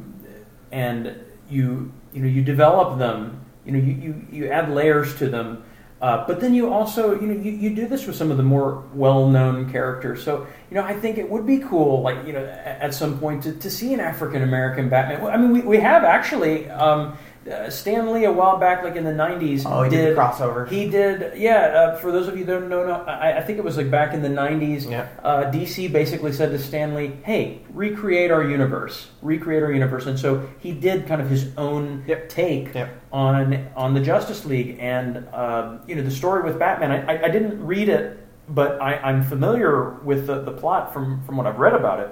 and 0.73 1.15
you 1.49 1.93
you 2.13 2.23
know 2.23 2.29
you 2.29 2.43
develop 2.43 2.99
them. 2.99 3.45
You 3.65 3.73
know 3.73 3.79
you, 3.79 3.93
you, 3.93 4.27
you 4.31 4.51
add 4.51 4.71
layers 4.71 5.17
to 5.19 5.29
them. 5.29 5.65
Uh, 6.01 6.25
but 6.29 6.41
then 6.41 6.55
you 6.55 6.73
also, 6.73 7.21
you 7.21 7.27
know, 7.27 7.43
you, 7.43 7.51
you 7.51 7.75
do 7.75 7.89
this 7.89 8.07
with 8.07 8.15
some 8.15 8.31
of 8.31 8.37
the 8.37 8.43
more 8.43 8.85
well-known 8.95 9.69
characters. 9.73 10.23
So, 10.23 10.47
you 10.71 10.77
know, 10.77 10.85
I 10.85 10.95
think 10.95 11.19
it 11.19 11.29
would 11.29 11.45
be 11.45 11.59
cool, 11.59 12.03
like, 12.03 12.25
you 12.25 12.33
know, 12.33 12.45
at, 12.45 12.95
some 12.95 13.19
point 13.19 13.43
to, 13.43 13.53
to 13.55 13.69
see 13.69 13.93
an 13.95 13.99
African 13.99 14.43
American 14.43 14.89
Batman. 14.89 15.27
I 15.27 15.37
mean, 15.37 15.51
we, 15.51 15.61
we 15.63 15.79
have 15.79 16.05
actually. 16.05 16.71
Um, 16.71 17.19
uh, 17.51 17.71
Stan 17.71 18.13
Lee 18.13 18.25
a 18.25 18.33
while 18.33 18.59
back, 18.59 18.83
like 18.85 18.97
in 18.97 19.05
the 19.05 19.11
'90s, 19.13 19.63
Oh, 19.67 19.83
he 19.83 19.91
did 19.91 20.17
the 20.17 20.21
crossover. 20.21 20.69
He 20.69 20.89
did, 20.89 21.39
yeah. 21.39 21.57
Uh, 21.93 21.97
for 21.97 22.13
those 22.13 22.29
of 22.29 22.37
you 22.39 22.45
that 22.45 22.53
don't 22.61 22.69
know, 22.69 23.03
I, 23.07 23.39
I 23.39 23.41
think 23.43 23.59
it 23.59 23.65
was 23.65 23.77
like 23.77 23.91
back 23.91 24.15
in 24.15 24.23
the 24.23 24.29
'90s. 24.29 24.91
Yeah. 24.91 25.09
Uh, 25.23 25.51
DC 25.51 25.93
basically 25.93 26.33
said 26.33 26.51
to 26.51 26.59
Stan 26.59 26.95
Lee, 26.95 27.13
"Hey, 27.25 27.61
recreate 27.73 28.31
our 28.31 28.43
universe, 28.45 29.09
recreate 29.23 29.63
our 29.63 29.73
universe," 29.73 30.07
and 30.07 30.19
so 30.19 30.49
he 30.59 30.73
did 30.73 31.07
kind 31.07 31.21
of 31.21 31.29
his 31.31 31.51
own 31.57 32.05
Yep. 32.07 32.29
take 32.29 32.75
Yep. 32.75 32.89
on 33.13 33.69
on 33.77 33.95
the 33.95 34.01
Justice 34.01 34.45
League, 34.45 34.77
and 34.81 35.27
um, 35.35 35.81
you 35.87 35.95
know 35.95 36.03
the 36.03 36.11
story 36.11 36.43
with 36.43 36.59
Batman. 36.59 36.91
I, 36.93 37.15
I, 37.17 37.25
I 37.25 37.29
didn't 37.29 37.65
read 37.67 37.89
it, 37.89 38.19
but 38.49 38.81
I, 38.81 38.95
I'm 38.97 39.23
familiar 39.23 39.91
with 40.05 40.27
the, 40.27 40.43
the 40.43 40.53
plot 40.53 40.93
from 40.93 41.23
from 41.25 41.37
what 41.37 41.47
I've 41.47 41.59
read 41.59 41.75
about 41.75 42.01
it, 42.01 42.11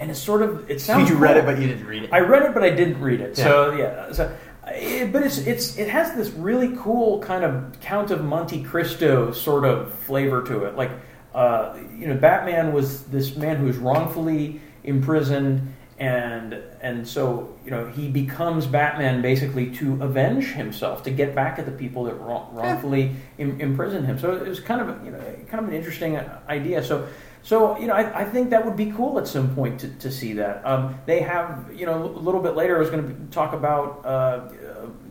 and 0.00 0.10
it's 0.10 0.18
sort 0.20 0.42
of 0.42 0.68
it 0.70 0.80
So 0.80 0.94
sounds. 0.94 1.10
you 1.10 1.16
read 1.16 1.34
cool. 1.36 1.42
it, 1.42 1.46
but 1.54 1.60
you 1.62 1.68
didn't 1.68 1.86
read 1.86 2.02
it. 2.04 2.12
I 2.12 2.20
read 2.20 2.42
it, 2.42 2.54
but 2.54 2.64
I 2.64 2.70
didn't 2.70 3.00
read 3.00 3.20
it. 3.20 3.36
So 3.36 3.72
yeah, 3.72 4.10
so, 4.12 4.34
it, 4.66 5.12
but 5.12 5.22
it's 5.22 5.38
it's 5.38 5.76
it 5.78 5.88
has 5.88 6.14
this 6.14 6.30
really 6.30 6.74
cool 6.76 7.20
kind 7.20 7.44
of 7.44 7.78
Count 7.80 8.10
of 8.10 8.24
Monte 8.24 8.64
Cristo 8.64 9.30
sort 9.32 9.64
of 9.64 9.94
flavor 9.94 10.42
to 10.44 10.64
it. 10.64 10.74
Like 10.76 10.90
uh, 11.34 11.76
you 11.96 12.06
know, 12.08 12.16
Batman 12.16 12.72
was 12.72 13.04
this 13.04 13.36
man 13.36 13.56
who 13.58 13.66
was 13.66 13.76
wrongfully 13.76 14.60
imprisoned, 14.84 15.74
and 15.98 16.54
and 16.80 17.06
so 17.06 17.54
you 17.64 17.70
know 17.70 17.86
he 17.88 18.08
becomes 18.08 18.66
Batman 18.66 19.20
basically 19.22 19.70
to 19.76 20.02
avenge 20.02 20.52
himself, 20.52 21.02
to 21.04 21.10
get 21.10 21.34
back 21.34 21.58
at 21.58 21.66
the 21.66 21.72
people 21.72 22.04
that 22.04 22.14
wrong, 22.14 22.48
wrongfully 22.54 23.12
Im- 23.38 23.60
imprisoned 23.60 24.06
him. 24.06 24.18
So 24.18 24.34
it 24.34 24.48
was 24.48 24.60
kind 24.60 24.80
of 24.80 25.04
you 25.04 25.10
know 25.12 25.20
kind 25.50 25.62
of 25.62 25.68
an 25.68 25.74
interesting 25.74 26.18
idea. 26.48 26.82
So. 26.82 27.06
So 27.42 27.78
you 27.78 27.86
know, 27.86 27.94
I, 27.94 28.20
I 28.20 28.24
think 28.24 28.50
that 28.50 28.64
would 28.64 28.76
be 28.76 28.90
cool 28.92 29.18
at 29.18 29.26
some 29.26 29.54
point 29.54 29.80
to, 29.80 29.88
to 29.88 30.10
see 30.10 30.34
that. 30.34 30.64
Um, 30.64 30.98
they 31.06 31.20
have 31.20 31.72
you 31.74 31.86
know 31.86 32.04
a 32.04 32.20
little 32.20 32.42
bit 32.42 32.54
later. 32.54 32.76
I 32.76 32.80
was 32.80 32.90
going 32.90 33.06
to 33.06 33.32
talk 33.32 33.54
about 33.54 34.04
uh, 34.04 34.48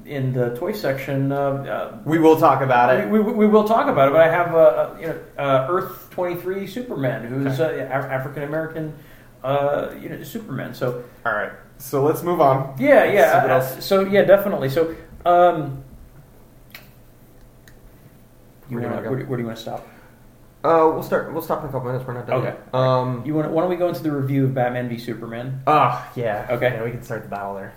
in 0.05 0.33
the 0.33 0.55
toy 0.55 0.71
section. 0.73 1.31
Uh, 1.31 2.01
we 2.05 2.19
will 2.19 2.39
talk 2.39 2.61
about 2.61 2.89
uh, 2.89 2.99
it. 2.99 3.09
we, 3.09 3.19
we, 3.19 3.33
we 3.33 3.47
will 3.47 3.67
talk 3.67 3.87
about 3.87 4.09
it, 4.09 4.11
but 4.11 4.21
I 4.21 4.29
have 4.29 4.53
uh, 4.53 4.57
uh, 4.57 4.97
you 4.99 5.07
know 5.07 5.19
uh, 5.37 5.67
Earth 5.69 6.09
twenty 6.11 6.39
three 6.39 6.67
Superman, 6.67 7.25
who's 7.25 7.59
uh, 7.59 7.87
Af- 7.91 8.11
African 8.11 8.43
American, 8.43 8.93
uh, 9.43 9.91
you 9.99 10.09
know 10.09 10.21
Superman. 10.23 10.73
So 10.73 11.03
All 11.25 11.33
right, 11.33 11.51
so 11.79 12.03
let's 12.03 12.21
move 12.21 12.41
on. 12.41 12.75
yeah, 12.79 13.05
yeah. 13.05 13.55
uh, 13.55 13.61
so 13.79 14.01
yeah, 14.01 14.23
definitely. 14.23 14.69
So 14.69 14.95
um, 15.25 15.83
Where 18.67 18.81
do 18.81 18.87
you 18.87 18.93
wanna 18.93 19.09
where, 19.09 19.25
where 19.25 19.37
do 19.37 19.41
you 19.41 19.47
want 19.47 19.57
to 19.57 19.63
stop? 19.63 19.87
Uh, 20.63 20.91
we'll 20.93 21.03
start. 21.03 21.31
We'll 21.31 21.41
stop 21.41 21.63
in 21.63 21.69
a 21.69 21.71
couple 21.71 21.87
minutes. 21.89 22.05
We're 22.05 22.13
not 22.15 22.27
done. 22.27 22.37
Okay. 22.45 22.55
Yet. 22.57 22.73
Um. 22.75 23.23
You 23.25 23.33
want? 23.35 23.49
Why 23.51 23.61
don't 23.61 23.69
we 23.69 23.77
go 23.77 23.87
into 23.89 24.03
the 24.03 24.11
review 24.11 24.45
of 24.45 24.53
Batman 24.53 24.89
v 24.89 24.97
Superman? 24.97 25.61
Ah, 25.67 26.11
yeah. 26.15 26.47
Okay. 26.49 26.73
Yeah, 26.73 26.83
we 26.83 26.91
can 26.91 27.01
start 27.03 27.23
the 27.23 27.29
battle 27.29 27.55
there. 27.55 27.73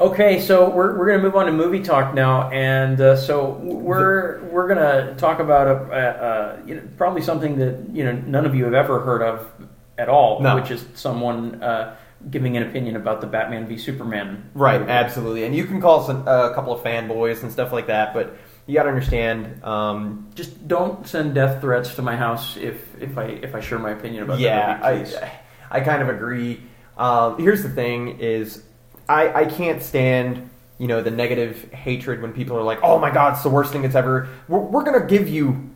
Okay, 0.00 0.40
so 0.40 0.70
we're, 0.70 0.96
we're 0.96 1.06
going 1.06 1.18
to 1.18 1.24
move 1.24 1.34
on 1.34 1.46
to 1.46 1.52
movie 1.52 1.82
talk 1.82 2.14
now, 2.14 2.48
and 2.50 3.00
uh, 3.00 3.16
so 3.16 3.50
we're 3.64 4.40
we're 4.44 4.68
going 4.72 4.78
to 4.78 5.14
talk 5.16 5.40
about 5.40 5.66
a, 5.66 5.72
a, 5.72 6.62
a 6.62 6.66
you 6.68 6.76
know, 6.76 6.82
probably 6.96 7.20
something 7.20 7.58
that 7.58 7.84
you 7.92 8.04
know 8.04 8.12
none 8.12 8.46
of 8.46 8.54
you 8.54 8.64
have 8.64 8.74
ever 8.74 9.00
heard 9.00 9.22
of 9.22 9.50
at 9.98 10.08
all, 10.08 10.40
No. 10.40 10.54
which 10.54 10.70
is 10.70 10.86
someone 10.94 11.60
uh, 11.64 11.96
giving 12.30 12.56
an 12.56 12.62
opinion 12.62 12.94
about 12.94 13.20
the 13.20 13.26
Batman 13.26 13.66
v 13.66 13.76
Superman. 13.76 14.48
Right, 14.54 14.78
movie. 14.80 14.92
absolutely. 14.92 15.42
And 15.44 15.54
you 15.56 15.64
can 15.64 15.80
call 15.80 16.00
us 16.04 16.08
a, 16.08 16.14
a 16.52 16.54
couple 16.54 16.72
of 16.72 16.80
fanboys 16.84 17.42
and 17.42 17.50
stuff 17.50 17.72
like 17.72 17.88
that, 17.88 18.14
but 18.14 18.36
you 18.68 18.74
got 18.74 18.82
to 18.82 18.90
understand. 18.90 19.64
Um, 19.64 20.28
Just 20.34 20.68
don't 20.68 21.06
send 21.08 21.34
death 21.34 21.62
threats 21.62 21.94
to 21.94 22.02
my 22.02 22.14
house 22.14 22.58
if 22.58 22.78
if 23.00 23.16
I 23.16 23.24
if 23.24 23.54
I 23.54 23.60
share 23.60 23.78
my 23.78 23.92
opinion 23.92 24.24
about 24.24 24.38
yeah, 24.38 24.78
the 24.78 24.98
movie. 24.98 25.16
I, 25.16 25.32
I 25.70 25.80
kind 25.80 26.02
of 26.02 26.10
agree. 26.10 26.60
Um, 26.98 27.38
here's 27.38 27.62
the 27.62 27.70
thing: 27.70 28.20
is 28.20 28.62
I, 29.08 29.32
I 29.32 29.44
can't 29.46 29.82
stand 29.82 30.50
you 30.76 30.86
know 30.86 31.02
the 31.02 31.10
negative 31.10 31.72
hatred 31.72 32.20
when 32.20 32.34
people 32.34 32.58
are 32.58 32.62
like, 32.62 32.80
"Oh 32.82 32.98
my 32.98 33.10
God, 33.10 33.32
it's 33.32 33.42
the 33.42 33.48
worst 33.48 33.72
thing 33.72 33.82
that's 33.82 33.94
ever." 33.94 34.28
We're, 34.48 34.58
we're 34.58 34.84
gonna 34.84 35.06
give 35.06 35.30
you 35.30 35.70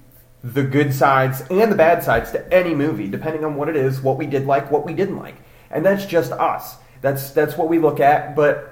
the 0.45 0.63
good 0.63 0.93
sides 0.93 1.41
and 1.51 1.73
the 1.73 1.77
bad 1.77 2.05
sides 2.05 2.31
to 2.33 2.53
any 2.53 2.75
movie, 2.75 3.09
depending 3.09 3.43
on 3.43 3.57
what 3.57 3.71
it 3.71 3.77
is, 3.77 4.03
what 4.03 4.19
we 4.19 4.27
did 4.27 4.47
like, 4.47 4.71
what 4.71 4.85
we 4.85 4.93
didn't 4.93 5.17
like, 5.17 5.37
and 5.71 5.85
that's 5.85 6.05
just 6.05 6.31
us. 6.31 6.77
That's 7.01 7.31
that's 7.31 7.57
what 7.57 7.71
we 7.71 7.79
look 7.79 8.01
at, 8.01 8.37
but. 8.37 8.69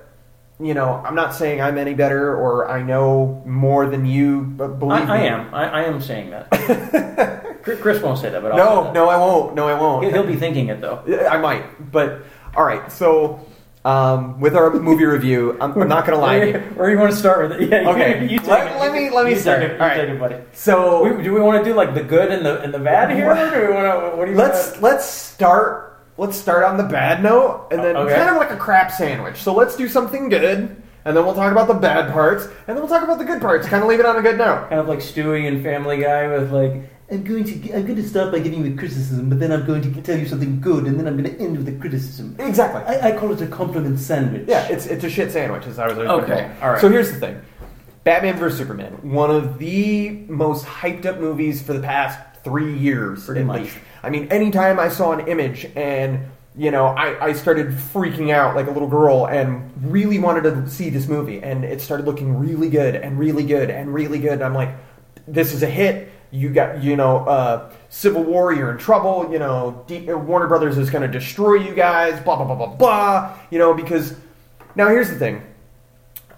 You 0.61 0.75
know, 0.75 1.03
I'm 1.07 1.15
not 1.15 1.35
saying 1.35 1.63
I'm 1.63 1.79
any 1.79 1.95
better 1.95 2.37
or 2.37 2.69
I 2.69 2.83
know 2.83 3.43
more 3.47 3.87
than 3.87 4.05
you, 4.05 4.43
but 4.43 4.79
believe 4.79 5.09
I, 5.09 5.17
I 5.17 5.21
me. 5.23 5.29
am. 5.29 5.55
I, 5.55 5.69
I 5.71 5.83
am 5.85 6.01
saying 6.03 6.31
that. 6.31 6.51
Chris 7.63 8.03
won't 8.03 8.19
say 8.19 8.31
that, 8.31 8.43
but 8.43 8.53
I'll 8.53 8.85
No, 8.85 8.93
no, 8.93 9.09
I 9.09 9.17
won't. 9.17 9.55
No, 9.55 9.69
I 9.69 9.75
won't. 9.81 10.05
He'll, 10.05 10.13
he'll 10.13 10.27
be 10.27 10.37
thinking 10.37 10.69
it 10.69 10.81
though. 10.81 11.03
I 11.31 11.39
might, 11.39 11.91
but 11.91 12.23
all 12.55 12.65
right. 12.65 12.91
So, 12.93 13.41
um, 13.87 14.39
with 14.41 14.55
our 14.55 14.71
movie 14.71 15.05
review, 15.07 15.57
I'm, 15.63 15.73
I'm 15.81 15.89
not 15.89 16.05
gonna 16.05 16.19
lie. 16.21 16.41
to 16.41 16.47
you. 16.53 16.59
Where 16.75 16.91
you 16.91 16.99
want 16.99 17.11
to 17.13 17.17
start 17.17 17.49
with 17.49 17.53
it? 17.61 17.69
Yeah, 17.71 17.89
Okay, 17.91 18.23
You, 18.25 18.29
you 18.33 18.39
take 18.41 18.49
let- 18.49 18.73
it. 18.77 18.79
let 18.81 18.93
me- 18.93 19.09
let 19.11 19.25
me 19.25 19.31
you 19.33 19.39
start. 19.39 19.61
Take 19.61 19.71
it, 19.73 19.81
All 19.81 19.89
right. 19.89 19.99
it, 20.01 20.21
buddy. 20.21 20.37
So 20.53 21.03
We, 21.17 21.23
do 21.23 21.33
we 21.33 21.41
want 21.41 21.65
to 21.65 21.71
do 21.71 21.75
like 21.75 21.95
the 21.95 22.03
good 22.03 22.31
and 22.31 22.45
the 22.45 22.61
and 22.61 22.75
the 22.75 22.79
bad 22.79 23.11
here, 23.17 23.31
or 23.31 23.35
do 23.51 23.67
we 23.69 23.73
want 23.73 24.13
to? 24.13 24.17
What 24.19 24.25
do 24.27 24.33
you 24.33 24.37
let's 24.37 24.73
wanna- 24.73 24.83
let's 24.83 25.07
start 25.07 25.90
let's 26.21 26.37
start 26.37 26.63
on 26.65 26.77
the 26.77 26.85
bad 26.85 27.23
note, 27.23 27.69
and 27.71 27.83
then 27.83 27.97
oh, 27.97 28.03
Okay. 28.03 28.15
kind 28.15 28.29
of 28.31 28.37
like 28.37 28.51
a 28.51 28.57
crap 28.57 28.93
sandwich. 28.93 29.39
So 29.39 29.55
let's 29.55 29.75
do 29.77 29.89
something 29.89 30.29
good, 30.29 30.77
and 31.05 31.17
then 31.17 31.25
we'll 31.25 31.35
talk 31.35 31.51
about 31.51 31.67
the 31.69 31.75
bad 31.75 32.13
parts, 32.13 32.45
and 32.45 32.53
then 32.69 32.77
we'll 32.77 32.89
talk 32.89 33.03
about 33.03 33.19
the 33.19 33.25
good 33.25 33.41
parts. 33.41 33.67
Kind 33.67 33.83
of 33.83 33.89
leave 33.89 34.01
it 34.01 34.07
on 34.07 34.17
a 34.17 34.23
good 34.23 34.37
note. 34.39 34.69
Kind 34.69 34.81
of 34.81 34.89
like 34.89 34.99
Stewie 35.01 35.49
and 35.49 35.63
Family 35.63 35.97
Guy 35.99 36.29
with 36.29 36.53
like, 36.53 36.73
I'm 37.11 37.25
going 37.25 37.45
to 37.45 37.73
I'm 37.73 37.85
going 37.87 37.97
to 37.97 38.09
start 38.09 38.31
by 38.33 38.39
giving 38.39 38.65
you 38.65 38.73
a 38.75 38.77
criticism, 38.77 39.29
but 39.31 39.41
then 39.41 39.51
I'm 39.51 39.67
going 39.67 39.83
to 39.83 40.03
tell 40.03 40.19
you 40.19 40.27
something 40.29 40.61
good, 40.61 40.85
and 40.87 40.99
then 41.01 41.07
I'm 41.09 41.17
going 41.21 41.35
to 41.35 41.43
end 41.43 41.57
with 41.57 41.69
a 41.69 41.73
criticism. 41.81 42.37
Exactly. 42.39 42.83
I, 42.83 43.09
I 43.09 43.19
call 43.19 43.33
it 43.33 43.41
a 43.41 43.47
compliment 43.47 43.99
sandwich. 43.99 44.45
Yeah, 44.47 44.69
it's 44.69 44.87
it's 44.87 45.03
a 45.05 45.11
shit 45.11 45.33
sandwich. 45.33 45.67
As 45.67 45.79
I 45.79 45.89
was 45.89 45.97
always 45.99 46.11
Okay, 46.25 46.29
gonna 46.29 46.43
call 46.43 46.51
it. 46.59 46.63
all 46.63 46.71
right. 46.73 46.81
So 46.81 46.89
here's 46.91 47.11
the 47.11 47.19
thing: 47.19 47.41
Batman 48.05 48.37
vs 48.37 48.59
Superman, 48.59 48.93
one 49.11 49.31
of 49.31 49.59
the 49.59 50.11
most 50.29 50.65
hyped 50.67 51.05
up 51.07 51.19
movies 51.19 51.61
for 51.63 51.73
the 51.73 51.81
past 51.81 52.19
three 52.45 52.77
years, 52.77 53.25
Pretty 53.27 53.41
at 53.41 53.47
much. 53.47 53.63
least. 53.63 53.77
I 54.03 54.11
mean, 54.11 54.29
anytime 54.29 54.79
I 54.79 54.89
saw 54.89 55.13
an 55.13 55.27
image 55.29 55.67
and 55.77 56.31
you 56.57 56.71
know, 56.71 56.87
I, 56.87 57.27
I 57.27 57.33
started 57.33 57.69
freaking 57.69 58.31
out 58.31 58.57
like 58.57 58.67
a 58.67 58.71
little 58.71 58.89
girl 58.89 59.27
and 59.27 59.71
really 59.91 60.19
wanted 60.19 60.43
to 60.43 60.69
see 60.69 60.91
this 60.91 61.07
movie, 61.07 61.41
and 61.43 61.65
it 61.65 61.81
started 61.81 62.07
looking 62.07 62.39
really 62.39 62.69
good 62.69 62.97
and 62.97 63.19
really 63.19 63.47
good 63.47 63.71
and 63.71 63.95
really 63.95 64.19
good. 64.19 64.33
And 64.33 64.43
I'm 64.43 64.55
like, 64.55 64.75
this 65.29 65.55
is 65.55 65.63
a 65.63 65.71
hit. 65.71 66.11
You 66.33 66.51
got, 66.51 66.83
you 66.83 66.97
know, 66.97 67.19
uh, 67.19 67.73
Civil 67.89 68.25
War, 68.25 68.53
you're 68.53 68.71
in 68.71 68.79
trouble. 68.79 69.33
You 69.33 69.39
know, 69.39 69.85
D- 69.87 70.13
Warner 70.13 70.49
Brothers 70.49 70.77
is 70.77 70.91
going 70.91 71.03
to 71.03 71.09
destroy 71.09 71.55
you 71.55 71.75
guys. 71.75 72.21
Blah 72.23 72.37
blah 72.37 72.45
blah 72.45 72.55
blah 72.55 72.75
blah. 72.75 73.39
You 73.51 73.59
know, 73.59 73.75
because 73.75 74.15
now 74.75 74.89
here's 74.89 75.09
the 75.09 75.17
thing. 75.17 75.43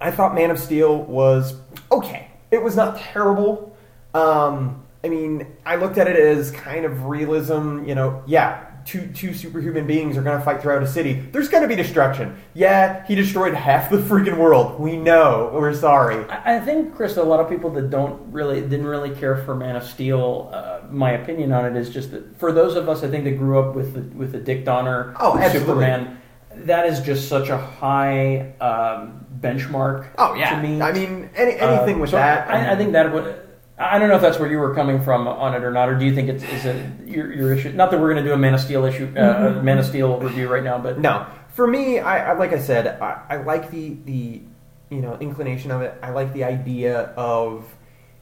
I 0.01 0.11
thought 0.11 0.35
Man 0.35 0.51
of 0.51 0.59
Steel 0.59 0.97
was 1.05 1.55
okay. 1.91 2.31
It 2.51 2.63
was 2.63 2.77
not 2.77 2.99
terrible. 2.99 3.77
Um, 4.15 4.83
I 5.05 5.09
mean, 5.09 5.47
I 5.67 5.77
looked 5.77 5.99
at 5.99 6.07
it 6.07 6.17
as 6.17 6.51
kind 6.53 6.85
of 6.85 7.07
realism. 7.07 7.85
You 7.85 7.95
know, 7.95 8.23
yeah, 8.27 8.67
two 8.85 9.09
two 9.09 9.35
superhuman 9.35 9.87
beings 9.87 10.17
are 10.17 10.23
going 10.23 10.39
to 10.39 10.45
fight 10.45 10.63
throughout 10.63 10.83
a 10.83 10.87
city. 10.87 11.15
There's 11.33 11.49
going 11.49 11.63
to 11.63 11.69
be 11.69 11.75
destruction. 11.75 12.37
Yeah, 12.55 13.05
he 13.07 13.15
destroyed 13.17 13.55
half 13.55 13.91
the 13.91 13.97
freaking 13.97 14.39
world. 14.39 14.79
We 14.81 14.97
know. 14.97 15.51
We're 15.53 15.75
sorry. 15.75 16.25
I 16.31 16.57
I 16.57 16.61
think, 16.61 16.95
Chris, 16.95 17.17
a 17.17 17.23
lot 17.23 17.41
of 17.41 17.49
people 17.49 17.71
that 17.71 17.91
don't 17.91 18.33
really 18.33 18.61
didn't 18.61 18.87
really 18.87 19.11
care 19.15 19.37
for 19.45 19.55
Man 19.57 19.75
of 19.77 19.83
Steel. 19.85 20.51
Uh, 20.53 20.81
my 20.91 21.13
opinion 21.13 21.53
on 21.53 21.65
it 21.65 21.77
is 21.77 21.91
just 21.91 22.11
that 22.13 22.39
for 22.39 22.53
those 22.53 22.77
of 22.77 22.89
us, 22.89 23.03
I 23.03 23.09
think 23.11 23.25
that 23.25 23.39
grew 23.39 23.59
up 23.59 23.75
with 23.75 23.95
the, 23.95 24.17
with 24.17 24.31
the 24.33 24.39
Dick 24.39 24.65
Donner 24.65 25.15
Oh. 25.19 25.41
Superman, 25.51 26.21
that 26.55 26.87
is 26.87 27.01
just 27.01 27.29
such 27.29 27.49
a 27.49 27.57
high 27.59 28.53
um, 28.61 29.27
benchmark. 29.41 30.09
Oh 30.19 30.35
yeah. 30.35 30.55
to 30.55 30.63
me. 30.63 30.81
I 30.83 30.93
mean, 30.93 31.31
any, 31.35 31.55
anything 31.59 31.97
Uh, 31.97 32.01
with 32.01 32.11
so 32.11 32.17
that. 32.17 32.49
I, 32.49 32.73
I 32.73 32.77
think 32.77 32.93
that 32.93 33.13
would. 33.13 33.42
I 33.83 33.99
don't 33.99 34.09
know 34.09 34.17
if 34.17 34.23
that's 34.23 34.39
where 34.39 34.51
you 34.51 34.59
were 34.59 34.75
coming 34.75 35.03
from 35.03 35.27
on 35.27 35.55
it 35.55 35.65
or 35.65 35.73
not, 35.73 35.89
or 35.89 35.99
do 35.99 36.05
you 36.05 36.15
think 36.15 36.29
it's 36.29 36.45
is 36.45 36.65
it 36.65 37.07
your, 37.07 37.33
your 37.33 37.53
issue? 37.53 37.73
Not 37.73 37.91
that 37.91 38.01
we're 38.01 38.13
going 38.13 38.23
to 38.23 38.29
do 38.29 38.35
a 38.35 38.39
Man 38.39 38.55
of 38.55 38.61
Steel 38.61 38.85
issue, 38.85 39.13
uh, 39.17 39.55
a 39.59 39.63
Man 39.63 39.79
of 39.79 39.87
Steel 39.87 40.19
review 40.21 40.49
right 40.49 40.63
now, 40.63 40.79
but 40.79 40.99
No, 40.99 41.27
for 41.49 41.67
me, 41.67 41.99
I, 41.99 42.31
I 42.31 42.33
like 42.35 42.53
I 42.53 42.59
said, 42.59 43.01
I, 43.01 43.23
I 43.29 43.37
like 43.39 43.71
the 43.71 43.97
the 44.05 44.43
you 44.91 45.01
know 45.01 45.17
inclination 45.19 45.71
of 45.71 45.83
it. 45.83 45.95
I 46.03 46.11
like 46.11 46.33
the 46.33 46.45
idea 46.45 47.13
of 47.17 47.65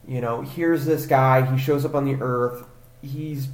you 0.07 0.21
know 0.21 0.41
here's 0.41 0.85
this 0.85 1.05
guy. 1.05 1.49
He 1.49 1.57
shows 1.57 1.85
up 1.85 1.95
on 1.95 2.05
the 2.05 2.15
earth. 2.21 2.65
He's 3.01 3.49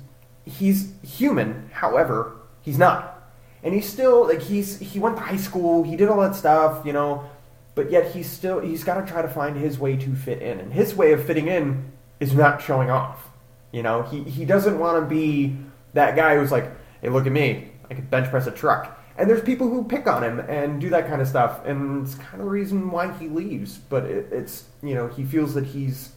he's 0.45 0.93
human. 1.03 1.69
However, 1.73 2.37
he's 2.61 2.77
not, 2.77 3.29
and 3.63 3.73
he's 3.73 3.89
still 3.89 4.27
like 4.27 4.41
he's 4.41 4.79
he 4.79 4.99
went 4.99 5.17
to 5.17 5.23
high 5.23 5.37
school. 5.37 5.83
He 5.83 5.95
did 5.95 6.09
all 6.09 6.21
that 6.21 6.35
stuff. 6.35 6.85
You 6.85 6.93
know. 6.93 7.29
But 7.75 7.91
yet 7.91 8.11
he's 8.15 8.27
still 8.27 8.59
he's 8.59 8.83
got 8.83 8.99
to 8.99 9.05
try 9.05 9.21
to 9.21 9.27
find 9.27 9.55
his 9.55 9.77
way 9.77 9.95
to 9.97 10.15
fit 10.15 10.41
in, 10.41 10.59
and 10.59 10.73
his 10.73 10.95
way 10.95 11.11
of 11.11 11.23
fitting 11.23 11.47
in 11.47 11.91
is 12.19 12.33
not 12.33 12.61
showing 12.61 12.89
off. 12.89 13.29
You 13.71 13.83
know, 13.83 14.03
he 14.03 14.23
he 14.23 14.45
doesn't 14.45 14.79
want 14.79 15.03
to 15.03 15.07
be 15.07 15.57
that 15.93 16.15
guy 16.15 16.35
who's 16.35 16.51
like, 16.51 16.71
"Hey, 17.01 17.09
look 17.09 17.25
at 17.25 17.31
me! 17.31 17.71
I 17.89 17.93
could 17.93 18.09
bench 18.09 18.29
press 18.29 18.47
a 18.47 18.51
truck." 18.51 18.93
And 19.17 19.29
there's 19.29 19.41
people 19.41 19.67
who 19.67 19.83
pick 19.83 20.07
on 20.07 20.23
him 20.23 20.39
and 20.39 20.79
do 20.79 20.89
that 20.89 21.07
kind 21.07 21.21
of 21.21 21.27
stuff, 21.27 21.65
and 21.65 22.05
it's 22.05 22.15
kind 22.15 22.35
of 22.35 22.39
the 22.41 22.45
reason 22.45 22.91
why 22.91 23.11
he 23.13 23.27
leaves. 23.27 23.77
But 23.77 24.05
it, 24.05 24.27
it's 24.31 24.65
you 24.83 24.95
know 24.95 25.07
he 25.07 25.23
feels 25.23 25.53
that 25.55 25.65
he's 25.65 26.11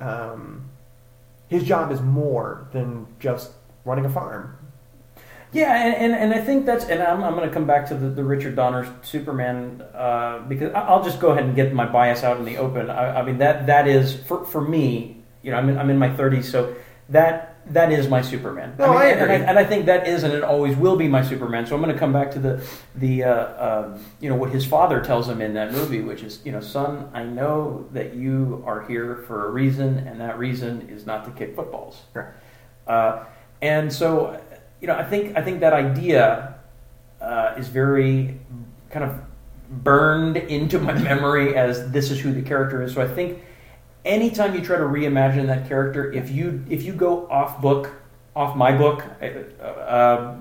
um, 0.00 0.70
his 1.48 1.64
job 1.64 1.92
is 1.92 2.00
more 2.00 2.68
than 2.72 3.06
just 3.20 3.52
running 3.84 4.04
a 4.04 4.10
farm. 4.10 4.56
Yeah, 5.52 5.74
and, 5.74 5.94
and, 5.94 6.14
and 6.14 6.34
I 6.34 6.44
think 6.44 6.66
that's, 6.66 6.84
and 6.86 7.02
I'm, 7.02 7.22
I'm 7.22 7.34
going 7.34 7.48
to 7.48 7.54
come 7.54 7.66
back 7.66 7.86
to 7.88 7.94
the, 7.94 8.08
the 8.08 8.24
Richard 8.24 8.56
Donner 8.56 8.92
Superman 9.02 9.82
uh, 9.94 10.40
because 10.40 10.72
I'll 10.74 11.02
just 11.04 11.20
go 11.20 11.30
ahead 11.30 11.44
and 11.44 11.54
get 11.54 11.72
my 11.72 11.86
bias 11.86 12.24
out 12.24 12.36
in 12.36 12.44
the 12.44 12.58
open. 12.58 12.90
I, 12.90 13.20
I 13.20 13.22
mean 13.22 13.38
that 13.38 13.66
that 13.66 13.86
is 13.86 14.14
for 14.14 14.44
for 14.44 14.60
me. 14.60 15.15
You 15.46 15.52
know, 15.52 15.58
I'm 15.58 15.68
in, 15.68 15.78
I'm 15.78 15.90
in 15.90 15.96
my 15.96 16.08
30s, 16.08 16.42
so 16.44 16.74
that 17.10 17.54
that 17.72 17.92
is 17.92 18.08
my 18.08 18.20
Superman. 18.20 18.74
No, 18.78 18.88
mean, 18.88 18.96
I 18.96 19.04
and- 19.06 19.20
agree. 19.20 19.34
And, 19.36 19.44
I, 19.44 19.46
and 19.50 19.58
I 19.60 19.64
think 19.64 19.86
that 19.86 20.08
is, 20.08 20.24
and 20.24 20.34
it 20.34 20.42
always 20.42 20.76
will 20.76 20.96
be 20.96 21.06
my 21.06 21.22
Superman. 21.22 21.66
So 21.66 21.76
I'm 21.76 21.82
going 21.82 21.94
to 21.94 21.98
come 21.98 22.12
back 22.12 22.32
to 22.32 22.40
the 22.40 22.68
the 22.96 23.22
uh, 23.22 23.84
um, 23.84 24.04
you 24.18 24.28
know 24.28 24.34
what 24.34 24.50
his 24.50 24.66
father 24.66 25.00
tells 25.00 25.28
him 25.28 25.40
in 25.40 25.54
that 25.54 25.70
movie, 25.70 26.00
which 26.00 26.24
is 26.24 26.40
you 26.44 26.50
know, 26.50 26.60
son, 26.60 27.08
I 27.14 27.22
know 27.22 27.88
that 27.92 28.14
you 28.14 28.64
are 28.66 28.82
here 28.88 29.22
for 29.28 29.46
a 29.46 29.50
reason, 29.50 29.98
and 29.98 30.20
that 30.20 30.36
reason 30.36 30.88
is 30.88 31.06
not 31.06 31.24
to 31.26 31.30
kick 31.30 31.54
footballs. 31.54 32.02
Right. 32.12 32.26
Uh, 32.88 33.24
and 33.62 33.92
so, 33.92 34.40
you 34.80 34.88
know, 34.88 34.96
I 34.96 35.04
think 35.04 35.36
I 35.36 35.42
think 35.42 35.60
that 35.60 35.72
idea 35.72 36.58
uh, 37.20 37.54
is 37.56 37.68
very 37.68 38.40
kind 38.90 39.04
of 39.04 39.20
burned 39.84 40.38
into 40.38 40.80
my 40.80 40.92
memory 41.10 41.56
as 41.56 41.88
this 41.92 42.10
is 42.10 42.18
who 42.18 42.32
the 42.32 42.42
character 42.42 42.82
is. 42.82 42.94
So 42.94 43.00
I 43.00 43.06
think 43.06 43.42
anytime 44.06 44.54
you 44.54 44.62
try 44.62 44.76
to 44.78 44.84
reimagine 44.84 45.46
that 45.48 45.68
character, 45.68 46.10
if 46.12 46.30
you 46.30 46.64
if 46.70 46.82
you 46.82 46.92
go 46.92 47.28
off 47.28 47.60
book, 47.60 47.90
off 48.34 48.56
my 48.56 48.76
book, 48.76 49.04
uh, 49.20 49.64
uh, 49.64 50.36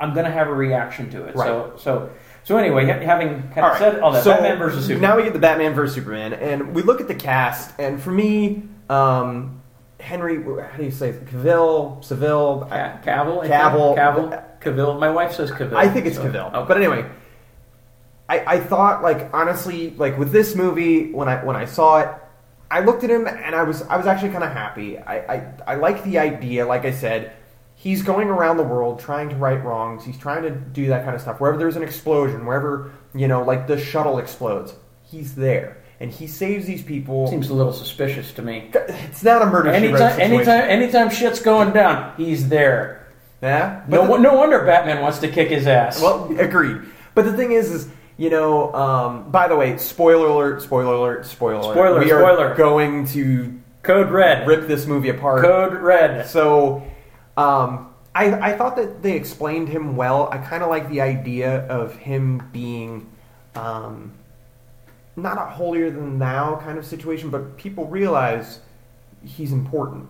I'm 0.00 0.14
going 0.14 0.24
to 0.24 0.32
have 0.32 0.48
a 0.48 0.54
reaction 0.54 1.10
to 1.10 1.24
it. 1.26 1.36
So 1.36 1.74
so 1.76 2.10
so 2.44 2.56
anyway, 2.56 2.86
having 2.86 3.42
kind 3.50 3.58
of 3.58 3.62
right. 3.72 3.78
said 3.78 4.00
all 4.00 4.12
that, 4.12 4.24
So, 4.24 4.32
Batman 4.32 4.58
versus 4.58 4.86
Superman. 4.86 5.10
Now 5.10 5.16
we 5.16 5.22
get 5.24 5.32
the 5.32 5.38
Batman 5.38 5.74
versus 5.74 5.94
Superman, 5.94 6.32
and 6.32 6.74
we 6.74 6.82
look 6.82 7.00
at 7.00 7.08
the 7.08 7.14
cast, 7.14 7.78
and 7.78 8.00
for 8.02 8.10
me, 8.10 8.64
um, 8.88 9.60
Henry, 10.00 10.42
how 10.42 10.76
do 10.76 10.82
you 10.84 10.90
say 10.90 11.10
it? 11.10 11.24
Cavill, 11.26 12.02
Seville? 12.04 12.66
Ca- 12.68 12.98
Cavill, 13.04 13.46
Cavill. 13.46 13.96
Cavill, 13.96 14.44
Cavill. 14.60 14.98
My 14.98 15.10
wife 15.10 15.32
says 15.32 15.52
Cavill. 15.52 15.74
I 15.74 15.88
think 15.88 16.06
it's 16.06 16.16
so- 16.16 16.24
Cavill. 16.24 16.52
okay. 16.52 16.66
But 16.66 16.76
anyway, 16.78 17.08
I, 18.28 18.54
I 18.56 18.60
thought 18.60 19.02
like 19.02 19.32
honestly, 19.32 19.90
like 19.90 20.18
with 20.18 20.32
this 20.32 20.56
movie, 20.56 21.12
when 21.12 21.28
I 21.28 21.44
when 21.44 21.54
I 21.54 21.66
saw 21.66 22.00
it, 22.00 22.08
I 22.72 22.80
looked 22.80 23.04
at 23.04 23.10
him 23.10 23.26
and 23.26 23.54
I 23.54 23.62
was 23.64 23.82
I 23.82 23.96
was 23.98 24.06
actually 24.06 24.30
kind 24.30 24.44
of 24.44 24.52
happy. 24.52 24.98
I, 24.98 25.18
I 25.34 25.54
I 25.66 25.74
like 25.74 26.02
the 26.04 26.18
idea. 26.18 26.66
Like 26.66 26.84
I 26.86 26.92
said, 26.92 27.32
he's 27.74 28.02
going 28.02 28.28
around 28.28 28.56
the 28.56 28.62
world 28.62 28.98
trying 28.98 29.28
to 29.28 29.36
right 29.36 29.62
wrongs. 29.62 30.04
He's 30.04 30.18
trying 30.18 30.42
to 30.44 30.50
do 30.50 30.86
that 30.88 31.04
kind 31.04 31.14
of 31.14 31.20
stuff. 31.20 31.38
Wherever 31.38 31.58
there's 31.58 31.76
an 31.76 31.82
explosion, 31.82 32.46
wherever 32.46 32.90
you 33.14 33.28
know, 33.28 33.42
like 33.42 33.66
the 33.66 33.78
shuttle 33.78 34.18
explodes, 34.18 34.74
he's 35.04 35.34
there 35.34 35.82
and 36.00 36.10
he 36.10 36.26
saves 36.26 36.66
these 36.66 36.82
people. 36.82 37.28
Seems 37.28 37.50
a 37.50 37.54
little 37.54 37.72
suspicious 37.72 38.32
to 38.32 38.42
me. 38.42 38.70
It's 38.74 39.22
not 39.22 39.42
a 39.42 39.46
murder 39.46 39.68
Anytime, 39.70 40.18
anytime, 40.20 40.62
anytime 40.68 41.10
shit's 41.10 41.40
going 41.40 41.72
down, 41.72 42.14
he's 42.16 42.48
there. 42.48 43.06
Yeah. 43.40 43.84
No, 43.86 44.06
the- 44.06 44.18
no 44.18 44.34
wonder 44.34 44.64
Batman 44.64 45.00
wants 45.00 45.18
to 45.18 45.28
kick 45.28 45.48
his 45.50 45.66
ass. 45.66 46.02
Well, 46.02 46.36
agreed. 46.40 46.80
But 47.14 47.26
the 47.26 47.32
thing 47.34 47.52
is, 47.52 47.70
is 47.70 47.88
you 48.16 48.30
know, 48.30 48.72
um, 48.74 49.30
by 49.30 49.48
the 49.48 49.56
way, 49.56 49.76
spoiler 49.78 50.26
alert, 50.28 50.62
spoiler 50.62 50.94
alert, 50.94 51.26
spoiler 51.26 51.60
alert. 51.60 51.72
Spoiler, 51.74 52.00
we 52.00 52.10
are 52.12 52.54
going 52.54 53.06
to 53.08 53.58
Code 53.82 54.10
Red. 54.10 54.46
rip 54.46 54.66
this 54.68 54.86
movie 54.86 55.08
apart. 55.08 55.42
Code 55.42 55.74
Red. 55.74 56.26
So, 56.26 56.82
um, 57.36 57.88
I, 58.14 58.50
I 58.52 58.56
thought 58.56 58.76
that 58.76 59.02
they 59.02 59.12
explained 59.16 59.68
him 59.70 59.96
well. 59.96 60.28
I 60.30 60.36
kind 60.38 60.62
of 60.62 60.68
like 60.68 60.88
the 60.90 61.00
idea 61.00 61.66
of 61.68 61.96
him 61.96 62.42
being 62.52 63.10
um, 63.54 64.12
not 65.16 65.38
a 65.38 65.46
holier 65.46 65.90
than 65.90 66.18
thou 66.18 66.56
kind 66.62 66.78
of 66.78 66.84
situation, 66.84 67.30
but 67.30 67.56
people 67.56 67.86
realize 67.86 68.60
he's 69.24 69.52
important. 69.52 70.08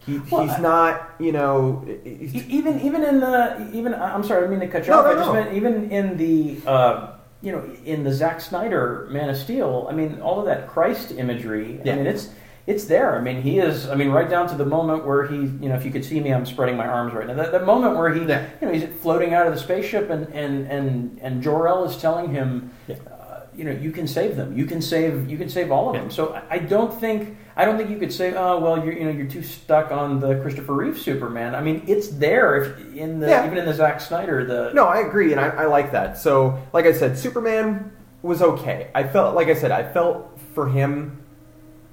He, 0.00 0.18
Well, 0.30 0.46
he's 0.46 0.58
not, 0.58 1.10
you 1.18 1.32
know, 1.32 1.84
even 2.04 2.80
even 2.80 3.02
in 3.04 3.20
the 3.20 3.68
even 3.72 3.94
I'm 3.94 4.22
sorry, 4.22 4.38
I 4.38 4.48
didn't 4.48 4.60
mean 4.60 4.68
to 4.68 4.72
cut 4.72 4.86
you 4.86 4.92
No, 4.92 5.00
off. 5.00 5.04
no, 5.06 5.10
I 5.10 5.14
just 5.14 5.26
no. 5.26 5.32
meant 5.34 5.54
even 5.54 5.90
in 5.90 6.16
the 6.16 6.56
uh, 6.66 7.12
you 7.42 7.52
know 7.52 7.62
in 7.84 8.04
the 8.04 8.12
Zack 8.12 8.40
Snyder 8.40 9.06
Man 9.10 9.28
of 9.30 9.36
Steel. 9.36 9.86
I 9.90 9.92
mean, 9.94 10.20
all 10.20 10.38
of 10.40 10.46
that 10.46 10.68
Christ 10.68 11.12
imagery. 11.12 11.80
Yeah. 11.84 11.92
I 11.92 11.96
mean, 11.96 12.06
it's 12.06 12.30
it's 12.66 12.84
there. 12.84 13.16
I 13.16 13.20
mean, 13.22 13.40
he 13.40 13.58
is. 13.60 13.88
I 13.88 13.94
mean, 13.94 14.10
right 14.10 14.28
down 14.28 14.46
to 14.48 14.54
the 14.54 14.66
moment 14.66 15.06
where 15.06 15.26
he, 15.26 15.36
you 15.36 15.68
know, 15.70 15.74
if 15.74 15.84
you 15.86 15.90
could 15.90 16.04
see 16.04 16.20
me, 16.20 16.34
I'm 16.34 16.44
spreading 16.44 16.76
my 16.76 16.86
arms 16.86 17.14
right 17.14 17.26
now. 17.26 17.32
That, 17.34 17.50
that 17.52 17.64
moment 17.64 17.96
where 17.96 18.12
he, 18.12 18.20
Yeah. 18.26 18.46
you 18.60 18.66
know, 18.66 18.72
he's 18.74 18.84
floating 19.00 19.32
out 19.32 19.46
of 19.46 19.54
the 19.54 19.58
spaceship, 19.58 20.10
and 20.10 20.26
and 20.34 20.66
and 20.66 21.18
and 21.22 21.42
Jor 21.42 21.66
El 21.68 21.84
is 21.84 21.96
telling 21.96 22.30
him, 22.30 22.70
Yeah. 22.86 22.96
uh, 23.10 23.40
you 23.56 23.64
know, 23.64 23.70
you 23.70 23.90
can 23.90 24.06
save 24.06 24.36
them. 24.36 24.56
You 24.56 24.66
can 24.66 24.82
save. 24.82 25.30
You 25.30 25.38
can 25.38 25.48
save 25.48 25.70
all 25.72 25.88
of 25.88 25.94
them. 25.94 26.10
So 26.10 26.34
I, 26.34 26.56
I 26.56 26.58
don't 26.58 26.92
think. 26.92 27.36
I 27.58 27.64
don't 27.64 27.76
think 27.76 27.90
you 27.90 27.98
could 27.98 28.12
say, 28.12 28.34
oh 28.34 28.60
well, 28.60 28.82
you're 28.84 28.94
you 28.94 29.04
know 29.04 29.10
you're 29.10 29.26
too 29.26 29.42
stuck 29.42 29.90
on 29.90 30.20
the 30.20 30.40
Christopher 30.40 30.74
Reeve 30.74 30.96
Superman. 30.96 31.56
I 31.56 31.60
mean, 31.60 31.82
it's 31.88 32.06
there 32.08 32.62
if, 32.62 32.94
in 32.94 33.18
the 33.18 33.28
Yeah. 33.28 33.44
even 33.44 33.58
in 33.58 33.66
the 33.66 33.74
Zack 33.74 34.00
Snyder 34.00 34.44
the 34.46 34.72
No, 34.72 34.86
I 34.86 35.00
agree, 35.00 35.32
and 35.32 35.40
I, 35.40 35.48
I 35.48 35.64
like 35.66 35.90
that. 35.90 36.16
So, 36.18 36.62
like 36.72 36.86
I 36.86 36.92
said, 36.92 37.18
Superman 37.18 37.90
was 38.22 38.42
okay. 38.42 38.90
I 38.94 39.02
felt, 39.02 39.34
like 39.34 39.48
I 39.48 39.54
said, 39.54 39.72
I 39.72 39.92
felt 39.92 40.38
for 40.54 40.68
him. 40.68 41.20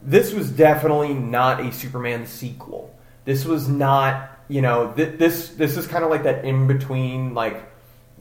This 0.04 0.34
was 0.34 0.52
definitely 0.52 1.16
not 1.16 1.60
a 1.62 1.72
Superman 1.72 2.28
sequel. 2.28 2.96
This 3.26 3.44
was 3.44 3.68
not, 3.68 4.30
you 4.48 4.62
know, 4.62 4.94
th- 4.96 5.18
this 5.18 5.50
this 5.50 5.78
is 5.78 5.88
kind 5.88 6.04
of 6.04 6.12
like 6.12 6.24
that 6.24 6.46
in 6.46 6.68
between, 6.68 7.34
like 7.34 7.72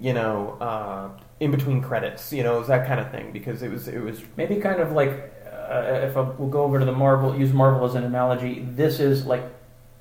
you 0.01 0.15
know, 0.15 0.57
uh, 0.63 1.09
in 1.41 1.51
between 1.51 1.83
credits. 1.83 2.33
You 2.33 2.43
know, 2.43 2.57
it 2.57 2.59
was 2.61 2.69
that 2.69 2.87
kind 2.87 3.01
of 3.01 3.11
thing 3.11 3.33
because 3.33 3.63
it 3.63 3.71
was 3.71 3.87
it 3.87 4.01
was 4.01 4.23
Maybe 4.39 4.57
kind 4.57 4.81
of 4.81 4.93
like 4.93 5.34
uh, 5.69 6.07
if 6.09 6.17
I, 6.17 6.21
we'll 6.23 6.49
go 6.49 6.63
over 6.63 6.79
to 6.79 6.85
the 6.85 6.93
Marvel, 6.93 7.37
use 7.37 7.53
Marvel 7.53 7.85
as 7.87 7.95
an 7.95 8.05
analogy. 8.05 8.67
This 8.71 9.01
is 9.01 9.27
like 9.27 9.43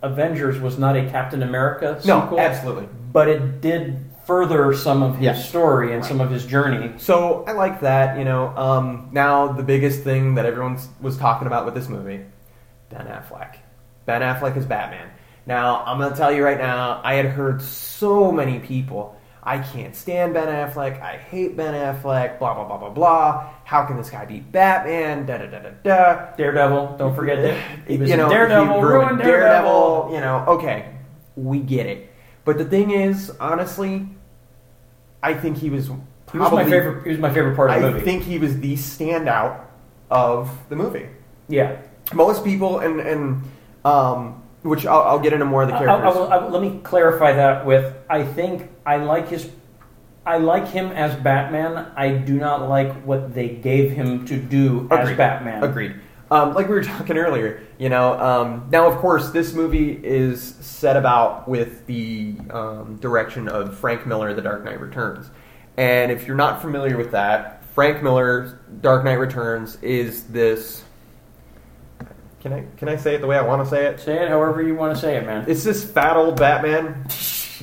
Avengers 0.01 0.59
was 0.59 0.77
not 0.77 0.95
a 0.97 1.09
Captain 1.09 1.43
America 1.43 1.99
sequel, 2.01 2.31
no, 2.37 2.39
absolutely. 2.39 2.87
but 3.11 3.27
it 3.29 3.61
did 3.61 3.97
further 4.25 4.73
some 4.73 5.03
of 5.03 5.17
his 5.17 5.43
story 5.43 5.87
and 5.93 6.01
Right. 6.01 6.05
some 6.05 6.21
of 6.21 6.29
his 6.31 6.45
journey. 6.45 6.93
So 6.97 7.43
I 7.47 7.51
like 7.53 7.81
that. 7.81 8.17
You 8.17 8.23
know, 8.25 8.55
um, 8.57 9.09
now 9.11 9.47
the 9.51 9.63
biggest 9.63 10.03
thing 10.03 10.35
that 10.35 10.45
everyone 10.45 10.77
was 11.01 11.17
talking 11.17 11.47
about 11.47 11.65
with 11.65 11.73
this 11.73 11.89
movie, 11.89 12.21
Ben 12.89 13.05
Affleck. 13.07 13.55
Ben 14.05 14.21
Affleck 14.21 14.55
is 14.57 14.65
Batman. 14.65 15.09
Now 15.45 15.83
I'm 15.85 15.99
gonna 15.99 16.15
tell 16.15 16.31
you 16.31 16.43
right 16.43 16.57
now, 16.57 17.01
I 17.03 17.15
had 17.15 17.25
heard 17.25 17.61
so 17.61 18.31
many 18.31 18.59
people. 18.59 19.17
I 19.45 19.59
can't 19.59 19.93
stand 19.93 20.33
Ben 20.33 20.47
Affleck. 20.47 21.01
I 21.01 21.17
hate 21.17 21.57
Ben 21.57 21.73
Affleck. 21.73 22.39
Blah 22.39 22.53
blah 22.53 22.63
blah 22.65 22.77
blah 22.77 22.89
blah. 22.89 23.49
How 23.65 23.85
can 23.85 23.97
this 23.97 24.09
guy 24.09 24.23
be 24.25 24.39
Batman? 24.39 25.25
Da 25.25 25.37
da 25.37 25.47
da 25.47 25.59
da 25.59 25.69
da. 25.83 26.35
Daredevil, 26.37 26.95
don't 26.97 27.13
forget 27.13 27.41
that 27.41 27.87
he 27.87 27.97
was 27.97 28.09
you 28.09 28.15
know, 28.15 28.29
Daredevil, 28.29 28.81
ruined 28.81 29.19
Daredevil. 29.19 30.11
You 30.13 30.21
know, 30.21 30.45
okay, 30.47 30.95
we 31.35 31.59
get 31.59 31.87
it. 31.87 32.09
But 32.45 32.57
the 32.57 32.65
thing 32.65 32.91
is, 32.91 33.31
honestly, 33.39 34.07
I 35.21 35.33
think 35.33 35.57
he 35.57 35.69
was. 35.69 35.87
He 35.87 35.91
was 36.39 36.49
probably- 36.49 36.63
my 36.63 36.69
favorite. 36.69 37.03
He 37.03 37.09
was 37.09 37.19
my 37.19 37.33
favorite 37.33 37.55
part 37.55 37.69
of 37.69 37.81
the 37.81 37.87
I 37.87 37.89
movie. 37.91 38.01
I 38.01 38.05
think 38.05 38.23
he 38.23 38.37
was 38.39 38.59
the 38.59 38.75
standout 38.75 39.59
of 40.09 40.49
the 40.69 40.75
movie. 40.75 41.07
yeah. 41.47 41.77
Most 42.13 42.43
people, 42.43 42.79
and 42.79 42.99
and 42.99 43.43
um, 43.85 44.41
which 44.61 44.85
I'll, 44.85 45.01
I'll 45.03 45.19
get 45.19 45.31
into 45.33 45.45
more 45.45 45.63
of 45.63 45.69
the 45.69 45.73
I, 45.75 45.77
I 45.77 45.85
characters. 45.85 46.15
will, 46.15 46.27
I 46.31 46.37
will- 46.37 46.49
let 46.49 46.61
me 46.61 46.79
clarify 46.83 47.33
that 47.33 47.65
with 47.65 47.93
I 48.09 48.23
think 48.23 48.69
I 48.85 48.97
like 48.97 49.29
his 49.29 49.49
I 50.25 50.37
like 50.37 50.69
him 50.69 50.91
as 50.91 51.15
Batman. 51.21 51.91
I 51.95 52.09
do 52.09 52.35
not 52.35 52.69
like 52.69 53.03
what 53.03 53.33
they 53.33 53.49
gave 53.49 53.91
him 53.91 54.25
to 54.27 54.37
do 54.37 54.87
as 54.89 55.15
Batman. 55.17 55.63
Agreed. 55.63 55.95
Um, 56.31 56.53
like 56.53 56.67
we 56.67 56.75
were 56.75 56.83
talking 56.83 57.17
earlier, 57.17 57.61
you 57.77 57.89
know. 57.89 58.19
Um, 58.19 58.67
now, 58.71 58.87
of 58.87 58.97
course, 58.97 59.31
this 59.31 59.53
movie 59.53 59.91
is 60.03 60.55
set 60.61 60.95
about 60.95 61.47
with 61.47 61.85
the 61.85 62.35
um, 62.49 62.97
direction 62.97 63.47
of 63.49 63.77
Frank 63.77 64.07
Miller, 64.07 64.33
The 64.33 64.41
Dark 64.41 64.63
Knight 64.63 64.79
Returns. 64.79 65.29
And 65.77 66.11
if 66.11 66.25
you're 66.25 66.37
not 66.37 66.61
familiar 66.61 66.97
with 66.97 67.11
that, 67.11 67.63
Frank 67.73 68.01
Miller's 68.03 68.53
Dark 68.81 69.03
Knight 69.03 69.19
Returns 69.19 69.77
is 69.81 70.23
this. 70.25 70.83
Can 72.41 72.53
I 72.53 72.65
can 72.77 72.89
I 72.89 72.97
say 72.97 73.15
it 73.15 73.21
the 73.21 73.27
way 73.27 73.37
I 73.37 73.41
want 73.41 73.63
to 73.63 73.69
say 73.69 73.85
it? 73.85 73.99
Say 73.99 74.21
it 74.21 74.29
however 74.29 74.61
you 74.61 74.75
want 74.75 74.93
to 74.95 75.01
say 75.01 75.17
it, 75.17 75.25
man. 75.25 75.45
It's 75.47 75.63
this 75.63 75.83
fat 75.83 76.17
old 76.17 76.39
Batman, 76.39 77.05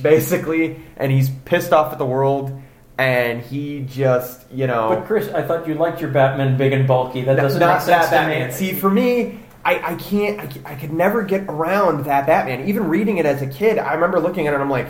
basically, 0.01 0.81
and 0.97 1.11
he's 1.11 1.29
pissed 1.45 1.73
off 1.73 1.91
at 1.91 1.97
the 1.97 2.05
world, 2.05 2.61
and 2.97 3.41
he 3.41 3.81
just, 3.81 4.49
you 4.51 4.67
know. 4.67 4.89
But 4.89 5.05
Chris, 5.05 5.29
I 5.29 5.41
thought 5.41 5.67
you 5.67 5.75
liked 5.75 6.01
your 6.01 6.11
Batman 6.11 6.57
big 6.57 6.73
and 6.73 6.87
bulky. 6.87 7.23
That 7.23 7.35
doesn't 7.35 7.59
not 7.59 7.77
make 7.77 7.81
sense 7.81 8.09
that 8.09 8.27
Batman. 8.27 8.47
me. 8.49 8.53
See, 8.53 8.73
for 8.73 8.89
me, 8.89 9.39
I, 9.63 9.93
I 9.93 9.95
can't. 9.95 10.39
I, 10.39 10.71
I 10.71 10.75
could 10.75 10.91
never 10.93 11.23
get 11.23 11.43
around 11.43 12.05
that 12.05 12.27
Batman. 12.27 12.67
Even 12.67 12.87
reading 12.89 13.17
it 13.17 13.25
as 13.25 13.41
a 13.41 13.47
kid, 13.47 13.79
I 13.79 13.93
remember 13.93 14.19
looking 14.19 14.47
at 14.47 14.53
it. 14.53 14.55
and 14.55 14.63
I'm 14.63 14.69
like, 14.69 14.87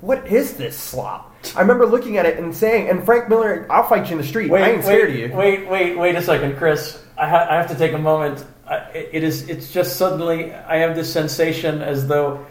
what 0.00 0.26
is 0.26 0.54
this 0.54 0.76
slop? 0.76 1.34
I 1.56 1.60
remember 1.60 1.86
looking 1.86 2.18
at 2.18 2.26
it 2.26 2.38
and 2.38 2.54
saying, 2.54 2.90
and 2.90 3.04
Frank 3.04 3.28
Miller, 3.28 3.66
I'll 3.70 3.88
fight 3.88 4.06
you 4.06 4.12
in 4.12 4.18
the 4.18 4.26
street. 4.26 4.50
wait, 4.50 4.62
I 4.62 4.70
ain't 4.72 4.84
scared 4.84 5.08
wait, 5.08 5.24
of 5.24 5.30
you. 5.30 5.36
wait, 5.36 5.68
wait, 5.68 5.98
wait 5.98 6.14
a 6.14 6.22
second, 6.22 6.56
Chris. 6.56 7.02
I, 7.16 7.28
ha- 7.28 7.46
I 7.48 7.56
have 7.56 7.68
to 7.68 7.76
take 7.76 7.92
a 7.92 7.98
moment. 7.98 8.44
I, 8.66 8.76
it 8.92 9.24
is. 9.24 9.48
It's 9.48 9.72
just 9.72 9.96
suddenly 9.96 10.52
I 10.52 10.76
have 10.76 10.94
this 10.94 11.12
sensation 11.12 11.82
as 11.82 12.06
though 12.06 12.46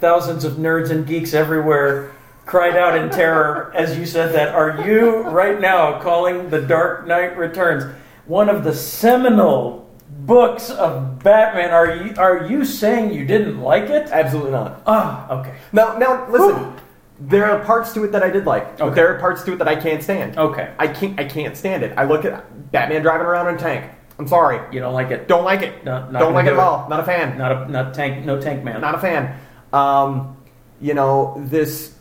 thousands 0.00 0.44
of 0.44 0.54
nerds 0.54 0.90
and 0.90 1.06
geeks 1.06 1.34
everywhere 1.34 2.12
cried 2.46 2.76
out 2.76 2.96
in 2.96 3.08
terror 3.10 3.72
as 3.74 3.98
you 3.98 4.04
said 4.06 4.34
that. 4.34 4.54
Are 4.54 4.86
you 4.86 5.22
right 5.22 5.60
now 5.60 6.00
calling 6.00 6.50
The 6.50 6.60
Dark 6.60 7.06
Knight 7.06 7.36
Returns 7.38 7.84
one 8.26 8.48
of 8.48 8.64
the 8.64 8.74
seminal 8.74 9.90
books 10.10 10.70
of 10.70 11.20
Batman? 11.20 11.70
Are 11.70 11.94
you 11.96 12.14
are 12.18 12.46
you 12.46 12.64
saying 12.64 13.12
you 13.14 13.24
didn't 13.24 13.60
like 13.60 13.84
it? 13.88 14.08
Absolutely 14.10 14.50
not. 14.52 14.82
Ah, 14.86 15.30
okay, 15.40 15.54
Now, 15.72 15.96
now, 15.98 16.28
listen. 16.30 16.72
There 17.20 17.46
are 17.46 17.64
parts 17.64 17.92
to 17.94 18.02
it 18.02 18.10
that 18.10 18.24
I 18.24 18.28
did 18.28 18.44
like, 18.44 18.76
but 18.76 18.86
Okay. 18.88 18.94
there 18.96 19.14
are 19.14 19.20
parts 19.20 19.44
to 19.44 19.52
it 19.52 19.58
that 19.58 19.68
I 19.68 19.76
can't 19.76 20.02
stand. 20.02 20.36
okay. 20.36 20.72
I 20.80 20.88
can't. 20.88 21.18
I 21.18 21.24
can't 21.24 21.56
stand 21.56 21.84
it. 21.84 21.94
I 21.96 22.02
look 22.04 22.24
at 22.24 22.72
Batman 22.72 23.02
driving 23.02 23.24
around 23.26 23.46
in 23.48 23.54
a 23.54 23.58
tank. 23.58 23.84
I'm 24.18 24.26
sorry. 24.26 24.60
You 24.74 24.80
don't 24.80 24.92
like 24.94 25.12
it? 25.12 25.28
Don't 25.28 25.44
like 25.44 25.62
it. 25.62 25.84
No, 25.84 26.10
not 26.10 26.18
Don't 26.18 26.34
like 26.34 26.46
it 26.46 26.48
at 26.48 26.54
it. 26.54 26.58
all. 26.58 26.88
Not 26.90 26.98
a 27.00 27.04
fan. 27.04 27.38
Not 27.38 27.52
a 27.52 27.70
not 27.70 27.94
tank. 27.94 28.24
No 28.26 28.40
tank 28.40 28.64
man. 28.64 28.80
Not 28.80 28.96
a 28.96 28.98
fan. 28.98 29.32
Um, 29.74 30.36
you 30.80 30.94
know, 30.94 31.34
this 31.46 31.94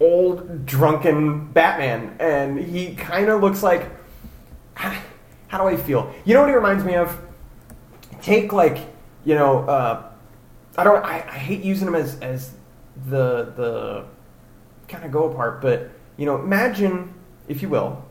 old 0.00 0.66
drunken 0.66 1.52
Batman, 1.52 2.16
and 2.20 2.58
he 2.58 2.94
kind 2.94 3.28
of 3.28 3.40
looks 3.40 3.62
like. 3.62 3.90
How 5.48 5.62
do 5.62 5.68
I 5.68 5.76
feel? 5.76 6.12
You 6.24 6.34
know 6.34 6.40
what 6.40 6.48
he 6.48 6.54
reminds 6.56 6.84
me 6.84 6.96
of? 6.96 7.16
Take 8.20 8.52
like 8.52 8.78
you 9.26 9.34
know, 9.34 9.68
uh, 9.68 10.08
I 10.78 10.84
don't. 10.84 11.04
I, 11.04 11.16
I 11.28 11.36
hate 11.36 11.62
using 11.62 11.88
him 11.88 11.96
as 11.96 12.18
as 12.20 12.54
the 13.08 13.52
the 13.56 14.04
kind 14.88 15.04
of 15.04 15.10
go 15.10 15.30
apart, 15.30 15.60
but 15.60 15.90
you 16.16 16.24
know, 16.24 16.36
imagine 16.36 17.12
if 17.48 17.60
you 17.60 17.68
will, 17.68 18.04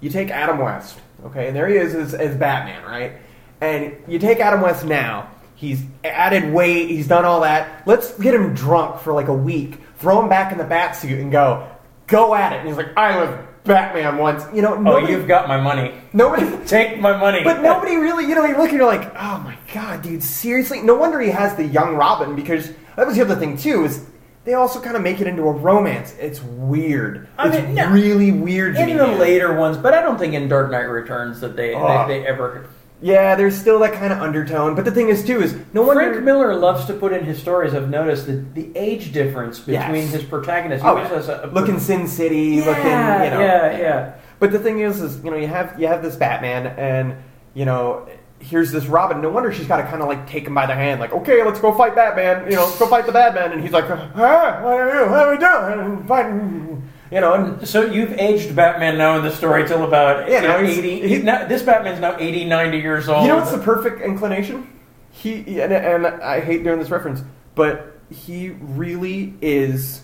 you 0.00 0.10
take 0.10 0.30
Adam 0.30 0.58
West, 0.58 0.98
okay, 1.26 1.48
and 1.48 1.56
there 1.56 1.66
he 1.66 1.76
is 1.76 1.94
as, 1.94 2.14
as 2.14 2.36
Batman, 2.36 2.84
right? 2.84 3.12
And 3.60 3.96
you 4.06 4.18
take 4.18 4.38
Adam 4.38 4.60
West 4.60 4.84
now. 4.84 5.30
He's 5.54 5.82
added 6.02 6.52
weight. 6.52 6.88
He's 6.90 7.06
done 7.08 7.24
all 7.24 7.40
that. 7.42 7.86
Let's 7.86 8.16
get 8.18 8.34
him 8.34 8.54
drunk 8.54 9.00
for 9.00 9.12
like 9.12 9.28
a 9.28 9.34
week. 9.34 9.78
Throw 9.98 10.20
him 10.20 10.28
back 10.28 10.52
in 10.52 10.58
the 10.58 10.64
bat 10.64 10.96
suit 10.96 11.18
and 11.20 11.30
go, 11.32 11.68
go 12.06 12.34
at 12.34 12.52
it. 12.52 12.58
And 12.60 12.68
he's 12.68 12.76
like, 12.76 12.96
I 12.96 13.16
was 13.24 13.38
Batman 13.64 14.18
once. 14.18 14.44
You 14.52 14.62
know, 14.62 14.74
Oh, 14.86 14.98
you've 14.98 15.26
got 15.28 15.48
my 15.48 15.58
money. 15.60 15.94
nobody, 16.12 16.50
Take 16.66 17.00
my 17.00 17.16
money. 17.16 17.42
but 17.44 17.62
nobody 17.62 17.96
really, 17.96 18.26
you 18.26 18.34
know, 18.34 18.44
you 18.44 18.56
look 18.56 18.68
and 18.70 18.78
you're 18.78 18.86
like, 18.86 19.10
oh 19.14 19.38
my 19.38 19.56
god, 19.72 20.02
dude, 20.02 20.22
seriously? 20.22 20.82
No 20.82 20.94
wonder 20.96 21.20
he 21.20 21.30
has 21.30 21.54
the 21.56 21.64
young 21.64 21.94
Robin 21.96 22.34
because 22.36 22.70
that 22.96 23.06
was 23.06 23.16
the 23.16 23.22
other 23.22 23.36
thing 23.36 23.56
too 23.56 23.84
is 23.84 24.04
they 24.44 24.52
also 24.52 24.78
kind 24.78 24.94
of 24.96 25.02
make 25.02 25.22
it 25.22 25.26
into 25.26 25.42
a 25.44 25.52
romance. 25.52 26.14
It's 26.20 26.42
weird. 26.42 27.28
I 27.38 27.48
it's 27.48 27.56
mean, 27.64 27.74
no. 27.76 27.90
really 27.90 28.30
weird. 28.32 28.76
in 28.76 28.98
the 28.98 29.06
later 29.06 29.54
ones, 29.54 29.78
but 29.78 29.94
I 29.94 30.02
don't 30.02 30.18
think 30.18 30.34
in 30.34 30.48
Dark 30.48 30.70
Knight 30.70 30.80
Returns 30.82 31.40
that 31.40 31.56
they 31.56 31.74
Oh. 31.74 32.06
they, 32.06 32.20
they 32.20 32.26
ever. 32.26 32.66
Yeah, 33.04 33.34
there's 33.34 33.54
still 33.54 33.78
that 33.80 33.92
kind 33.92 34.14
of 34.14 34.20
undertone. 34.22 34.74
But 34.74 34.86
the 34.86 34.90
thing 34.90 35.10
is 35.10 35.22
too 35.26 35.42
is 35.42 35.54
no 35.74 35.82
wonder. 35.82 36.10
Frank 36.10 36.24
Miller 36.24 36.54
loves 36.54 36.86
to 36.86 36.94
put 36.94 37.12
in 37.12 37.22
his 37.22 37.38
stories. 37.38 37.74
I've 37.74 37.90
noticed 37.90 38.26
the, 38.26 38.36
the 38.54 38.74
age 38.74 39.12
difference 39.12 39.58
between 39.58 39.74
Yes. 40.04 40.12
his 40.12 40.22
protagonists. 40.24 40.86
Oh, 40.86 40.96
a, 40.96 41.46
a 41.46 41.48
looking 41.52 41.78
Sin 41.78 42.08
City, 42.08 42.36
yeah, 42.56 42.64
looking, 42.64 42.84
you 42.84 42.90
know. 42.90 43.40
yeah, 43.40 43.78
yeah. 43.78 44.14
But 44.38 44.52
the 44.52 44.58
thing 44.58 44.80
is, 44.80 45.02
is 45.02 45.22
you 45.22 45.30
know, 45.30 45.36
you 45.36 45.48
have 45.48 45.78
you 45.78 45.86
have 45.86 46.02
this 46.02 46.16
Batman, 46.16 46.66
and 46.78 47.14
you 47.52 47.66
know, 47.66 48.08
here's 48.38 48.72
this 48.72 48.86
Robin. 48.86 49.20
No 49.20 49.28
wonder 49.28 49.52
she's 49.52 49.66
got 49.66 49.76
to 49.82 49.82
kind 49.84 50.00
of 50.00 50.08
like 50.08 50.26
take 50.26 50.46
him 50.46 50.54
by 50.54 50.64
the 50.64 50.74
hand, 50.74 50.98
like, 50.98 51.12
okay, 51.12 51.44
let's 51.44 51.60
go 51.60 51.74
fight 51.74 51.94
Batman. 51.94 52.50
You 52.50 52.56
know, 52.56 52.64
let's 52.64 52.78
go 52.78 52.86
fight 52.86 53.04
the 53.04 53.12
Batman. 53.12 53.52
And 53.52 53.60
he's 53.60 53.72
like, 53.72 53.84
ah, 53.90 54.60
what 54.64 54.80
are 54.80 55.04
you? 55.04 55.10
What 55.10 55.28
are 55.28 55.30
we 55.30 55.38
doing? 55.86 56.06
Fighting. 56.06 56.88
You 57.14 57.20
know, 57.20 57.34
and 57.34 57.68
So 57.68 57.82
you've 57.82 58.12
aged 58.18 58.56
Batman 58.56 58.98
now 58.98 59.16
in 59.16 59.22
the 59.22 59.30
story 59.30 59.68
till 59.68 59.84
about 59.84 60.28
Yeah, 60.28 60.42
you 60.42 60.48
know, 60.48 60.60
now 60.60 60.64
he's- 60.64 60.78
80. 60.78 61.08
he- 61.08 61.22
now, 61.22 61.46
this 61.46 61.62
Batman's 61.62 62.00
now 62.00 62.16
80, 62.18 62.44
90 62.44 62.78
years 62.78 63.08
old. 63.08 63.22
you 63.22 63.28
know 63.28 63.36
what's 63.36 63.52
the 63.52 63.58
perfect 63.58 64.00
inclination? 64.02 64.66
He 65.12 65.60
and, 65.60 65.72
and 65.72 66.06
I 66.08 66.40
hate 66.40 66.64
doing 66.64 66.80
this 66.80 66.90
reference, 66.90 67.22
but 67.54 67.96
he 68.10 68.50
really 68.60 69.34
is 69.40 70.02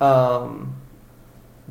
um, 0.00 0.76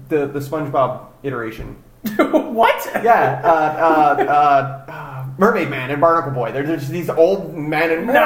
the 0.09 0.25
the 0.27 0.39
SpongeBob 0.39 0.99
iteration. 1.23 1.77
what? 2.17 2.89
Yeah, 3.03 3.41
uh, 3.43 3.47
uh, 3.47 4.23
uh, 4.23 4.91
uh, 4.91 5.25
Mermaid 5.37 5.69
Man 5.69 5.89
and 5.89 6.01
Barnacle 6.01 6.31
Boy. 6.31 6.51
They're 6.51 6.63
just 6.65 6.89
these 6.89 7.09
old 7.09 7.55
men 7.55 7.91
and 7.91 8.07
No, 8.07 8.13
no. 8.13 8.19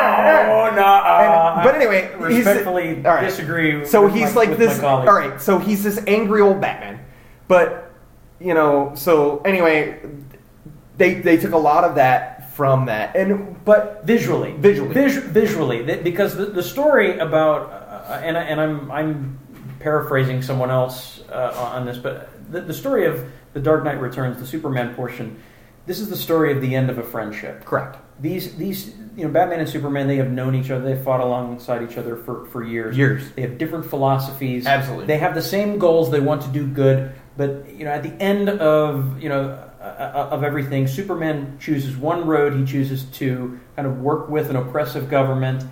Uh, 0.84 1.64
but 1.64 1.76
anyway, 1.76 2.12
I 2.14 2.30
he's- 2.30 2.46
respectfully 2.46 2.96
all 3.06 3.14
right. 3.16 3.22
disagree. 3.26 3.86
So 3.86 4.08
he's 4.08 4.34
my, 4.36 4.46
like 4.46 4.58
this. 4.58 4.80
All 4.82 5.06
right, 5.06 5.40
so 5.42 5.60
he's 5.60 5.84
this 5.84 6.00
angry 6.08 6.42
old 6.42 6.60
Batman. 6.60 7.00
But 7.48 7.92
you 8.40 8.54
know, 8.54 8.94
so 8.96 9.42
anyway, 9.46 10.00
they 10.98 11.16
they 11.16 11.38
took 11.38 11.54
a 11.54 11.58
lot 11.58 11.84
of 11.84 11.96
that 11.96 12.52
from 12.54 12.88
that, 12.88 13.16
and 13.16 13.64
but 13.64 14.04
visually, 14.06 14.54
Visually. 14.54 14.94
Vis- 14.94 15.18
visually, 15.18 15.86
Th- 15.86 16.04
because 16.04 16.36
the, 16.36 16.48
the 16.48 16.64
story 16.64 17.20
about 17.20 17.72
uh, 17.72 18.22
and 18.24 18.36
and 18.36 18.60
I'm 18.60 18.92
I'm 18.92 19.40
paraphrasing 19.80 20.42
someone 20.42 20.72
else 20.72 21.22
uh, 21.32 21.72
on 21.74 21.86
this, 21.86 21.98
but 22.00 22.30
the, 22.50 22.62
the 22.62 22.74
story 22.74 23.06
of 23.06 23.30
the 23.54 23.60
Dark 23.60 23.84
Knight 23.84 24.00
Returns, 24.00 24.40
the 24.40 24.46
Superman 24.46 24.96
portion. 24.96 25.42
This 25.86 26.00
is 26.00 26.10
the 26.10 26.18
story 26.18 26.52
of 26.52 26.62
the 26.62 26.76
end 26.76 26.90
of 26.90 26.98
a 26.98 27.04
friendship. 27.04 27.64
correct 27.64 27.98
These 28.20 28.56
these 28.58 28.94
you 29.16 29.26
know 29.26 29.30
Batman 29.30 29.62
and 29.62 29.70
Superman 29.70 30.08
they 30.08 30.18
have 30.18 30.30
known 30.30 30.54
each 30.56 30.70
other. 30.70 30.84
They've 30.84 31.04
fought 31.04 31.22
alongside 31.22 31.90
each 31.90 31.98
other 31.98 32.16
for 32.18 32.46
for 32.48 32.64
years. 32.64 32.98
Years. 32.98 33.32
They 33.32 33.42
have 33.44 33.58
different 33.58 33.86
philosophies. 33.86 34.68
Absolutely. 34.68 35.06
They 35.06 35.18
have 35.18 35.34
the 35.34 35.42
same 35.42 35.80
goals. 35.80 36.12
They 36.12 36.20
want 36.20 36.42
to 36.42 36.50
do 36.50 36.68
good, 36.68 37.14
but 37.38 37.74
you 37.74 37.86
know 37.86 37.92
at 37.92 38.04
the 38.04 38.14
end 38.22 38.50
of 38.50 39.22
you 39.22 39.30
know 39.30 39.64
uh, 39.88 40.28
of 40.32 40.44
everything, 40.44 40.88
Superman 40.88 41.58
chooses 41.60 41.96
one 41.96 42.26
road. 42.26 42.54
He 42.54 42.66
chooses 42.66 43.06
to 43.20 43.60
kind 43.76 43.88
of 43.88 44.02
work 44.02 44.30
with 44.30 44.50
an 44.50 44.56
oppressive 44.56 45.10
government. 45.10 45.64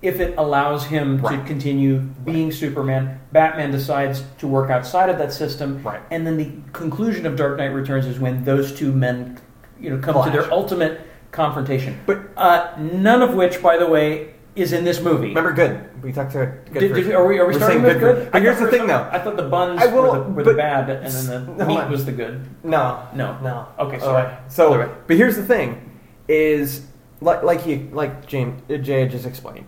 If 0.00 0.20
it 0.20 0.34
allows 0.38 0.86
him 0.86 1.20
to 1.22 1.42
continue 1.44 1.98
being 2.24 2.52
Superman, 2.52 3.18
Batman 3.32 3.70
decides 3.72 4.22
to 4.38 4.46
work 4.46 4.70
outside 4.70 5.10
of 5.10 5.18
that 5.18 5.32
system, 5.32 5.82
Right. 5.82 6.00
and 6.10 6.26
then 6.26 6.36
the 6.36 6.50
conclusion 6.72 7.26
of 7.26 7.34
Dark 7.36 7.58
Knight 7.58 7.72
Returns 7.72 8.06
is 8.06 8.18
when 8.20 8.44
those 8.44 8.72
two 8.72 8.92
men, 8.92 9.38
you 9.80 9.90
know, 9.90 9.98
come 9.98 10.22
to 10.24 10.30
their 10.30 10.50
ultimate 10.52 11.00
confrontation. 11.32 11.98
But- 12.06 12.20
uh, 12.36 12.68
none 12.78 13.22
of 13.22 13.34
which, 13.34 13.60
by 13.62 13.76
the 13.76 13.86
way, 13.88 14.28
is 14.54 14.72
in 14.72 14.84
this 14.84 15.00
movie. 15.00 15.28
Remember, 15.28 15.52
good. 15.52 15.80
We 16.02 16.12
talked 16.12 16.32
to 16.32 16.52
good. 16.72 16.80
Did, 16.80 16.94
did, 16.94 17.12
are 17.12 17.26
we, 17.26 17.38
are 17.38 17.46
we 17.46 17.54
starting 17.54 17.82
with 17.82 17.94
for- 17.94 18.14
good? 18.14 18.32
But 18.32 18.42
here's 18.42 18.58
the 18.58 18.66
thing, 18.68 18.86
though. 18.88 19.08
I 19.12 19.18
thought 19.18 19.36
the 19.36 19.48
buns 19.48 19.80
will- 19.92 20.02
were, 20.02 20.18
the, 20.18 20.30
were 20.30 20.42
the 20.44 20.54
bad, 20.54 20.90
and 20.90 21.12
then 21.12 21.56
the 21.56 21.66
meat 21.70 21.78
on. 21.78 21.90
was 21.90 22.04
the 22.04 22.12
good. 22.12 22.44
No, 22.64 23.02
No. 23.14 23.36
no. 23.42 23.66
Okay, 23.78 23.98
sorry. 24.00 24.26
Uh, 24.26 24.36
so, 24.48 24.76
right. 24.76 25.06
but 25.06 25.16
here's 25.16 25.36
the 25.36 25.44
thing: 25.44 25.90
is 26.28 26.82
like 27.20 27.42
like 27.42 27.60
he 27.62 27.88
like 27.92 28.26
James 28.26 28.60
Jay 28.84 29.06
just 29.08 29.26
explained. 29.26 29.66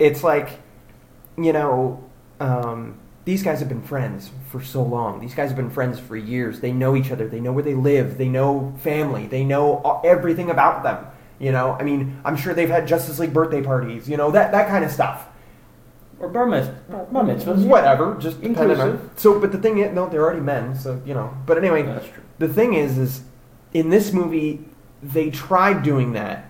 It's 0.00 0.24
like, 0.24 0.58
you 1.38 1.52
know, 1.52 2.02
um, 2.40 2.98
these 3.24 3.42
guys 3.42 3.60
have 3.60 3.68
been 3.68 3.82
friends 3.82 4.30
for 4.50 4.60
so 4.62 4.82
long. 4.82 5.20
These 5.20 5.34
guys 5.34 5.50
have 5.50 5.56
been 5.56 5.70
friends 5.70 6.00
for 6.00 6.16
years. 6.16 6.58
They 6.60 6.72
know 6.72 6.96
each 6.96 7.12
other. 7.12 7.28
They 7.28 7.38
know 7.38 7.52
where 7.52 7.62
they 7.62 7.74
live. 7.74 8.18
They 8.18 8.28
know 8.28 8.74
family. 8.80 9.26
They 9.26 9.44
know 9.44 10.00
everything 10.02 10.50
about 10.50 10.82
them. 10.82 11.06
You 11.38 11.52
know, 11.52 11.76
I 11.78 11.84
mean, 11.84 12.20
I'm 12.24 12.36
sure 12.36 12.52
they've 12.54 12.68
had 12.68 12.88
Justice 12.88 13.18
League 13.18 13.32
birthday 13.32 13.62
parties. 13.62 14.08
You 14.08 14.16
know, 14.16 14.30
that 14.32 14.52
that 14.52 14.68
kind 14.68 14.84
of 14.84 14.90
stuff. 14.90 15.26
Or 16.18 16.28
bar, 16.28 16.46
mitzv- 16.46 17.12
bar 17.12 17.24
mitzvahs. 17.24 17.66
Whatever, 17.66 18.16
just. 18.18 18.40
Inclusive. 18.40 19.00
So, 19.16 19.38
but 19.38 19.52
the 19.52 19.58
thing 19.58 19.78
is, 19.78 19.94
no, 19.94 20.08
they're 20.08 20.22
already 20.22 20.40
men. 20.40 20.74
So 20.74 21.00
you 21.06 21.14
know. 21.14 21.34
But 21.46 21.56
anyway, 21.58 21.82
That's 21.82 22.06
true. 22.08 22.22
the 22.38 22.48
thing 22.48 22.74
is, 22.74 22.98
is 22.98 23.22
in 23.72 23.88
this 23.90 24.12
movie 24.12 24.64
they 25.02 25.30
tried 25.30 25.82
doing 25.82 26.12
that, 26.12 26.49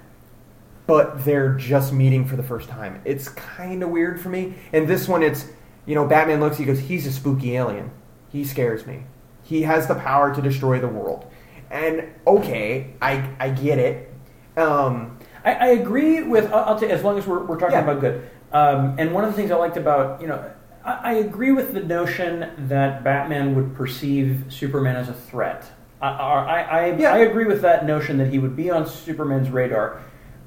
but 0.91 1.25
they're 1.25 1.55
just 1.55 1.93
meeting 1.93 2.25
for 2.27 2.35
the 2.35 2.43
first 2.43 2.69
time. 2.69 3.01
It's 3.05 3.29
kind 3.29 3.85
of 3.85 3.91
weird 3.91 4.21
for 4.21 4.29
me. 4.29 4.55
And 4.73 4.89
this 4.89 5.07
one, 5.07 5.23
it's 5.23 5.47
you 5.87 5.95
know, 5.95 6.05
Batman 6.05 6.41
looks, 6.41 6.57
he 6.59 6.65
goes, 6.65 6.81
he's 6.81 7.07
a 7.07 7.13
spooky 7.13 7.55
alien. 7.57 7.93
He 8.31 8.45
scares 8.45 8.85
me. 8.89 9.05
He 9.45 9.63
has 9.63 9.87
the 9.87 9.95
power 9.95 10.35
to 10.35 10.43
destroy 10.43 10.81
the 10.81 10.89
world. 10.89 11.31
And 11.71 12.09
okay, 12.27 12.95
I 13.01 13.31
I 13.39 13.51
get 13.51 13.79
it. 13.79 14.13
Um, 14.57 15.17
I, 15.45 15.53
I 15.55 15.67
agree 15.69 16.25
with. 16.25 16.53
I'll, 16.53 16.65
I'll 16.71 16.79
tell 16.81 16.89
you, 16.89 16.95
as 16.97 17.05
long 17.05 17.17
as 17.19 17.25
we're, 17.25 17.45
we're 17.45 17.57
talking 17.61 17.75
Yeah. 17.77 17.85
about 17.85 18.01
good. 18.01 18.29
Um, 18.53 18.97
and 18.99 19.15
one 19.15 19.23
of 19.23 19.31
the 19.31 19.37
things 19.37 19.53
I 19.53 19.55
liked 19.55 19.77
about, 19.77 20.21
you 20.21 20.27
know, 20.27 20.45
I, 20.85 20.93
I 20.93 21.13
agree 21.13 21.53
with 21.53 21.73
the 21.73 21.85
notion 21.85 22.51
that 22.67 23.05
Batman 23.05 23.55
would 23.55 23.77
perceive 23.77 24.45
Superman 24.49 24.97
as 24.97 25.09
a 25.09 25.15
threat. 25.15 25.71
I, 26.03 26.09
I, 26.09 26.61
I, 26.63 26.97
Yeah. 26.97 27.13
I 27.15 27.19
agree 27.19 27.45
with 27.45 27.63
that 27.63 27.87
notion 27.87 28.19
that 28.19 28.27
he 28.33 28.41
would 28.41 28.57
be 28.57 28.71
on 28.71 28.89
Superman's 28.89 29.51
radar. 29.51 30.03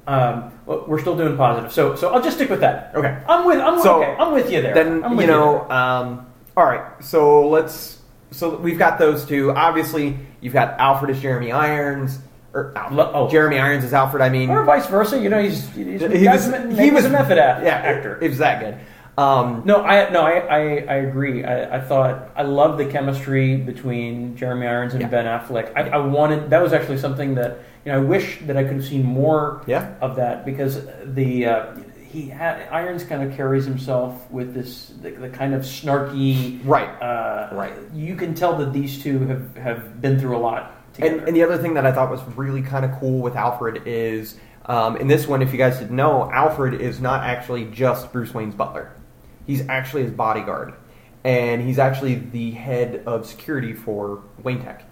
Um, 0.06 0.52
we're 0.66 1.00
still 1.00 1.16
doing 1.16 1.36
positive, 1.36 1.72
so 1.72 1.94
so 1.96 2.12
I'll 2.12 2.22
just 2.22 2.36
stick 2.36 2.50
with 2.50 2.60
that. 2.60 2.92
Okay. 2.94 3.22
I'm 3.28 3.46
with. 3.46 3.58
I'm 3.58 3.80
So, 3.80 4.02
okay. 4.02 4.14
I'm 4.18 4.32
with 4.32 4.50
you 4.50 4.60
there. 4.62 4.74
then 4.74 5.18
you 5.18 5.26
know 5.26 5.68
um, 5.70 6.26
all 6.56 6.64
right 6.66 7.02
so 7.02 7.48
let's 7.48 7.98
so 8.30 8.56
we've 8.56 8.78
got 8.78 8.98
those 8.98 9.24
two 9.24 9.50
obviously 9.52 10.16
you've 10.40 10.52
got 10.52 10.78
alfred 10.78 11.10
as 11.10 11.20
jeremy 11.20 11.50
irons 11.52 12.18
or 12.52 12.72
Alfred. 12.76 13.00
Oh. 13.12 13.28
jeremy 13.30 13.58
irons 13.58 13.82
as 13.84 13.92
alfred 13.92 14.22
i 14.22 14.28
mean 14.28 14.50
or 14.50 14.62
vice 14.64 14.86
versa. 14.86 15.18
You 15.18 15.28
know, 15.30 15.42
he's 15.42 15.68
he's, 15.70 16.00
he 16.00 16.28
was, 16.28 16.46
he 16.78 16.90
was 16.90 17.04
a 17.04 17.10
method 17.10 17.38
act, 17.38 17.64
yeah, 17.64 17.74
actor. 17.76 18.18
it 18.22 18.28
was 18.28 18.38
that 18.38 18.60
good 18.60 18.78
um, 19.16 19.62
No, 19.64 19.82
I 19.82 20.10
no, 20.10 20.22
I, 20.22 20.32
I, 20.38 20.60
I 20.60 20.94
agree. 20.96 21.44
I, 21.44 21.76
I 21.76 21.80
thought 21.80 22.30
I 22.36 22.42
love 22.42 22.78
the 22.78 22.86
chemistry 22.86 23.56
between 23.56 24.36
Jeremy 24.36 24.66
Irons 24.66 24.94
and 24.94 25.02
Yeah. 25.02 25.08
Ben 25.08 25.26
Affleck. 25.26 25.72
I, 25.76 25.88
I 25.90 25.98
wanted 25.98 26.50
that 26.50 26.62
was 26.62 26.72
actually 26.72 26.98
something 26.98 27.34
that 27.36 27.58
you 27.84 27.92
know 27.92 27.98
I 27.98 28.00
wish 28.02 28.40
that 28.46 28.56
I 28.56 28.64
could 28.64 28.74
have 28.76 28.84
seen 28.84 29.04
more 29.04 29.62
Yeah. 29.66 29.94
of 30.00 30.16
that 30.16 30.44
because 30.44 30.84
the 31.04 31.46
uh, 31.46 31.66
he 32.10 32.28
had 32.28 32.68
Irons 32.70 33.04
kind 33.04 33.22
of 33.28 33.36
carries 33.36 33.64
himself 33.64 34.30
with 34.30 34.54
this 34.54 34.92
the, 35.02 35.10
the 35.12 35.28
kind 35.28 35.54
of 35.54 35.62
snarky 35.62 36.60
right 36.64 36.88
uh, 37.02 37.48
Right. 37.52 37.74
You 37.92 38.16
can 38.16 38.34
tell 38.34 38.56
that 38.58 38.72
these 38.72 39.02
two 39.02 39.18
have, 39.26 39.56
have 39.56 40.00
been 40.00 40.18
through 40.18 40.36
a 40.36 40.38
lot 40.38 40.72
together. 40.94 41.18
And, 41.18 41.28
and 41.28 41.36
the 41.36 41.42
other 41.42 41.58
thing 41.58 41.74
that 41.74 41.84
I 41.86 41.92
thought 41.92 42.10
was 42.10 42.22
really 42.36 42.62
kind 42.62 42.84
of 42.84 42.92
cool 43.00 43.20
with 43.20 43.36
Alfred 43.36 43.82
is 43.86 44.36
um, 44.66 44.96
in 44.96 45.08
this 45.08 45.26
one, 45.28 45.42
if 45.42 45.52
you 45.52 45.58
guys 45.58 45.78
didn't 45.78 45.94
know, 45.94 46.30
Alfred 46.32 46.80
is 46.80 46.98
not 47.00 47.22
actually 47.22 47.66
just 47.66 48.10
Bruce 48.12 48.32
Wayne's 48.32 48.54
butler. 48.54 48.92
He's 49.46 49.68
actually 49.68 50.02
his 50.04 50.12
bodyguard, 50.12 50.74
and 51.24 51.62
he's 51.62 51.78
actually 51.78 52.14
the 52.16 52.52
head 52.52 53.02
of 53.06 53.26
security 53.26 53.72
for 53.72 54.22
Wayne 54.42 54.62
Tech. 54.62 54.84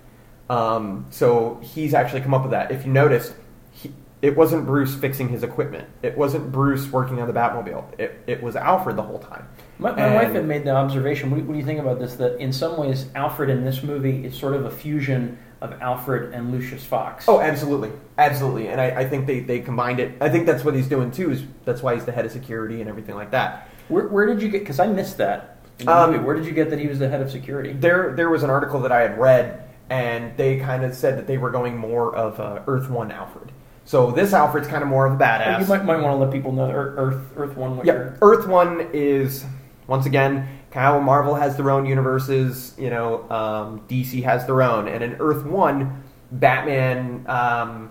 Um, 0.50 1.06
so 1.10 1.60
he's 1.62 1.94
actually 1.94 2.20
come 2.20 2.34
up 2.34 2.42
with 2.42 2.50
that. 2.50 2.70
If 2.70 2.84
you 2.84 2.92
noticed, 2.92 3.34
he, 3.70 3.92
it 4.20 4.36
wasn't 4.36 4.66
Bruce 4.66 4.94
fixing 4.94 5.28
his 5.28 5.42
equipment. 5.42 5.88
It 6.02 6.16
wasn't 6.18 6.52
Bruce 6.52 6.86
working 6.90 7.20
on 7.20 7.26
the 7.26 7.32
Batmobile. 7.32 7.98
It, 7.98 8.20
it 8.26 8.42
was 8.42 8.54
Alfred 8.56 8.96
the 8.96 9.02
whole 9.02 9.18
time. 9.18 9.48
My, 9.78 9.92
my 9.92 10.02
And- 10.02 10.14
wife 10.14 10.32
had 10.34 10.46
made 10.46 10.64
the 10.64 10.70
observation. 10.74 11.30
What 11.30 11.38
do, 11.38 11.44
what 11.44 11.52
do 11.54 11.58
you 11.58 11.64
think 11.64 11.80
about 11.80 11.98
this? 11.98 12.16
That 12.16 12.38
in 12.38 12.52
some 12.52 12.76
ways, 12.76 13.06
Alfred 13.14 13.48
in 13.50 13.64
this 13.64 13.82
movie 13.82 14.24
is 14.24 14.36
sort 14.36 14.54
of 14.54 14.64
a 14.66 14.70
fusion 14.70 15.38
of 15.62 15.80
Alfred 15.80 16.34
and 16.34 16.50
Lucius 16.52 16.84
Fox. 16.84 17.28
Oh, 17.28 17.40
absolutely, 17.40 17.92
absolutely, 18.18 18.66
and 18.68 18.80
I, 18.80 19.02
I 19.02 19.08
think 19.08 19.28
they, 19.28 19.38
they 19.40 19.60
combined 19.60 20.00
it. 20.00 20.16
I 20.20 20.28
think 20.28 20.44
that's 20.44 20.64
what 20.64 20.74
he's 20.74 20.88
doing 20.88 21.12
too. 21.12 21.30
Is 21.30 21.44
that's 21.64 21.82
why 21.82 21.94
he's 21.94 22.04
the 22.04 22.10
head 22.10 22.26
of 22.26 22.32
security 22.32 22.80
and 22.80 22.90
everything 22.90 23.14
like 23.14 23.30
that. 23.30 23.68
Where, 23.92 24.08
where 24.08 24.26
did 24.26 24.42
you 24.42 24.48
get? 24.48 24.60
Because 24.60 24.80
I 24.80 24.86
missed 24.86 25.18
that. 25.18 25.58
Um. 25.86 26.24
Where 26.24 26.34
did 26.34 26.46
you 26.46 26.52
get 26.52 26.70
that 26.70 26.78
he 26.78 26.86
was 26.86 26.98
the 26.98 27.08
head 27.08 27.20
of 27.20 27.30
security? 27.30 27.72
There 27.72 28.14
there 28.14 28.30
was 28.30 28.42
an 28.42 28.50
article 28.50 28.80
that 28.80 28.92
I 28.92 29.00
had 29.00 29.18
read, 29.18 29.68
and 29.90 30.36
they 30.36 30.58
kind 30.58 30.84
of 30.84 30.94
said 30.94 31.18
that 31.18 31.26
they 31.26 31.38
were 31.38 31.50
going 31.50 31.76
more 31.76 32.14
of 32.14 32.40
uh, 32.40 32.62
Earth 32.66 32.88
One 32.88 33.10
Alfred. 33.10 33.52
So 33.84 34.10
this 34.10 34.32
Alfred's 34.32 34.68
kind 34.68 34.82
of 34.82 34.88
more 34.88 35.06
of 35.06 35.14
a 35.14 35.16
badass. 35.16 35.60
You 35.60 35.66
might, 35.66 35.84
might 35.84 36.00
want 36.00 36.14
to 36.14 36.16
let 36.16 36.32
people 36.32 36.52
know 36.52 36.70
Earth 36.70 37.20
Earth, 37.36 37.56
One. 37.56 37.76
What 37.76 37.86
Yeah, 37.86 38.14
Earth 38.22 38.46
One 38.46 38.88
is 38.92 39.44
once 39.86 40.06
again, 40.06 40.48
Kyle 40.70 41.00
Marvel 41.00 41.34
has 41.34 41.56
their 41.56 41.70
own 41.70 41.86
universes. 41.86 42.74
You 42.78 42.90
know, 42.90 43.28
um, 43.30 43.80
DC 43.88 44.22
has 44.22 44.46
their 44.46 44.62
own, 44.62 44.88
and 44.88 45.02
in 45.02 45.14
Earth 45.14 45.44
One, 45.44 46.04
Batman 46.30 47.24
um, 47.28 47.90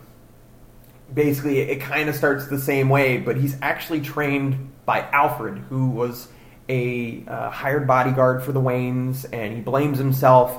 basically 1.13 1.59
it 1.59 1.81
kind 1.81 2.09
of 2.09 2.15
starts 2.15 2.47
the 2.47 2.59
same 2.59 2.89
way, 2.89 3.17
but 3.17 3.37
he's 3.37 3.57
actually 3.61 4.01
trained 4.01 4.70
by 4.91 4.99
Alfred, 5.13 5.57
who 5.69 5.87
was 5.89 6.27
a 6.67 7.23
uh, 7.27 7.49
hired 7.49 7.87
bodyguard 7.87 8.43
for 8.43 8.51
the 8.51 8.59
Waynes, 8.59 9.25
and 9.31 9.53
he 9.55 9.61
blames 9.61 9.97
himself. 9.97 10.49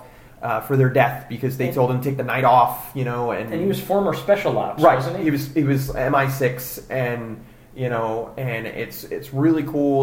Uh, 0.42 0.60
for 0.60 0.76
their 0.76 0.90
death 0.90 1.26
because 1.28 1.56
they 1.56 1.66
And- 1.66 1.74
told 1.76 1.88
him 1.92 2.00
to 2.00 2.04
take 2.08 2.16
the 2.16 2.24
night 2.24 2.42
off, 2.42 2.90
you 2.96 3.04
know, 3.04 3.30
and, 3.30 3.52
And 3.52 3.60
he 3.60 3.68
was 3.68 3.78
former 3.80 4.12
special 4.12 4.58
ops, 4.58 4.82
right 4.82 4.96
wasn't 4.96 5.18
he? 5.18 5.22
he 5.26 5.30
was 5.30 5.54
he 5.54 5.62
was 5.62 5.90
mi6 5.90 6.82
and 6.90 7.44
you 7.76 7.88
know 7.88 8.34
and 8.36 8.66
it's 8.66 9.04
it's 9.04 9.32
really 9.32 9.62
cool 9.62 9.98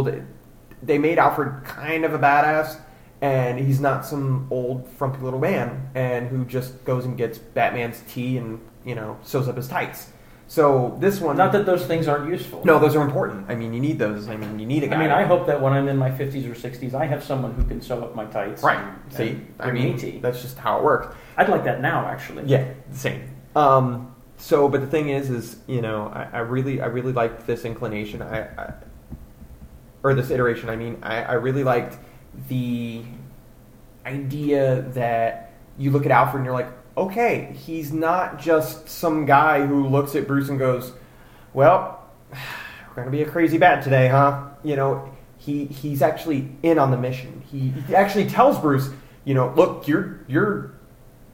they 0.82 0.98
made 0.98 1.18
alfred 1.20 1.66
kind 1.66 2.06
of 2.06 2.14
a 2.14 2.20
badass 2.20 2.78
and 3.20 3.60
he's 3.60 3.82
not 3.82 4.06
some 4.06 4.48
old 4.50 4.88
frumpy 4.98 5.20
little 5.22 5.42
man 5.42 5.90
and 5.94 6.30
who 6.30 6.46
just 6.46 6.86
goes 6.86 7.04
and 7.04 7.18
gets 7.18 7.38
batman's 7.38 8.02
tea 8.08 8.38
and 8.38 8.62
you 8.86 8.96
know 8.96 9.18
sews 9.24 9.50
up 9.50 9.58
his 9.58 9.68
tights 9.68 10.08
so 10.52 10.97
this 11.00 11.22
one 11.22 11.38
Not 11.38 11.52
that 11.52 11.66
those 11.68 11.86
things 11.86 12.08
aren't 12.08 12.28
useful. 12.30 12.66
no 12.66 12.80
those 12.80 12.95
are 12.95 13.04
important 13.06 13.45
i 13.50 13.56
mean 13.56 13.72
you 13.72 13.80
need 13.80 14.00
those 14.00 14.28
i 14.28 14.36
mean 14.36 14.58
you 14.60 14.66
need 14.66 14.84
a 14.84 14.88
guy 14.88 14.95
I 14.95 15.00
mean, 15.00 15.12
I 15.12 15.24
hope 15.24 15.45
that 15.45 15.62
when 15.62 15.74
I'm 15.74 15.88
in 15.88 15.95
my 15.95 16.10
50s 16.10 16.45
or 16.50 16.56
60s, 16.56 16.93
I 16.95 17.06
have 17.06 17.24
someone 17.24 17.54
who 17.54 17.64
can 17.66 17.82
sew 17.82 18.04
up 18.04 18.16
my 18.16 18.26
tights. 18.26 18.64
right 18.64 18.80
and- 18.84 19.14
see 19.14 19.30
and 19.30 19.45
i 19.60 19.72
mean 19.72 19.95
me 19.95 20.20
that's 20.20 20.41
just 20.41 20.58
how 20.58 20.80
it 20.80 20.84
works 20.84 21.16
I'd 21.38 21.47
like 21.47 21.64
that 21.64 21.80
now, 21.80 22.06
actually. 22.06 22.43
Yeah, 22.47 22.66
same. 22.91 23.22
Um, 23.56 24.14
so, 24.36 24.68
but 24.68 24.82
the 24.82 24.88
thing 24.88 25.08
is, 25.08 25.30
is 25.30 25.56
you 25.68 25.82
know, 25.82 26.08
I, 26.14 26.28
I 26.34 26.39
really, 26.39 26.82
I 26.82 26.88
really 26.88 27.14
liked 27.14 27.47
this 27.47 27.64
inclination. 27.64 28.22
I, 28.22 28.39
I 28.41 28.74
or 30.04 30.14
this 30.14 30.32
iteration. 30.32 30.70
I 30.70 30.76
mean, 30.76 30.97
I, 31.02 31.24
I 31.24 31.34
really 31.36 31.64
liked 31.64 31.97
the 32.50 33.04
idea 34.06 34.82
that 34.93 35.54
you 35.78 35.91
look 35.91 36.06
at 36.06 36.12
Alfred 36.12 36.36
and 36.41 36.45
you're 36.45 36.54
like, 36.54 36.72
okay, 37.00 37.54
he's 37.66 37.91
not 37.91 38.39
just 38.39 38.89
some 38.89 39.26
guy 39.26 39.66
who 39.66 39.88
looks 39.88 40.16
at 40.16 40.28
Bruce 40.28 40.50
and 40.50 40.60
goes, 40.60 40.93
well, 41.54 42.10
we're 42.32 42.95
gonna 42.95 43.12
be 43.12 43.22
a 43.22 43.30
crazy 43.30 43.58
bat 43.58 43.84
today, 43.84 44.08
huh? 44.08 44.47
You 44.64 44.76
know, 44.76 45.14
he 45.38 45.66
he's 45.66 46.02
actually 46.02 46.52
in 46.64 46.78
on 46.78 46.91
the 46.91 46.97
mission. 46.97 47.43
He, 47.50 47.70
he 47.88 47.95
actually 47.95 48.30
tells 48.30 48.60
Bruce, 48.60 48.89
you 49.26 49.34
know, 49.34 49.54
look, 49.56 49.88
you're 49.88 50.20
you're 50.28 50.74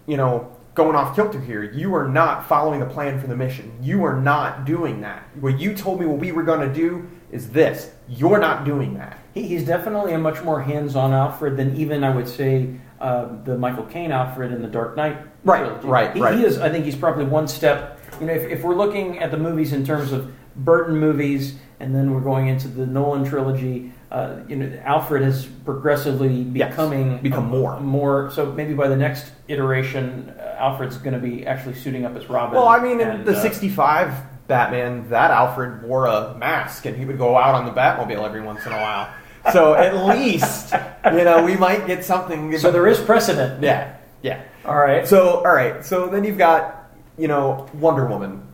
you 0.07 0.17
know, 0.17 0.51
going 0.73 0.95
off 0.95 1.15
kilter 1.15 1.39
here. 1.39 1.63
You 1.63 1.95
are 1.95 2.07
not 2.07 2.47
following 2.47 2.79
the 2.79 2.85
plan 2.85 3.19
for 3.19 3.27
the 3.27 3.35
mission. 3.35 3.71
You 3.81 4.03
are 4.03 4.19
not 4.19 4.65
doing 4.65 5.01
that. 5.01 5.23
What 5.39 5.59
you 5.59 5.73
told 5.73 5.99
me 5.99 6.05
what 6.05 6.19
we 6.19 6.31
were 6.31 6.43
going 6.43 6.67
to 6.67 6.73
do 6.73 7.09
is 7.31 7.49
this. 7.49 7.91
You're 8.07 8.39
not 8.39 8.65
doing 8.65 8.95
that. 8.95 9.19
He, 9.33 9.43
he's 9.43 9.65
definitely 9.65 10.13
a 10.13 10.17
much 10.17 10.43
more 10.43 10.61
hands-on 10.61 11.13
Alfred 11.13 11.57
than 11.57 11.75
even 11.75 12.03
I 12.03 12.13
would 12.13 12.27
say 12.27 12.75
uh, 12.99 13.43
the 13.43 13.57
Michael 13.57 13.85
Caine 13.85 14.11
Alfred 14.11 14.51
in 14.51 14.61
the 14.61 14.67
Dark 14.67 14.95
Knight. 14.95 15.17
Right, 15.45 15.83
right, 15.83 16.13
he, 16.13 16.21
right. 16.21 16.37
He 16.37 16.43
is. 16.43 16.57
I 16.57 16.69
think 16.69 16.85
he's 16.85 16.95
probably 16.95 17.25
one 17.25 17.47
step. 17.47 18.01
You 18.19 18.27
know, 18.27 18.33
if, 18.33 18.49
if 18.49 18.63
we're 18.63 18.75
looking 18.75 19.19
at 19.19 19.31
the 19.31 19.37
movies 19.37 19.71
in 19.73 19.85
terms 19.85 20.11
of 20.11 20.33
Burton 20.55 20.97
movies, 20.97 21.55
and 21.79 21.93
then 21.93 22.13
we're 22.13 22.21
going 22.21 22.47
into 22.47 22.67
the 22.67 22.85
Nolan 22.85 23.25
trilogy. 23.25 23.91
Uh, 24.11 24.39
you 24.47 24.55
know, 24.55 24.81
Alfred 24.85 25.23
is 25.23 25.45
progressively 25.65 26.43
Yes, 26.53 26.69
becoming 26.69 27.17
become 27.19 27.49
more. 27.49 27.79
more. 27.79 28.31
So 28.31 28.51
maybe 28.51 28.73
by 28.73 28.87
the 28.87 28.95
next 28.95 29.31
iteration, 29.47 30.33
uh, 30.39 30.55
Alfred's 30.57 30.97
going 30.97 31.13
to 31.13 31.19
be 31.19 31.45
actually 31.45 31.75
suiting 31.75 32.05
up 32.05 32.15
as 32.15 32.29
Robin. 32.29 32.55
Well, 32.55 32.67
I 32.67 32.79
mean, 32.79 33.01
in 33.01 33.09
and, 33.09 33.25
the 33.25 33.35
uh, 33.35 33.41
65 33.41 34.13
Batman, 34.47 35.09
that 35.09 35.31
Alfred 35.31 35.83
wore 35.83 36.05
a 36.05 36.33
mask 36.35 36.85
and 36.85 36.95
he 36.95 37.03
would 37.03 37.17
go 37.17 37.35
out 37.37 37.55
on 37.55 37.65
the 37.65 37.71
Batmobile 37.71 38.23
every 38.23 38.41
once 38.41 38.65
in 38.65 38.71
a 38.71 38.77
while. 38.77 39.09
So 39.51 39.75
at 39.75 39.95
least, 40.07 40.73
you 41.05 41.23
know, 41.23 41.43
we 41.43 41.55
might 41.55 41.85
get 41.85 42.03
something. 42.03 42.57
So 42.57 42.71
there 42.71 42.87
is 42.87 42.99
precedent. 42.99 43.61
Yeah, 43.61 43.95
yeah. 44.21 44.41
All 44.65 44.77
right. 44.77 45.07
So, 45.07 45.37
all 45.37 45.53
right. 45.53 45.85
So 45.85 46.07
then 46.07 46.23
you've 46.23 46.37
got, 46.37 46.91
you 47.17 47.27
know, 47.27 47.69
Wonder 47.73 48.05
Woman. 48.07 48.47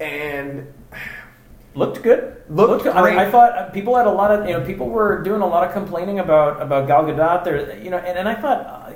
And 0.00 0.72
Looked 1.76 2.02
good. 2.02 2.42
Looked. 2.48 2.86
I, 2.86 2.94
mean, 2.94 3.14
great. 3.14 3.18
I 3.18 3.30
thought 3.30 3.52
uh, 3.52 3.68
people 3.68 3.96
had 3.96 4.06
a 4.06 4.10
lot 4.10 4.30
of 4.30 4.48
you 4.48 4.54
know 4.54 4.64
people 4.64 4.88
were 4.88 5.22
doing 5.22 5.42
a 5.42 5.46
lot 5.46 5.66
of 5.66 5.74
complaining 5.74 6.18
about 6.20 6.62
about 6.62 6.86
Gal 6.86 7.04
Gadot 7.04 7.44
there 7.44 7.78
you 7.78 7.90
know 7.90 7.98
and, 7.98 8.18
and 8.18 8.26
I 8.26 8.34
thought 8.34 8.60
uh, 8.66 8.92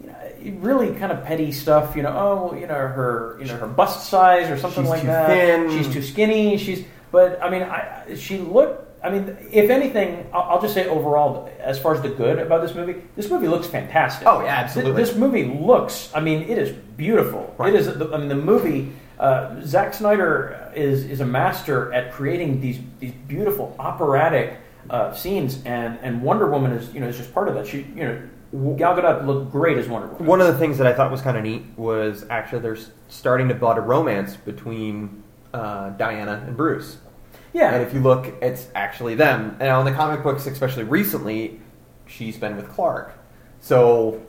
you 0.00 0.06
know 0.06 0.60
really 0.60 0.94
kind 0.94 1.10
of 1.10 1.24
petty 1.24 1.50
stuff 1.50 1.96
you 1.96 2.04
know 2.04 2.14
oh 2.16 2.54
you 2.56 2.68
know 2.68 2.74
her 2.74 3.36
you 3.40 3.46
know 3.46 3.56
her 3.56 3.66
bust 3.66 4.08
size 4.08 4.48
or 4.48 4.56
something 4.58 4.84
She's 4.84 4.90
like 4.90 5.00
too 5.00 5.06
that 5.08 5.26
thin. 5.26 5.70
she's 5.70 5.92
too 5.92 6.02
skinny 6.02 6.56
she's 6.56 6.84
but 7.10 7.42
I 7.42 7.50
mean 7.50 7.62
I 7.62 8.14
she 8.14 8.38
looked 8.38 8.81
I 9.04 9.10
mean 9.10 9.36
if 9.50 9.68
anything 9.70 10.26
I'll, 10.32 10.42
I'll 10.42 10.60
just 10.60 10.74
say 10.74 10.86
overall 10.88 11.50
as 11.60 11.78
far 11.78 11.94
as 11.94 12.00
the 12.02 12.08
good 12.08 12.38
about 12.38 12.62
this 12.62 12.74
movie 12.74 13.02
this 13.16 13.28
movie 13.30 13.48
looks 13.48 13.66
fantastic 13.66 14.26
Oh, 14.26 14.40
yeah, 14.42 14.54
absolutely. 14.56 14.92
Th- 14.94 15.06
this 15.08 15.16
movie 15.16 15.44
looks 15.44 16.10
I 16.14 16.20
mean 16.20 16.42
it 16.42 16.58
is 16.58 16.70
beautiful 16.96 17.54
Right. 17.58 17.74
it 17.74 17.80
is 17.80 17.88
I 17.88 18.16
mean 18.16 18.28
the 18.28 18.34
movie 18.34 18.92
uh, 19.18 19.60
Zack 19.64 19.94
Snyder 19.94 20.72
is 20.74 21.04
is 21.04 21.20
a 21.20 21.26
master 21.26 21.92
at 21.92 22.12
creating 22.12 22.60
these 22.60 22.80
these 22.98 23.12
beautiful 23.28 23.76
operatic 23.78 24.56
uh, 24.90 25.12
scenes, 25.14 25.62
and 25.64 25.96
and 26.02 26.22
Wonder 26.22 26.48
Woman 26.50 26.72
is 26.72 26.92
you 26.92 26.98
know 27.00 27.06
is 27.06 27.16
just 27.18 27.32
part 27.32 27.46
of 27.46 27.54
that. 27.54 27.64
She 27.68 27.86
you 27.94 28.02
know 28.02 28.74
Gal 28.76 28.96
Gadot 28.96 29.24
looked 29.24 29.52
great 29.52 29.78
as 29.78 29.86
Wonder 29.88 30.08
Woman. 30.08 30.26
one 30.26 30.40
of 30.40 30.48
the 30.48 30.58
things 30.58 30.76
that 30.78 30.88
I 30.88 30.92
thought 30.92 31.12
was 31.12 31.20
kind 31.22 31.36
of 31.36 31.44
neat 31.44 31.62
was 31.76 32.26
actually 32.30 32.62
there's 32.62 32.90
starting 33.08 33.46
to 33.48 33.54
build 33.54 33.78
a 33.78 33.80
romance 33.80 34.34
between 34.36 35.22
uh, 35.54 35.90
Diana 35.90 36.42
and 36.44 36.56
Bruce. 36.56 36.96
Yeah, 37.52 37.74
And 37.74 37.82
if 37.82 37.92
you 37.94 38.00
look, 38.00 38.26
it's 38.42 38.68
actually 38.74 39.14
them. 39.14 39.56
And 39.60 39.68
on 39.70 39.84
the 39.84 39.92
comic 39.92 40.22
books, 40.22 40.46
especially 40.46 40.84
recently, 40.84 41.60
she's 42.06 42.36
been 42.36 42.56
with 42.56 42.68
Clark. 42.70 43.12
So 43.60 44.22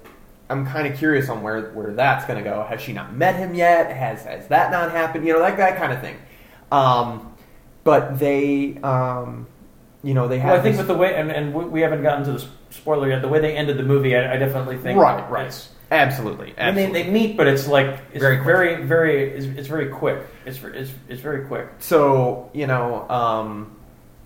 I'm 0.50 0.66
kind 0.66 0.88
of 0.88 0.98
curious 0.98 1.30
on 1.30 1.42
where, 1.42 1.72
where 1.72 1.94
that's 1.94 2.26
going 2.26 2.44
to 2.44 2.50
go. 2.50 2.64
Has 2.70 2.82
she 2.82 2.94
not 2.94 3.16
met 3.16 3.36
him 3.36 3.56
yet? 3.56 3.96
Has 3.96 4.24
has 4.26 4.48
that 4.50 4.72
not 4.72 4.92
happened? 4.92 5.26
You 5.26 5.34
know, 5.34 5.40
like 5.40 5.58
that 5.58 5.78
kind 5.78 5.92
of 5.94 6.02
thing. 6.02 6.18
Um, 6.72 7.34
but 7.84 8.20
they, 8.20 8.78
um, 8.84 9.48
you 10.04 10.14
know, 10.14 10.28
they 10.28 10.40
have. 10.40 10.52
well, 10.52 10.60
I 10.60 10.64
think 10.64 10.74
this- 10.76 10.80
with 10.80 10.88
the 10.88 10.96
way 11.02 11.16
and, 11.16 11.32
and 11.32 11.54
we 11.54 11.82
haven't 11.82 12.04
gotten 12.04 12.24
to 12.26 12.34
the 12.34 12.48
spoiler 12.70 13.10
yet. 13.10 13.22
The 13.22 13.28
way 13.28 13.40
they 13.40 13.56
ended 13.56 13.78
the 13.78 13.84
movie, 13.84 14.16
I, 14.16 14.34
I 14.34 14.38
definitely 14.38 14.78
think 14.78 15.00
right, 15.00 15.30
right, 15.30 15.46
it's- 15.46 15.70
absolutely, 15.96 16.54
I 16.58 16.72
mean, 16.72 16.94
they, 16.94 17.10
meet, 17.10 17.38
but 17.38 17.48
it's 17.48 17.68
like 17.68 18.00
it's 18.14 18.22
Very 18.22 18.44
very, 18.44 18.76
quick. 18.76 18.88
very, 18.88 19.30
it's, 19.32 19.46
it's 19.46 19.68
very 19.68 19.90
quick. 19.90 20.20
It's, 20.46 20.62
it's 20.64 20.92
it's 21.10 21.22
very 21.22 21.46
quick. 21.46 21.68
So 21.80 22.50
you 22.54 22.68
know, 22.68 23.10
um, 23.10 23.76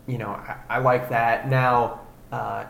you 0.07 0.17
know, 0.17 0.29
I, 0.29 0.57
I 0.69 0.77
like 0.79 1.09
that. 1.09 1.49
Now, 1.49 2.01
uh, 2.31 2.65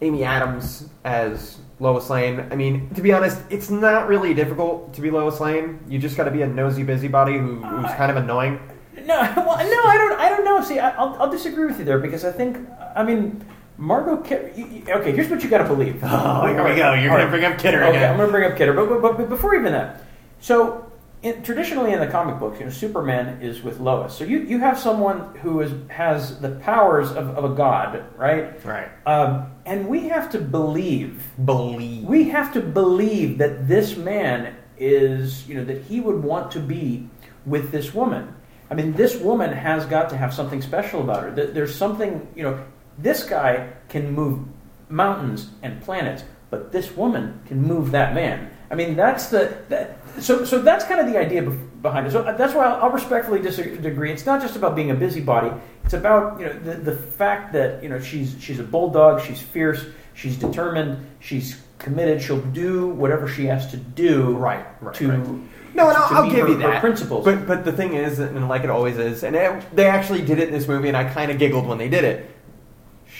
Amy 0.00 0.24
Adams 0.24 0.88
as 1.04 1.58
Lois 1.80 2.08
Lane. 2.10 2.46
I 2.50 2.56
mean, 2.56 2.90
to 2.94 3.02
be 3.02 3.12
honest, 3.12 3.40
it's 3.50 3.70
not 3.70 4.08
really 4.08 4.34
difficult 4.34 4.94
to 4.94 5.00
be 5.00 5.10
Lois 5.10 5.40
Lane. 5.40 5.80
You 5.88 5.98
just 5.98 6.16
got 6.16 6.24
to 6.24 6.30
be 6.30 6.42
a 6.42 6.46
nosy 6.46 6.82
busybody 6.82 7.38
who, 7.38 7.56
who's 7.56 7.90
kind 7.92 8.10
of 8.10 8.16
annoying. 8.16 8.60
No, 9.04 9.20
well, 9.36 9.56
no, 9.58 9.82
I 9.84 9.96
don't. 9.96 10.20
I 10.20 10.28
don't 10.28 10.44
know. 10.44 10.62
See, 10.62 10.78
I, 10.78 10.90
I'll, 10.90 11.16
I'll 11.20 11.30
disagree 11.30 11.66
with 11.66 11.78
you 11.78 11.84
there 11.84 11.98
because 11.98 12.24
I 12.24 12.32
think, 12.32 12.58
I 12.94 13.02
mean, 13.02 13.44
Margot. 13.76 14.18
Kid- 14.18 14.52
you- 14.56 14.66
you- 14.66 14.92
okay, 14.94 15.12
here's 15.12 15.28
what 15.28 15.42
you 15.42 15.50
got 15.50 15.58
to 15.58 15.64
believe. 15.68 16.00
Oh, 16.04 16.46
here 16.46 16.62
we 16.64 16.76
go. 16.76 16.94
You're 16.94 17.12
All 17.12 17.18
gonna 17.18 17.30
bring 17.30 17.44
up 17.44 17.58
Kidder 17.58 17.82
Okay, 17.84 17.96
again. 17.96 18.10
I'm 18.10 18.16
going 18.16 18.28
to 18.28 18.32
bring 18.32 18.50
up 18.50 18.56
Kidder, 18.56 18.72
but, 18.72 19.00
but, 19.02 19.16
but, 19.16 19.28
before 19.28 19.54
even 19.54 19.72
that, 19.72 20.02
so 20.40 20.90
in, 21.22 21.42
traditionally 21.42 21.92
in 21.92 22.00
the 22.00 22.06
comic 22.06 22.38
books, 22.38 22.58
you 22.60 22.66
know, 22.66 22.70
Superman 22.70 23.40
is 23.42 23.62
with 23.62 23.80
Lois. 23.80 24.14
So 24.16 24.24
you, 24.24 24.40
you 24.40 24.58
have 24.58 24.78
someone 24.78 25.34
who 25.36 25.60
is 25.62 25.72
has 25.90 26.38
the 26.40 26.50
powers 26.50 27.10
of, 27.10 27.30
of 27.36 27.50
a 27.50 27.54
god, 27.54 28.04
right? 28.16 28.62
Right. 28.64 28.88
Um, 29.06 29.50
and 29.66 29.88
we 29.88 30.08
have 30.08 30.30
to 30.32 30.38
believe 30.38 31.22
Believe. 31.44 32.04
we 32.04 32.28
have 32.28 32.52
to 32.52 32.60
believe 32.60 33.38
that 33.38 33.66
this 33.66 33.96
man 33.96 34.54
is, 34.78 35.48
you 35.48 35.54
know, 35.54 35.64
that 35.64 35.82
he 35.82 36.00
would 36.00 36.22
want 36.22 36.50
to 36.52 36.60
be 36.60 37.08
with 37.46 37.70
this 37.72 37.94
woman. 37.94 38.34
I 38.70 38.74
mean, 38.74 38.92
this 38.92 39.16
woman 39.16 39.52
has 39.52 39.86
got 39.86 40.10
to 40.10 40.16
have 40.16 40.34
something 40.34 40.60
special 40.62 41.00
about 41.00 41.22
her. 41.22 41.30
That 41.30 41.54
There's 41.54 41.74
something, 41.74 42.26
you 42.34 42.42
know, 42.42 42.62
this 42.98 43.24
guy 43.24 43.70
can 43.88 44.12
move 44.12 44.40
mountains 44.88 45.50
and 45.62 45.80
planets, 45.82 46.24
but 46.50 46.72
this 46.72 46.96
woman 46.96 47.40
can 47.46 47.60
move 47.62 47.90
that 47.92 48.14
man. 48.14 48.50
I 48.70 48.74
mean, 48.74 48.96
that's 48.96 49.28
the 49.28 49.56
that, 49.68 49.98
so 50.20 50.44
so 50.44 50.58
that's 50.60 50.84
kind 50.84 51.00
of 51.00 51.06
the 51.06 51.18
idea 51.18 51.42
behind 51.42 52.06
it. 52.06 52.12
So 52.12 52.22
uh, 52.22 52.36
that's 52.36 52.54
why 52.54 52.64
I'll, 52.66 52.84
I'll 52.84 52.90
respectfully 52.90 53.40
disagree. 53.40 54.10
It's 54.12 54.26
not 54.26 54.40
just 54.40 54.56
about 54.56 54.74
being 54.74 54.90
a 54.90 54.94
busybody. 54.94 55.50
It's 55.84 55.94
about 55.94 56.40
you 56.40 56.46
know 56.46 56.52
the, 56.58 56.74
the 56.74 56.96
fact 56.96 57.52
that 57.52 57.82
you 57.82 57.88
know 57.88 58.00
she's 58.00 58.36
she's 58.40 58.58
a 58.58 58.64
bulldog. 58.64 59.20
She's 59.22 59.40
fierce. 59.40 59.84
She's 60.14 60.36
determined. 60.36 61.04
She's 61.20 61.60
committed. 61.78 62.22
She'll 62.22 62.40
do 62.40 62.86
whatever 62.88 63.28
she 63.28 63.46
has 63.46 63.70
to 63.72 63.76
do. 63.76 64.36
Right, 64.36 64.64
right, 64.80 64.94
To 64.94 65.10
right. 65.10 65.28
No, 65.74 65.88
and 65.88 65.96
I'll, 65.98 66.18
I'll 66.24 66.30
give 66.30 66.46
her- 66.46 66.48
you 66.48 66.54
her 66.60 66.70
that. 66.70 66.80
principles. 66.80 67.24
But 67.24 67.46
but 67.46 67.64
the 67.64 67.72
thing 67.72 67.94
is, 67.94 68.18
and 68.20 68.48
like 68.48 68.62
it 68.64 68.70
always 68.70 68.96
is, 68.96 69.24
and 69.24 69.34
it, 69.36 69.64
they 69.76 69.86
actually 69.86 70.22
did 70.24 70.38
it 70.38 70.48
in 70.48 70.54
this 70.54 70.68
movie, 70.68 70.88
and 70.88 70.96
I 70.96 71.04
kind 71.12 71.30
of 71.30 71.38
giggled 71.38 71.66
when 71.66 71.78
they 71.78 71.88
did 71.88 72.04
it. 72.04 72.30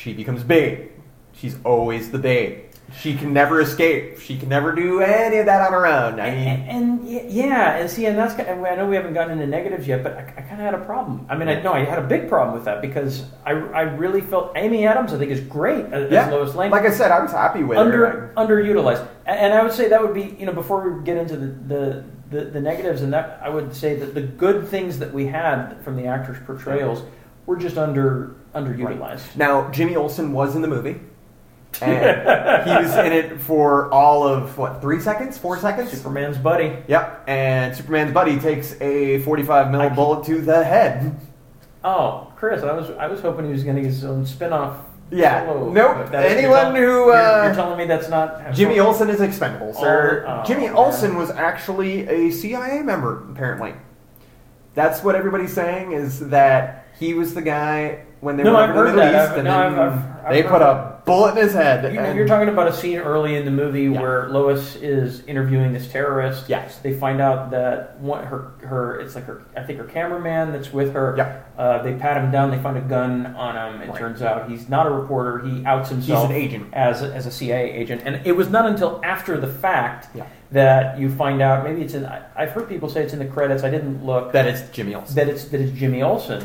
She 0.04 0.12
becomes 0.12 0.44
bait. 0.44 0.90
She's 1.32 1.56
always 1.64 2.10
the 2.10 2.18
bait. 2.18 2.66
She 3.00 3.16
can 3.16 3.32
never 3.32 3.62
escape. 3.62 4.20
She 4.20 4.36
can 4.38 4.50
never 4.50 4.72
do 4.72 5.00
any 5.00 5.38
of 5.38 5.46
that 5.46 5.62
on 5.62 5.72
her 5.72 5.86
own. 5.86 6.20
I 6.20 6.30
mean, 6.30 6.46
and, 6.46 6.68
and 6.70 7.04
y- 7.06 7.24
yeah, 7.26 7.76
and 7.76 7.90
see, 7.90 8.04
and 8.04 8.16
that's 8.18 8.34
kind 8.34 8.46
of, 8.50 8.62
I 8.62 8.74
know 8.74 8.86
we 8.86 8.96
haven't 8.96 9.14
gotten 9.14 9.32
into 9.32 9.46
negatives 9.46 9.88
yet, 9.88 10.02
but 10.02 10.12
I, 10.12 10.20
I 10.36 10.42
kind 10.42 10.60
of 10.60 10.66
had 10.66 10.74
a 10.74 10.84
problem. 10.84 11.26
I 11.30 11.38
mean, 11.38 11.48
I 11.48 11.62
no, 11.62 11.72
I 11.72 11.80
had 11.86 11.98
a 11.98 12.06
big 12.06 12.28
problem 12.28 12.54
with 12.54 12.66
that 12.66 12.82
because 12.82 13.24
I, 13.46 13.52
I 13.52 13.80
really 13.80 14.20
felt 14.20 14.52
Amy 14.56 14.86
Adams, 14.86 15.14
I 15.14 15.18
think, 15.18 15.30
is 15.32 15.40
great 15.40 15.86
as, 15.86 16.12
yeah, 16.12 16.26
as 16.26 16.32
Lois 16.32 16.54
Lane. 16.54 16.70
like 16.70 16.84
I 16.84 16.90
said, 16.90 17.10
I 17.10 17.20
was 17.20 17.32
happy 17.32 17.64
with 17.64 17.78
under 17.78 18.06
her. 18.06 18.34
underutilized, 18.36 19.08
and, 19.24 19.38
and 19.40 19.54
I 19.54 19.62
would 19.62 19.72
say 19.72 19.88
that 19.88 20.02
would 20.02 20.12
be 20.14 20.36
you 20.38 20.44
know 20.44 20.52
before 20.52 20.86
we 20.88 21.02
get 21.02 21.16
into 21.16 21.38
the, 21.38 21.46
the, 21.46 22.04
the, 22.30 22.44
the 22.50 22.60
negatives, 22.60 23.00
and 23.00 23.10
that 23.14 23.40
I 23.42 23.48
would 23.48 23.74
say 23.74 23.96
that 23.96 24.12
the 24.14 24.20
good 24.22 24.68
things 24.68 24.98
that 24.98 25.12
we 25.14 25.26
had 25.26 25.82
from 25.82 25.96
the 25.96 26.04
actors' 26.06 26.36
portrayals 26.44 27.02
were 27.46 27.56
just 27.56 27.78
under 27.78 28.36
underutilized. 28.54 29.36
Now, 29.36 29.70
Jimmy 29.70 29.96
Olsen 29.96 30.32
was 30.32 30.54
in 30.56 30.62
the 30.62 30.68
movie. 30.68 31.00
And 31.82 32.68
he 32.68 32.70
was 32.76 32.94
in 32.98 33.12
it 33.12 33.40
for 33.40 33.90
all 33.92 34.22
of 34.26 34.56
what 34.56 34.80
three 34.80 35.00
seconds, 35.00 35.36
four 35.36 35.58
seconds. 35.58 35.90
Superman's 35.90 36.38
buddy. 36.38 36.76
Yep, 36.86 37.24
and 37.26 37.74
Superman's 37.76 38.12
buddy 38.14 38.38
takes 38.38 38.80
a 38.80 39.18
45 39.22 39.72
mil 39.72 39.90
bullet 39.90 40.24
to 40.26 40.40
the 40.40 40.62
head. 40.62 41.18
Oh, 41.82 42.32
Chris, 42.36 42.62
I 42.62 42.72
was 42.72 42.90
I 42.90 43.08
was 43.08 43.20
hoping 43.20 43.46
he 43.46 43.52
was 43.52 43.64
going 43.64 43.74
to 43.76 43.82
get 43.82 43.88
his 43.88 44.04
own 44.04 44.24
spin-off. 44.24 44.76
Yeah. 45.10 45.44
solo, 45.46 45.70
Nope. 45.70 46.14
Anyone 46.14 46.46
you're 46.46 46.50
tell- 46.54 46.72
who, 46.72 46.78
you're, 46.78 47.12
uh, 47.12 47.44
you're 47.46 47.54
telling 47.54 47.76
me 47.78 47.86
that's 47.86 48.08
not 48.08 48.52
Jimmy 48.54 48.78
Olsen 48.78 49.10
is 49.10 49.20
expendable, 49.20 49.74
sir. 49.74 50.24
Oh, 50.26 50.40
oh, 50.40 50.44
Jimmy 50.46 50.66
man. 50.66 50.76
Olsen 50.76 51.16
was 51.16 51.30
actually 51.30 52.06
a 52.08 52.30
CIA 52.30 52.82
member, 52.82 53.28
apparently. 53.30 53.74
That's 54.74 55.02
what 55.04 55.14
everybody's 55.14 55.52
saying 55.52 55.92
is 55.92 56.20
that 56.30 56.86
he 56.98 57.14
was 57.14 57.34
the 57.34 57.42
guy 57.42 58.04
when 58.24 58.36
they 58.38 58.42
No, 58.42 58.52
were 58.52 58.56
I've 58.58 58.70
in 58.70 58.74
the 58.74 58.80
heard 58.80 58.94
Middle 58.96 59.12
that. 59.12 59.14
East, 59.22 59.30
I've- 59.32 59.38
and 59.40 59.48
no, 59.48 59.58
then 59.70 59.78
I've- 59.78 59.98
I've- 60.26 60.34
they 60.34 60.42
put 60.42 60.62
a 60.62 60.92
bullet 61.04 61.32
in 61.32 61.42
his 61.44 61.52
head. 61.52 61.92
You, 61.92 62.00
you're 62.14 62.26
talking 62.26 62.48
about 62.48 62.66
a 62.66 62.72
scene 62.72 62.98
early 62.98 63.36
in 63.36 63.44
the 63.44 63.50
movie 63.50 63.82
Yeah. 63.82 64.00
where 64.00 64.28
Lois 64.30 64.74
is 64.76 65.22
interviewing 65.26 65.74
this 65.74 65.86
terrorist. 65.92 66.48
Yes. 66.48 66.78
They 66.78 66.94
find 66.94 67.20
out 67.20 67.50
that 67.50 68.00
one, 68.00 68.24
her 68.24 68.52
her 68.62 69.00
it's 69.00 69.14
like 69.14 69.26
her 69.26 69.42
I 69.54 69.60
think 69.64 69.78
her 69.80 69.84
cameraman 69.84 70.52
that's 70.52 70.72
with 70.72 70.94
her. 70.94 71.14
Yeah. 71.18 71.32
Uh, 71.58 71.82
they 71.82 71.92
pat 71.92 72.16
him 72.16 72.30
down. 72.30 72.50
They 72.50 72.56
find 72.58 72.78
a 72.78 72.80
gun 72.80 73.34
on 73.36 73.54
him. 73.74 73.82
It 73.82 73.90
Right. 73.90 73.98
turns 73.98 74.22
out 74.22 74.48
he's 74.48 74.66
not 74.70 74.86
a 74.86 74.90
reporter. 74.90 75.40
He 75.44 75.62
outs 75.66 75.90
himself. 75.90 76.30
He's 76.30 76.30
an 76.36 76.42
agent. 76.42 76.66
as 76.72 77.02
a, 77.02 77.14
as 77.14 77.26
a 77.26 77.30
CIA 77.30 77.70
agent. 77.72 78.00
And 78.06 78.20
it 78.24 78.32
was 78.34 78.48
not 78.48 78.64
until 78.64 79.00
after 79.04 79.36
the 79.36 79.46
fact 79.48 80.08
Yeah. 80.14 80.24
that 80.52 80.98
you 80.98 81.10
find 81.10 81.42
out. 81.42 81.64
Maybe 81.64 81.82
it's 81.82 81.92
in. 81.92 82.08
I've 82.34 82.52
heard 82.52 82.66
people 82.66 82.88
say 82.88 83.02
it's 83.02 83.12
in 83.12 83.18
the 83.18 83.26
credits. 83.26 83.62
I 83.62 83.68
didn't 83.68 84.06
look. 84.06 84.32
that 84.32 84.46
it's 84.46 84.62
Jimmy 84.70 84.94
Olsen. 84.94 85.14
that 85.16 85.28
it's 85.28 85.44
that 85.46 85.60
it's 85.60 85.72
Jimmy 85.78 86.02
Olsen. 86.02 86.42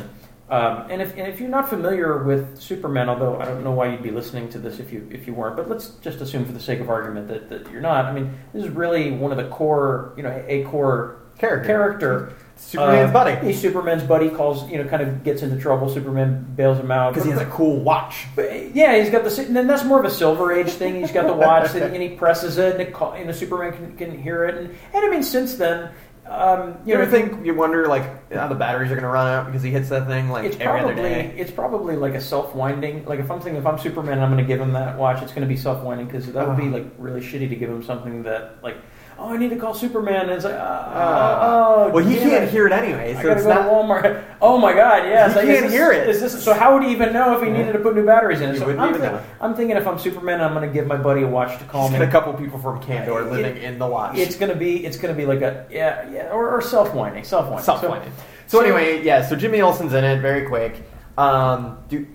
Um, 0.50 0.86
and 0.90 1.00
if 1.00 1.16
and 1.16 1.28
if 1.28 1.38
you're 1.38 1.48
not 1.48 1.68
familiar 1.68 2.24
with 2.24 2.60
Superman, 2.60 3.08
although 3.08 3.38
I 3.40 3.44
don't 3.44 3.62
know 3.62 3.70
why 3.70 3.90
you'd 3.92 4.02
be 4.02 4.10
listening 4.10 4.48
to 4.50 4.58
this 4.58 4.80
if 4.80 4.92
you 4.92 5.06
if 5.10 5.26
you 5.26 5.32
weren't, 5.32 5.56
but 5.56 5.68
let's 5.68 5.90
just 6.02 6.20
assume 6.20 6.44
for 6.44 6.52
the 6.52 6.58
sake 6.60 6.80
of 6.80 6.90
argument 6.90 7.28
that, 7.28 7.48
that 7.50 7.70
you're 7.70 7.80
not. 7.80 8.06
I 8.06 8.12
mean, 8.12 8.34
this 8.52 8.64
is 8.64 8.70
really 8.70 9.12
one 9.12 9.30
of 9.30 9.38
the 9.38 9.48
core, 9.48 10.12
you 10.16 10.24
know, 10.24 10.44
a 10.48 10.64
core 10.64 11.16
Character. 11.38 11.66
character. 11.66 12.32
Superman's 12.56 13.08
Uh, 13.08 13.12
buddy. 13.14 13.46
He's 13.46 13.58
Superman's 13.58 14.02
buddy. 14.02 14.28
Calls 14.28 14.68
you 14.70 14.76
know, 14.76 14.86
kind 14.86 15.02
of 15.02 15.24
gets 15.24 15.40
into 15.42 15.56
trouble. 15.58 15.88
Superman 15.88 16.44
bails 16.54 16.78
him 16.78 16.90
out 16.90 17.14
Because 17.14 17.24
he 17.24 17.30
has 17.30 17.40
a 17.40 17.46
cool 17.46 17.80
watch. 17.80 18.26
but, 18.36 18.74
yeah, 18.74 19.00
he's 19.00 19.08
got 19.08 19.24
the. 19.24 19.44
And 19.46 19.56
then 19.56 19.66
that's 19.66 19.84
more 19.84 19.98
of 19.98 20.04
a 20.04 20.10
Silver 20.10 20.52
Age 20.52 20.68
thing. 20.68 21.00
He's 21.00 21.12
got 21.12 21.26
the 21.26 21.32
watch, 21.32 21.74
and 21.74 21.96
he 22.02 22.10
presses 22.10 22.58
it, 22.58 22.72
and 22.72 22.82
it 22.82 22.92
call, 22.92 23.16
Superman 23.32 23.72
can, 23.72 23.96
can 23.96 24.22
hear 24.22 24.44
it. 24.44 24.56
And, 24.58 24.68
and 24.92 25.04
I 25.06 25.08
mean, 25.08 25.22
since 25.22 25.54
then, 25.54 25.90
um, 26.30 26.68
You 26.86 26.92
you 26.92 26.94
know, 26.94 27.00
ever 27.02 27.10
think 27.10 27.44
you 27.44 27.54
wonder 27.54 27.86
like 27.88 28.32
how 28.32 28.46
the 28.46 28.54
batteries 28.54 28.90
are 28.90 28.94
going 28.94 29.02
to 29.02 29.08
run 29.10 29.26
out 29.26 29.46
because 29.46 29.62
he 29.62 29.70
hits 29.70 29.88
that 29.88 30.06
thing 30.06 30.28
like 30.30 30.44
it's 30.44 30.56
every 30.60 30.80
other 30.80 30.92
probably 30.94 31.10
day? 31.10 31.34
it's 31.36 31.50
probably 31.50 31.96
like 31.96 32.14
a 32.14 32.20
self 32.20 32.54
winding. 32.54 33.04
Like 33.04 33.18
if 33.20 33.30
I'm 33.30 33.40
thinking 33.40 33.60
if 33.60 33.66
I'm 33.66 33.78
Superman, 33.78 34.14
and 34.14 34.22
I'm 34.22 34.30
going 34.32 34.42
to 34.42 34.46
give 34.48 34.60
him 34.60 34.72
that 34.74 34.96
watch. 34.96 35.20
It's 35.22 35.32
going 35.32 35.42
to 35.46 35.52
be 35.52 35.56
self 35.56 35.82
winding 35.82 36.06
because 36.06 36.32
that 36.32 36.46
would 36.46 36.56
be 36.56 36.68
Oh. 36.68 36.78
like 36.78 36.86
really 36.98 37.20
shitty 37.20 37.48
to 37.48 37.56
give 37.56 37.68
him 37.68 37.82
something 37.82 38.22
that 38.22 38.56
like. 38.62 38.76
"Oh, 39.20 39.32
I 39.32 39.36
need 39.36 39.50
to 39.50 39.56
call 39.56 39.74
Superman." 39.74 40.22
And 40.22 40.30
it's 40.32 40.44
like, 40.44 40.54
uh, 40.54 40.56
Uh, 40.56 41.38
"Oh, 41.42 41.90
well, 41.90 42.04
he 42.04 42.16
can't 42.16 42.44
it. 42.44 42.50
hear 42.50 42.66
it 42.66 42.72
anyway, 42.72 43.14
I 43.14 43.22
so 43.22 43.28
gotta 43.28 43.32
it's 43.40 43.42
go 43.46 43.54
not. 43.54 43.62
to 43.64 43.68
Walmart. 43.68 44.22
Oh 44.42 44.56
my 44.56 44.72
God! 44.72 45.04
Yes, 45.06 45.34
He 45.34 45.40
I- 45.40 45.44
can't 45.44 45.70
hear 45.70 45.92
it. 45.92 46.08
Is 46.08 46.20
this 46.20 46.42
so? 46.42 46.54
How 46.54 46.72
would 46.72 46.82
he 46.82 46.90
even 46.92 47.12
know 47.12 47.36
if 47.36 47.44
he 47.46 47.50
needed 47.52 47.72
to 47.74 47.78
put 47.78 47.94
new 47.94 48.06
batteries 48.06 48.40
in? 48.40 48.50
it? 48.50 48.58
So 48.58 48.64
wouldn't 48.66 48.80
I'm, 48.82 48.88
even 48.88 49.02
think- 49.02 49.12
know. 49.12 49.22
I'm 49.40 49.54
thinking 49.54 49.76
if 49.76 49.86
I'm 49.86 49.98
Superman, 49.98 50.40
I'm 50.40 50.54
going 50.54 50.66
to 50.66 50.72
give 50.72 50.86
my 50.86 50.96
buddy 50.96 51.22
a 51.22 51.28
watch 51.28 51.58
to 51.58 51.64
call 51.64 51.88
He's 51.90 51.98
me. 52.00 52.06
a 52.06 52.10
couple 52.10 52.32
people 52.32 52.58
from 52.58 52.80
Kandor 52.80 53.26
It- 53.26 53.32
living 53.32 53.62
in 53.62 53.78
the 53.78 53.86
watch. 53.86 54.16
It's 54.16 54.36
gonna 54.36 54.54
be 54.56 54.86
it's 54.86 54.96
gonna 54.96 55.12
be 55.14 55.26
like 55.26 55.42
a 55.42 55.66
yeah 55.70 56.08
yeah 56.10 56.30
or, 56.32 56.48
or 56.50 56.62
self 56.62 56.94
winding 56.94 57.24
self 57.24 57.46
whining 57.48 57.64
Self 57.64 57.82
whining. 57.82 58.10
So, 58.46 58.58
so- 58.58 58.64
anyway, 58.64 59.02
yeah. 59.04 59.26
So 59.26 59.36
Jimmy 59.36 59.60
Olsen's 59.60 59.92
in 59.92 60.04
it 60.04 60.20
very 60.20 60.46
quick. 60.46 60.82
Um, 61.18 61.78
do, 61.90 62.06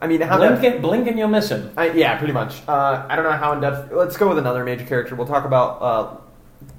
I 0.00 0.06
mean, 0.06 0.20
how 0.20 0.36
blink 0.38 0.62
and 0.62 0.80
blink 0.82 1.08
and 1.08 1.18
you'll 1.18 1.28
miss 1.28 1.48
him. 1.50 1.72
I, 1.76 1.90
yeah, 1.90 2.16
pretty 2.18 2.32
much. 2.32 2.62
Uh, 2.68 3.04
I 3.08 3.16
don't 3.16 3.24
know 3.24 3.32
how 3.32 3.52
in 3.52 3.60
depth. 3.60 3.92
Let's 3.92 4.16
go 4.16 4.28
with 4.28 4.38
another 4.38 4.64
major 4.64 4.84
character. 4.86 5.14
We'll 5.16 5.26
talk 5.26 5.44
about 5.44 5.82
uh, 5.82 6.16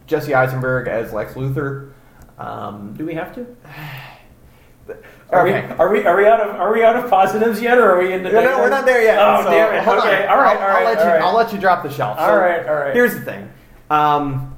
Jesse 0.07 0.33
Eisenberg 0.33 0.87
as 0.87 1.11
Lex 1.11 1.33
Luthor. 1.33 1.91
Um, 2.37 2.93
Do 2.97 3.05
we 3.05 3.13
have 3.15 3.35
to? 3.35 3.45
Are 5.31 5.47
okay. 5.47 5.67
we 5.67 5.73
are 5.73 5.89
we 5.91 6.03
are 6.05 6.17
we 6.17 6.25
out 6.25 6.39
of 6.41 6.55
are 6.55 6.73
we 6.73 6.83
out 6.83 6.95
of 6.95 7.07
positives 7.07 7.61
yet, 7.61 7.77
or 7.77 7.91
are 7.91 7.99
we 7.99 8.11
into? 8.11 8.31
No, 8.31 8.41
no, 8.43 8.57
we're 8.57 8.69
not 8.69 8.85
there 8.87 9.03
yet. 9.03 9.19
Oh 9.21 9.43
so 9.43 9.51
damn 9.51 9.75
it! 9.75 9.83
hold 9.83 9.99
Okay, 9.99 10.25
on. 10.25 10.29
all 10.29 10.37
right, 10.39 10.57
I'll, 10.57 10.63
all 10.63 10.67
right, 10.67 10.77
I'll 10.77 10.83
let 10.85 10.97
all 10.97 11.03
you. 11.05 11.11
right. 11.11 11.21
I'll 11.21 11.35
let 11.35 11.53
you 11.53 11.59
drop 11.59 11.83
the 11.83 11.91
shelf. 11.91 12.17
All 12.17 12.25
So, 12.27 12.35
right, 12.35 12.67
all 12.67 12.73
right. 12.73 12.95
Here's 12.95 13.13
the 13.13 13.21
thing. 13.21 13.51
Um, 13.91 14.55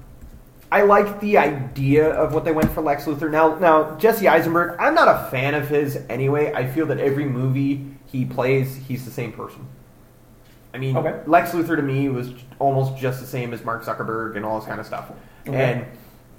I 0.72 0.84
like 0.84 1.19
the 1.19 1.38
idea 1.38 2.09
of 2.09 2.34
what 2.34 2.45
they 2.45 2.51
went 2.51 2.72
for 2.72 2.82
Lex 2.82 3.03
Luthor. 3.05 3.30
Now, 3.30 3.55
now 3.59 3.95
Jesse 3.97 4.28
Eisenberg. 4.28 4.78
I'm 4.80 4.93
not 4.95 5.07
a 5.09 5.30
fan 5.30 5.53
of 5.53 5.67
his 5.67 5.97
anyway. 6.09 6.53
I 6.53 6.65
feel 6.67 6.86
that 6.88 6.99
every 6.99 7.26
movie 7.26 7.86
he 8.05 8.24
plays, 8.26 8.76
he's 8.76 9.03
the 9.03 9.11
same 9.11 9.34
person. 9.34 9.67
I 10.74 10.78
mean, 10.78 10.95
Okay. 10.95 11.19
Lex 11.28 11.51
Luthor 11.51 11.76
to 11.76 11.82
me 11.82 12.07
was 12.07 12.32
almost 12.59 12.97
just 12.97 13.19
the 13.19 13.28
same 13.28 13.53
as 13.53 13.65
Mark 13.65 13.84
Zuckerberg 13.84 14.38
and 14.38 14.45
all 14.45 14.59
this 14.59 14.67
kind 14.67 14.80
of 14.80 14.86
stuff. 14.86 15.11
Okay. 15.45 15.57
And 15.57 15.86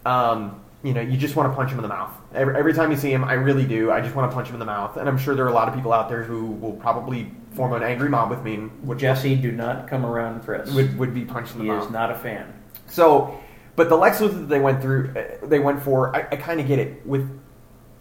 um, 0.07 0.61
you 0.83 0.95
know, 0.95 1.03
you 1.03 1.17
just 1.19 1.37
want 1.37 1.53
to 1.53 1.55
punch 1.55 1.71
him 1.71 1.79
in 1.79 1.83
the 1.83 1.89
mouth. 1.89 2.11
Every, 2.35 2.57
every 2.57 2.73
time 2.73 2.91
you 2.91 2.97
see 2.97 3.13
him, 3.13 3.23
I 3.25 3.35
really 3.35 3.67
do. 3.67 3.93
I 3.93 4.01
just 4.01 4.17
want 4.17 4.31
to 4.31 4.35
punch 4.35 4.49
him 4.49 4.55
in 4.55 4.59
the 4.61 4.65
mouth. 4.67 4.97
And 4.97 5.09
I'm 5.09 5.19
sure 5.19 5.35
there 5.35 5.45
are 5.45 5.49
a 5.49 5.53
lot 5.53 5.69
of 5.69 5.75
people 5.75 5.93
out 5.93 6.09
there 6.09 6.23
who 6.25 6.47
will 6.47 6.73
probably 6.73 7.31
form 7.55 7.75
an 7.75 7.83
angry 7.83 8.09
mob 8.09 8.31
with 8.31 8.43
me 8.43 8.69
would 8.83 8.99
Jesse, 8.99 9.37
do 9.37 9.53
not 9.53 9.87
come 9.87 10.05
around 10.07 10.43
Chris. 10.43 10.73
would, 10.73 10.99
would 10.99 11.15
be 11.15 11.25
punched 11.25 11.53
in 11.53 11.59
the 11.59 11.65
he 11.65 11.71
mouth. 11.71 11.85
is 11.85 11.91
not 11.93 12.11
a 12.11 12.15
fan. 12.15 12.53
So, 12.89 13.39
but 13.75 13.89
the 13.89 13.97
Lex 13.97 14.19
Luthor 14.19 14.41
that 14.41 14.49
they 14.49 14.61
went 14.61 14.83
through, 14.83 15.15
uh, 15.17 15.47
they 15.47 15.59
went 15.59 15.83
for. 15.83 16.15
I, 16.15 16.21
I 16.33 16.37
kind 16.37 16.61
of 16.61 16.67
get 16.67 16.79
it 16.79 17.07
with 17.07 17.29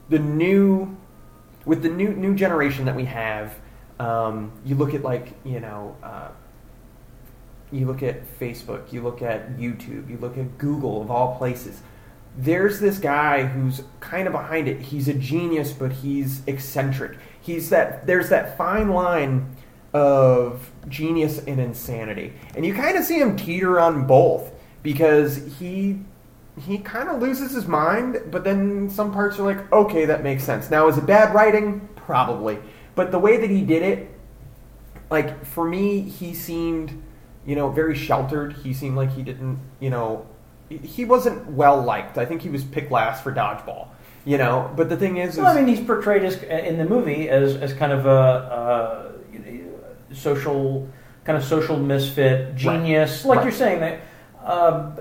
the 0.09 0.19
new, 0.19 0.97
with 1.65 1.81
the 1.81 1.89
new 1.89 2.09
new 2.09 2.35
generation 2.35 2.85
that 2.85 2.95
we 2.95 3.05
have. 3.05 3.55
Um, 3.99 4.51
you 4.65 4.75
look 4.75 4.93
at 4.93 5.01
like 5.01 5.33
you 5.45 5.59
know, 5.59 5.95
uh, 6.03 6.29
you 7.71 7.85
look 7.85 8.03
at 8.03 8.39
Facebook, 8.39 8.91
you 8.91 9.01
look 9.01 9.21
at 9.21 9.57
YouTube, 9.57 10.09
you 10.09 10.17
look 10.19 10.37
at 10.37 10.57
Google 10.57 11.01
of 11.01 11.09
all 11.09 11.37
places. 11.37 11.81
There's 12.37 12.79
this 12.79 12.97
guy 12.97 13.43
who's 13.43 13.83
kind 13.99 14.25
of 14.25 14.33
behind 14.33 14.67
it. 14.67 14.79
He's 14.79 15.07
a 15.09 15.13
genius, 15.13 15.73
but 15.73 15.91
he's 15.91 16.41
eccentric. 16.47 17.17
He's 17.39 17.69
that. 17.69 18.05
There's 18.05 18.29
that 18.29 18.57
fine 18.57 18.89
line 18.89 19.55
of 19.93 20.71
genius 20.89 21.39
and 21.39 21.59
insanity, 21.61 22.33
and 22.55 22.65
you 22.65 22.73
kind 22.73 22.97
of 22.97 23.05
see 23.05 23.19
him 23.19 23.37
teeter 23.37 23.79
on 23.79 24.05
both 24.05 24.51
because 24.83 25.37
he 25.59 25.99
he 26.65 26.77
kind 26.79 27.07
of 27.09 27.21
loses 27.21 27.53
his 27.53 27.65
mind, 27.67 28.17
but 28.29 28.43
then 28.43 28.89
some 28.89 29.13
parts 29.13 29.39
are 29.39 29.43
like, 29.43 29.71
okay, 29.71 30.05
that 30.05 30.21
makes 30.21 30.43
sense. 30.43 30.69
Now, 30.69 30.87
is 30.89 30.97
it 30.97 31.05
bad 31.05 31.33
writing? 31.33 31.87
Probably, 31.95 32.59
but 32.95 33.11
the 33.11 33.19
way 33.19 33.37
that 33.37 33.49
he 33.49 33.61
did 33.61 33.83
it, 33.83 34.09
like 35.09 35.45
for 35.45 35.63
me, 35.67 36.01
he 36.01 36.33
seemed, 36.33 37.01
you 37.45 37.55
know, 37.55 37.69
very 37.69 37.95
sheltered. 37.95 38.53
He 38.53 38.73
seemed 38.73 38.95
like 38.97 39.11
he 39.13 39.23
didn't, 39.23 39.59
you 39.79 39.89
know, 39.89 40.25
he- 40.69 41.05
wasn't 41.05 41.47
well 41.51 41.81
liked. 41.81 42.17
I 42.17 42.25
think 42.25 42.41
he 42.41 42.49
was 42.49 42.63
picked 42.63 42.91
last 42.91 43.23
for 43.23 43.31
dodgeball, 43.33 43.87
you 44.25 44.37
know. 44.37 44.69
But 44.75 44.89
the 44.89 44.97
thing 44.97 45.17
is, 45.17 45.37
Well, 45.37 45.47
I 45.47 45.55
mean, 45.55 45.67
he's 45.67 45.85
portrayed 45.85 46.23
as 46.23 46.41
in 46.43 46.77
the 46.77 46.85
movie 46.85 47.29
as, 47.29 47.55
as 47.55 47.73
kind 47.73 47.91
of 47.93 48.05
a, 48.05 48.09
uh 48.09 49.07
social 50.13 50.87
kind 51.23 51.37
of 51.37 51.43
social 51.43 51.77
misfit 51.77 52.55
genius, 52.55 53.23
like 53.23 53.37
Right. 53.37 53.43
you're 53.45 53.53
saying 53.53 53.79
that. 53.81 53.99
Um, 54.43 54.97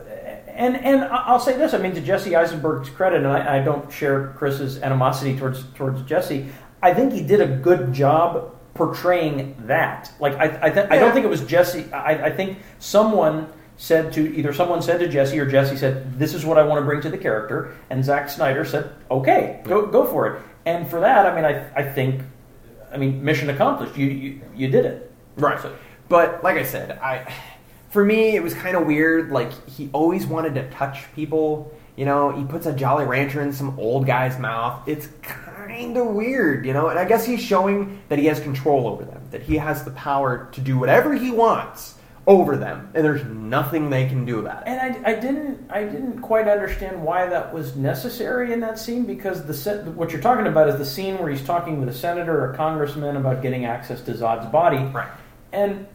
and 0.47 0.77
and 0.77 1.05
I'll 1.05 1.41
say 1.41 1.57
this: 1.57 1.73
I 1.75 1.79
mean, 1.79 1.95
to 1.95 2.01
Jesse 2.01 2.37
Eisenberg's 2.37 2.91
credit, 2.91 3.19
and 3.19 3.27
I, 3.29 3.59
I 3.61 3.65
don't 3.65 3.91
share 3.93 4.29
Chris's 4.37 4.79
animosity 4.83 5.37
towards 5.39 5.65
towards 5.75 6.03
Jesse. 6.03 6.49
I 6.83 6.93
think 6.95 7.13
he 7.13 7.23
did 7.23 7.41
a 7.41 7.47
good 7.47 7.93
job 7.93 8.55
portraying 8.75 9.55
that. 9.67 10.13
Like 10.21 10.35
I 10.35 10.67
I, 10.67 10.71
th- 10.71 10.87
I 10.91 10.99
don't 10.99 11.13
think 11.13 11.25
it 11.25 11.31
was 11.31 11.43
Jesse. 11.45 11.91
I, 11.93 12.27
I 12.27 12.31
think 12.31 12.59
someone 12.79 13.51
said 13.77 14.13
to 14.13 14.35
either 14.37 14.53
someone 14.53 14.83
said 14.83 15.01
to 15.01 15.09
Jesse 15.09 15.39
or 15.39 15.47
Jesse 15.47 15.77
said, 15.77 16.19
"This 16.19 16.35
is 16.35 16.45
what 16.45 16.59
I 16.59 16.63
want 16.63 16.81
to 16.81 16.85
bring 16.85 17.01
to 17.03 17.09
the 17.11 17.19
character," 17.19 17.75
and 17.89 18.05
Zack 18.05 18.29
Snyder 18.29 18.65
said, 18.65 18.91
"Okay, 19.11 19.61
go 19.65 19.87
go 19.87 20.05
for 20.05 20.27
it." 20.29 20.43
And 20.67 20.87
for 20.89 21.01
that, 21.01 21.25
I 21.27 21.35
mean, 21.35 21.45
I 21.47 21.65
I 21.75 21.83
think, 21.91 22.21
I 22.93 22.99
mean, 22.99 23.25
mission 23.25 23.49
accomplished. 23.49 23.97
You 23.97 24.07
you, 24.07 24.41
you 24.55 24.69
did 24.69 24.85
it. 24.85 25.11
Right. 25.37 25.59
So- 25.61 25.75
But 26.11 26.45
like 26.45 26.57
I 26.59 26.65
said, 26.65 26.99
I 26.99 27.33
for 27.91 28.05
me 28.05 28.37
it 28.37 28.43
was 28.43 28.55
kind 28.55 28.77
of 28.77 28.87
weird. 28.87 29.31
Like 29.31 29.53
he 29.69 29.91
always 29.93 30.27
wanted 30.27 30.55
to 30.55 30.71
touch 30.71 31.13
people. 31.15 31.73
You 31.97 32.07
know, 32.07 32.31
he 32.31 32.45
puts 32.45 32.67
a 32.67 32.73
Jolly 32.73 33.05
Rancher 33.05 33.43
in 33.43 33.53
some 33.53 33.79
old 33.79 34.07
guy's 34.07 34.39
mouth. 34.39 34.89
It's 34.89 35.09
kind 35.23 35.97
of 35.97 36.07
weird, 36.07 36.65
you 36.65 36.73
know. 36.73 36.89
And 36.89 36.99
I 36.99 37.05
guess 37.05 37.27
he's 37.27 37.43
showing 37.43 38.01
that 38.09 38.19
he 38.19 38.27
has 38.27 38.41
control 38.41 38.87
over 38.89 39.05
them, 39.05 39.21
that 39.33 39.43
he 39.43 39.57
has 39.59 39.85
the 39.85 39.91
power 39.91 40.49
to 40.53 40.61
do 40.61 40.79
whatever 40.79 41.15
he 41.15 41.31
wants 41.31 41.97
over 42.27 42.57
them, 42.57 42.91
and 42.95 43.05
there's 43.05 43.25
nothing 43.25 43.91
they 43.91 44.07
can 44.07 44.25
do 44.25 44.39
about 44.39 44.63
it. 44.63 44.69
And 44.69 45.05
I, 45.07 45.11
I 45.11 45.15
didn't 45.15 45.71
I 45.71 45.83
didn't 45.85 46.21
quite 46.21 46.49
understand 46.49 47.03
why 47.03 47.27
that 47.27 47.53
was 47.53 47.77
necessary 47.77 48.53
in 48.53 48.61
that 48.61 48.79
scene 48.79 49.05
because 49.05 49.45
the 49.45 49.91
what 49.93 50.13
you're 50.13 50.21
talking 50.21 50.47
about 50.47 50.69
is 50.69 50.77
the 50.77 50.85
scene 50.85 51.19
where 51.19 51.31
he's 51.31 51.45
talking 51.45 51.81
with 51.81 51.89
a 51.89 51.95
senator 51.95 52.39
or 52.45 52.53
a 52.53 52.57
congressman 52.57 53.17
about 53.17 53.43
getting 53.43 53.65
access 53.65 54.01
to 54.03 54.13
Zod's 54.13 54.47
body, 54.53 54.79
Right. 54.79 55.09
and 55.53 55.87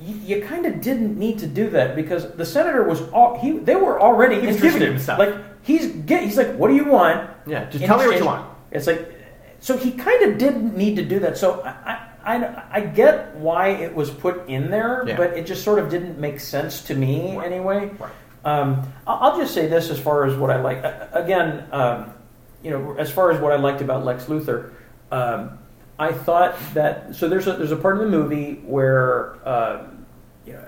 you, 0.00 0.14
you 0.36 0.42
kind 0.46 0.66
of 0.66 0.80
didn't 0.80 1.18
need 1.18 1.38
to 1.40 1.46
do 1.46 1.70
that 1.70 1.96
because 1.96 2.30
the 2.32 2.46
senator 2.46 2.84
was 2.84 3.02
all 3.10 3.38
he 3.40 3.58
they 3.58 3.76
were 3.76 4.00
already 4.00 4.40
He 4.40 4.46
was 4.46 4.56
interested. 4.56 4.78
giving 4.80 4.94
him 4.94 5.00
stuff. 5.00 5.18
Like 5.18 5.34
he's 5.62 5.86
get 5.88 6.22
he's 6.22 6.36
like, 6.36 6.54
what 6.54 6.68
do 6.68 6.74
you 6.76 6.84
want? 6.84 7.28
Yeah, 7.46 7.64
just 7.66 7.82
In 7.82 7.88
tell 7.88 7.98
me 7.98 8.06
what 8.06 8.18
you 8.18 8.24
want. 8.24 8.48
It's 8.70 8.86
like, 8.86 9.12
so 9.60 9.76
he 9.76 9.92
kind 9.92 10.22
of 10.30 10.38
didn't 10.38 10.76
need 10.76 10.96
to 10.96 11.04
do 11.04 11.18
that. 11.20 11.36
So 11.38 11.62
I, 11.64 12.04
I, 12.24 12.62
I 12.70 12.80
get 12.82 13.34
why 13.36 13.68
it 13.68 13.94
was 13.94 14.10
put 14.10 14.46
in 14.48 14.70
there, 14.70 15.04
Yeah. 15.06 15.16
but 15.16 15.32
it 15.36 15.46
just 15.46 15.64
sort 15.64 15.78
of 15.78 15.88
didn't 15.90 16.18
make 16.18 16.38
sense 16.40 16.82
to 16.84 16.94
me 16.94 17.36
Right. 17.36 17.46
anyway. 17.50 17.90
Right. 17.98 18.12
Um, 18.44 18.82
I'll 19.06 19.36
just 19.38 19.52
say 19.54 19.66
this 19.66 19.90
as 19.90 19.98
far 19.98 20.24
as 20.26 20.36
what 20.36 20.50
I 20.50 20.60
like. 20.60 20.78
Again, 21.12 21.66
um, 21.72 22.12
you 22.62 22.70
know, 22.70 22.94
as 22.98 23.10
far 23.10 23.30
as 23.32 23.40
what 23.40 23.52
I 23.52 23.56
liked 23.56 23.80
about 23.80 24.04
Lex 24.04 24.24
Luthor, 24.26 24.72
um, 25.10 25.58
I 25.98 26.12
thought 26.12 26.56
that 26.74 27.14
so 27.16 27.28
there's 27.28 27.46
a 27.46 27.54
there's 27.54 27.72
a 27.72 27.76
part 27.76 27.96
in 27.98 28.10
the 28.10 28.18
movie 28.18 28.54
where 28.64 29.36
um, 29.48 30.06
you 30.46 30.52
know, 30.52 30.64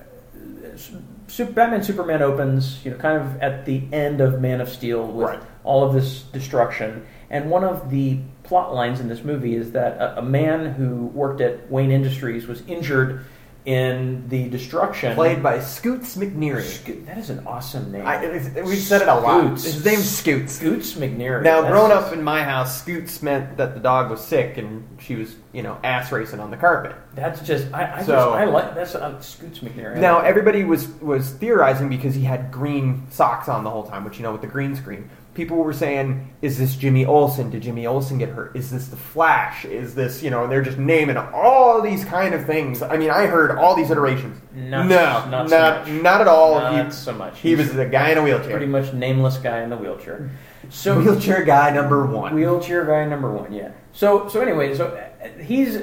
Super, 1.28 1.52
Batman 1.52 1.82
Superman 1.84 2.22
opens, 2.22 2.84
you 2.84 2.90
know, 2.90 2.96
kind 2.96 3.20
of 3.20 3.40
at 3.40 3.64
the 3.64 3.82
end 3.92 4.20
of 4.20 4.40
Man 4.40 4.60
of 4.60 4.68
Steel 4.68 5.06
with 5.06 5.28
Right. 5.28 5.40
all 5.62 5.84
of 5.86 5.94
this 5.94 6.22
destruction. 6.22 7.06
And 7.30 7.48
one 7.48 7.62
of 7.62 7.90
the 7.90 8.18
plot 8.42 8.74
lines 8.74 8.98
in 8.98 9.08
this 9.08 9.22
movie 9.22 9.54
is 9.54 9.70
that 9.72 9.96
a, 9.98 10.18
a 10.18 10.22
man 10.22 10.74
who 10.74 11.06
worked 11.06 11.40
at 11.40 11.70
Wayne 11.70 11.92
Industries 11.92 12.48
was 12.48 12.62
injured 12.66 13.24
in 13.66 14.28
the 14.28 14.48
destruction. 14.48 15.14
Played 15.14 15.42
by 15.42 15.60
Scoots 15.60 16.16
McNairy. 16.16 17.04
That 17.06 17.18
is 17.18 17.28
an 17.30 17.46
awesome 17.46 17.92
name. 17.92 18.06
I, 18.06 18.26
we've 18.62 18.78
said 18.78 19.02
it 19.02 19.08
a 19.08 19.14
lot. 19.14 19.58
Scoots. 19.58 19.64
His 19.74 19.84
name's 19.84 20.10
Scoots. 20.10 20.52
Scoots 20.54 20.94
McNairy. 20.94 21.42
Now, 21.42 21.60
That's 21.60 21.72
growing 21.72 21.90
just- 21.90 22.06
up 22.08 22.12
in 22.14 22.22
my 22.22 22.42
house, 22.42 22.80
Scoots 22.80 23.22
meant 23.22 23.56
that 23.58 23.74
the 23.74 23.80
dog 23.80 24.10
was 24.10 24.20
sick 24.22 24.56
and 24.56 24.86
she 25.00 25.14
was, 25.14 25.36
you 25.52 25.62
know, 25.62 25.78
ass 25.84 26.10
racing 26.10 26.40
on 26.40 26.50
the 26.50 26.56
carpet. 26.56 26.94
that's 27.14 27.40
just 27.42 27.72
I, 27.74 27.92
I 27.92 27.96
just 27.96 28.06
So- 28.06 28.32
I 28.32 28.44
like 28.44 28.74
that's 28.74 28.94
uh, 28.94 29.20
Scoots 29.20 29.58
McNairy. 29.58 29.96
I 29.96 30.00
Now, 30.00 30.20
everybody 30.20 30.64
was 30.64 30.88
was 31.00 31.30
theorizing 31.30 31.88
because 31.88 32.14
he 32.14 32.22
had 32.22 32.50
green 32.50 33.06
socks 33.10 33.48
on 33.48 33.64
the 33.64 33.70
whole 33.70 33.84
time, 33.84 34.04
which 34.04 34.16
you 34.16 34.22
know 34.22 34.32
with 34.32 34.40
the 34.40 34.46
green 34.46 34.74
screen. 34.74 35.10
People 35.40 35.56
were 35.56 35.72
saying, 35.72 36.34
"Is 36.42 36.58
this 36.58 36.76
Jimmy 36.76 37.06
Olsen? 37.06 37.48
Did 37.48 37.62
Jimmy 37.62 37.86
Olsen 37.86 38.18
get 38.18 38.28
hurt? 38.28 38.54
Is 38.54 38.70
this 38.70 38.88
the 38.88 38.96
Flash? 38.96 39.64
Is 39.64 39.94
this 39.94 40.22
you 40.22 40.28
know?" 40.28 40.42
And 40.42 40.52
they're 40.52 40.60
just 40.60 40.76
naming 40.76 41.16
all 41.16 41.80
these 41.80 42.04
kind 42.04 42.34
of 42.34 42.44
things. 42.44 42.82
I 42.82 42.98
mean, 42.98 43.08
I 43.08 43.24
heard 43.24 43.56
all 43.56 43.74
these 43.74 43.90
iterations. 43.90 44.38
Not- 44.54 44.84
no, 44.84 45.24
not 45.30 45.48
not 45.48 45.86
so 45.86 45.92
not, 45.94 46.20
at 46.20 46.28
all. 46.28 46.60
Not 46.60 46.84
he, 46.84 46.92
so 46.92 47.14
much. 47.14 47.38
He 47.40 47.54
was 47.54 47.74
a 47.74 47.86
guy 47.86 48.10
in 48.10 48.18
a 48.18 48.22
wheelchair. 48.22 48.50
pretty 48.50 48.66
much 48.66 48.92
nameless 48.92 49.38
guy 49.38 49.62
in 49.62 49.70
the 49.70 49.78
wheelchair. 49.78 50.28
So 50.68 51.00
wheelchair 51.00 51.42
guy 51.42 51.70
number 51.70 52.04
one. 52.04 52.34
Wheelchair 52.34 52.84
guy 52.84 53.06
number 53.06 53.32
one, 53.32 53.50
yeah. 53.50 53.70
So 53.92 54.28
so 54.28 54.42
anyway, 54.42 54.74
so 54.76 54.88
uh, 54.88 55.42
he's 55.42 55.78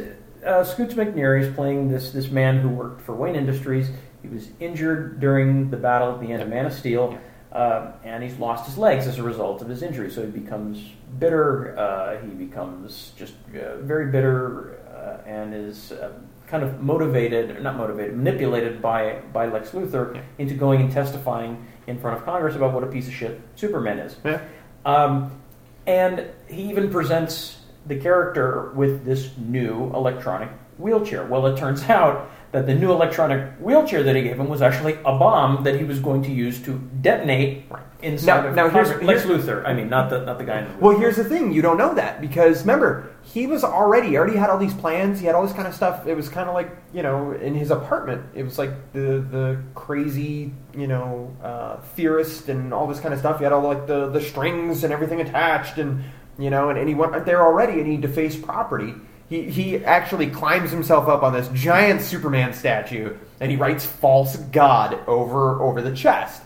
uh, 0.46 0.64
Scoots 0.64 0.94
McNairy 0.94 1.42
is 1.42 1.56
playing 1.56 1.90
this 1.90 2.12
this 2.12 2.30
man 2.30 2.60
who 2.60 2.70
worked 2.70 3.02
for 3.02 3.16
Wayne 3.16 3.36
Industries. 3.36 3.90
He 4.22 4.28
was 4.28 4.50
injured 4.60 5.20
during 5.20 5.72
the 5.72 5.78
battle 5.78 6.14
at 6.14 6.22
the 6.22 6.32
end 6.32 6.44
of 6.44 6.50
Man 6.50 6.68
of 6.68 6.74
Steel, 6.74 7.18
um, 7.58 7.94
and 8.04 8.24
he's 8.24 8.38
lost 8.38 8.66
his 8.68 8.78
legs 8.78 9.08
as 9.08 9.18
a 9.18 9.24
result 9.24 9.62
of 9.62 9.68
his 9.68 9.82
injury. 9.82 10.12
So 10.12 10.22
he 10.24 10.32
becomes 10.32 10.78
bitter. 11.20 11.78
Uh, 11.78 12.18
he 12.24 12.28
becomes 12.28 13.12
just 13.18 13.34
uh, 13.50 13.78
very 13.78 14.12
bitter, 14.12 14.80
uh, 14.96 15.28
and 15.30 15.54
is. 15.54 15.92
Um, 15.92 16.12
kind 16.48 16.64
of 16.64 16.82
motivated, 16.82 17.62
not 17.62 17.76
motivated, 17.76 18.16
manipulated 18.16 18.82
by 18.82 19.20
by 19.34 19.48
Lex 19.48 19.72
Luthor 19.72 20.16
Yeah. 20.16 20.22
into 20.38 20.54
going 20.54 20.80
and 20.80 20.90
testifying 20.90 21.66
in 21.88 22.00
front 22.00 22.18
of 22.18 22.24
Congress 22.24 22.56
about 22.56 22.72
what 22.74 22.86
a 22.86 22.88
piece 22.88 23.06
of 23.10 23.14
shit 23.14 23.42
Superman 23.58 24.00
is. 24.00 24.16
Yeah. 24.24 24.40
Um, 24.86 25.42
and 25.86 26.26
he 26.48 26.62
even 26.70 26.90
presents 26.90 27.58
the 27.86 27.98
character 27.98 28.72
with 28.76 29.04
this 29.04 29.32
new 29.38 29.92
electronic 29.94 30.48
wheelchair. 30.78 31.26
Well, 31.26 31.46
it 31.48 31.58
turns 31.58 31.84
out 31.90 32.32
that 32.52 32.66
the 32.66 32.74
new 32.74 32.92
electronic 32.92 33.52
wheelchair 33.60 34.04
that 34.04 34.16
he 34.16 34.22
gave 34.24 34.40
him 34.40 34.48
was 34.48 34.62
actually 34.62 34.94
a 35.06 35.18
bomb 35.18 35.64
that 35.64 35.78
he 35.78 35.84
was 35.84 36.00
going 36.00 36.24
to 36.24 36.32
use 36.32 36.62
to 36.64 36.80
detonate 37.02 37.66
inside 38.02 38.44
Now- 38.44 38.48
of 38.48 38.56
now 38.56 38.70
here's-. 38.70 39.02
Lex 39.04 39.24
Luthor. 39.24 39.66
I 39.66 39.74
mean, 39.74 39.90
not 39.90 40.10
the 40.10 40.24
not 40.24 40.38
the 40.38 40.44
guy 40.46 40.60
in 40.60 40.66
the 40.66 40.78
Well, 40.80 40.98
here's 40.98 41.16
the 41.18 41.24
thing: 41.24 41.52
you 41.52 41.62
don't 41.62 41.78
know 41.78 41.94
that 41.96 42.22
because 42.22 42.62
remember, 42.62 43.10
he 43.24 43.48
was 43.48 43.64
already 43.64 44.18
already 44.18 44.38
had 44.38 44.50
all 44.50 44.58
these 44.58 44.74
plans. 44.74 45.20
He 45.20 45.26
had 45.26 45.36
all 45.36 45.44
this 45.44 45.54
kind 45.56 45.68
of 45.68 45.74
stuff. 45.74 46.08
It 46.08 46.16
was 46.16 46.30
kind 46.30 46.48
of 46.48 46.54
like 46.56 46.70
you 46.94 47.04
know, 47.04 47.32
in 47.34 47.54
his 47.56 47.72
apartment, 47.72 48.22
it 48.34 48.44
was 48.44 48.58
like 48.58 48.94
the 48.94 49.26
the 49.30 49.62
crazy 49.76 50.54
you 50.76 50.88
know 50.88 51.36
uh, 51.44 51.78
theorist 51.96 52.50
and 52.50 52.74
all 52.74 52.88
this 52.88 53.00
kind 53.00 53.14
of 53.14 53.20
stuff. 53.20 53.40
He 53.40 53.44
had 53.44 53.52
all 53.54 53.64
like 53.64 53.88
the 53.88 54.10
the 54.10 54.22
strings 54.22 54.84
and 54.84 54.94
everything 54.94 55.20
attached, 55.22 55.78
and 55.80 56.04
you 56.38 56.50
know, 56.52 56.70
and, 56.70 56.78
and 56.78 56.88
he 56.88 56.94
went 56.96 57.26
there 57.26 57.44
already, 57.44 57.80
and 57.82 57.88
he 57.92 57.98
defaced 57.98 58.42
property. 58.44 58.94
He 59.30 59.50
he 59.50 59.84
actually 59.84 60.28
climbs 60.28 60.72
himself 60.72 61.08
up 61.08 61.22
on 61.24 61.34
this 61.34 61.50
giant 61.50 62.02
Superman 62.02 62.54
statue, 62.54 63.18
and 63.40 63.52
he 63.52 63.58
writes 63.58 63.86
"false 63.86 64.38
god" 64.38 65.00
over 65.08 65.62
over 65.62 65.82
the 65.82 65.94
chest, 65.94 66.42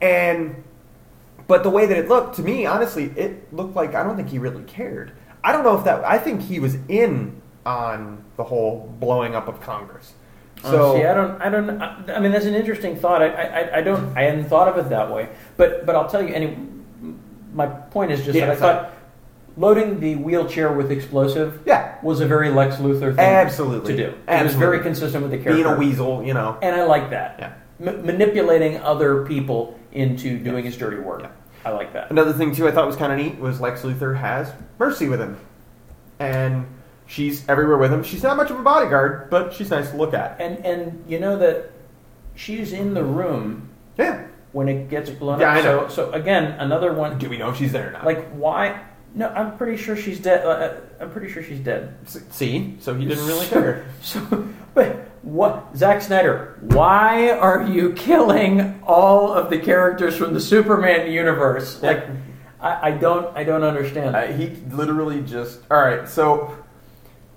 and 0.00 0.62
but 1.48 1.64
the 1.64 1.70
way 1.70 1.86
that 1.86 1.96
it 1.96 2.08
looked 2.08 2.36
to 2.36 2.42
me, 2.42 2.66
honestly, 2.66 3.06
it 3.16 3.52
looked 3.52 3.74
like 3.74 3.94
I 3.96 4.04
don't 4.04 4.16
think 4.16 4.28
he 4.28 4.38
really 4.38 4.62
cared. 4.64 5.12
I 5.42 5.50
don't 5.52 5.64
know 5.64 5.76
if 5.76 5.84
that. 5.84 6.04
I 6.04 6.18
think 6.18 6.42
he 6.42 6.60
was 6.60 6.76
in 6.88 7.40
on 7.66 8.24
the 8.36 8.44
whole 8.44 8.94
blowing 9.00 9.34
up 9.34 9.48
of 9.48 9.60
Congress. 9.60 10.12
Oh, 10.62 10.70
So 10.70 10.94
see, 10.96 11.04
I 11.04 11.14
don't, 11.14 11.42
I 11.42 11.48
don't. 11.48 11.82
I, 11.82 12.14
I 12.14 12.20
mean, 12.20 12.32
that's 12.32 12.44
an 12.44 12.54
interesting 12.54 12.96
thought. 12.96 13.22
I, 13.22 13.28
I, 13.28 13.78
I 13.78 13.80
don't, 13.80 14.16
I 14.16 14.22
hadn't 14.22 14.44
thought 14.44 14.68
of 14.68 14.78
it 14.78 14.88
that 14.90 15.10
way. 15.10 15.28
But, 15.56 15.86
but 15.86 15.96
I'll 15.96 16.08
tell 16.08 16.22
you. 16.22 16.34
Any, 16.34 16.56
my 17.52 17.66
point 17.66 18.12
is 18.12 18.24
just 18.24 18.36
Yeah, 18.36 18.46
that 18.46 18.56
I 18.56 18.56
thought 18.56 18.92
loading 19.60 20.00
the 20.00 20.16
wheelchair 20.16 20.72
with 20.72 20.90
explosive 20.90 21.60
yeah, 21.66 21.96
was 22.02 22.20
a 22.20 22.26
very 22.26 22.48
Lex 22.50 22.76
Luthor 22.76 23.14
thing 23.14 23.18
Absolutely. 23.20 23.94
to 23.96 24.06
do. 24.10 24.14
It 24.26 24.42
was 24.42 24.54
very 24.54 24.80
consistent 24.80 25.22
with 25.22 25.30
the 25.32 25.36
character. 25.38 25.62
being 25.62 25.66
a 25.66 25.76
weasel, 25.78 26.24
you 26.24 26.32
know. 26.32 26.58
and 26.62 26.74
I 26.74 26.84
like 26.84 27.10
that. 27.10 27.36
Yeah. 27.38 27.52
M- 27.90 28.06
manipulating 28.06 28.78
other 28.78 29.24
people 29.26 29.78
into 29.92 30.38
doing 30.38 30.64
his 30.64 30.76
dirty 30.78 30.96
work. 30.98 31.20
Yeah. 31.22 31.30
I 31.64 31.70
like 31.72 31.92
that. 31.92 32.10
Another 32.10 32.32
thing 32.32 32.54
too, 32.54 32.66
I 32.66 32.70
thought 32.70 32.86
was 32.86 32.96
kind 32.96 33.12
of 33.12 33.18
neat 33.18 33.38
was 33.38 33.60
Lex 33.60 33.82
Luthor 33.82 34.16
has 34.16 34.50
Mercy 34.78 35.08
with 35.10 35.20
him, 35.20 35.36
and 36.18 36.66
she's 37.06 37.46
everywhere 37.48 37.76
with 37.76 37.92
him. 37.92 38.02
She's 38.02 38.22
not 38.22 38.36
much 38.38 38.50
of 38.50 38.58
a 38.58 38.62
bodyguard, 38.62 39.28
but 39.30 39.52
she's 39.52 39.68
nice 39.70 39.90
to 39.90 39.96
look 39.96 40.14
at. 40.14 40.40
And 40.40 40.64
and 40.64 41.04
you 41.06 41.18
know 41.20 41.36
that 41.38 41.70
she's 42.34 42.72
in 42.72 42.94
the 42.94 43.04
room 43.04 43.68
Yeah. 43.98 44.24
when 44.52 44.68
it 44.70 44.88
gets 44.88 45.10
blown 45.10 45.40
Yeah, 45.40 45.50
up. 45.50 45.56
I 45.58 45.60
know. 45.60 45.88
So 45.88 46.06
so 46.06 46.12
again, 46.12 46.52
another 46.58 46.94
one. 46.94 47.18
Do 47.18 47.28
we 47.28 47.36
know 47.36 47.50
if 47.50 47.56
she's 47.58 47.72
there 47.72 47.88
or 47.90 47.92
not? 47.92 48.06
Like 48.06 48.26
why? 48.30 48.80
No, 49.14 49.28
I'm 49.28 49.56
pretty 49.56 49.76
sure 49.76 49.96
she's 49.96 50.20
dead. 50.20 50.44
Uh, 50.46 50.74
I'm 51.00 51.10
pretty 51.10 51.30
sure 51.32 51.42
she's 51.42 51.58
dead. 51.60 51.96
See, 52.30 52.76
so 52.80 52.94
he 52.94 53.04
didn't 53.06 53.26
really 53.26 53.46
care. 53.46 53.86
So, 54.02 54.20
but 54.74 55.08
what, 55.22 55.76
Zack 55.76 56.00
Snyder? 56.02 56.58
Why 56.60 57.30
are 57.30 57.66
you 57.66 57.92
killing 57.94 58.80
all 58.86 59.32
of 59.32 59.50
the 59.50 59.58
characters 59.58 60.16
from 60.16 60.32
the 60.32 60.40
Superman 60.40 61.10
universe? 61.10 61.82
Like, 61.82 62.06
I, 62.60 62.88
I 62.88 62.90
don't, 62.92 63.36
I 63.36 63.42
don't 63.44 63.64
understand. 63.64 64.14
Uh, 64.14 64.26
he 64.28 64.50
literally 64.70 65.22
just. 65.22 65.60
All 65.70 65.80
right, 65.80 66.08
so 66.08 66.56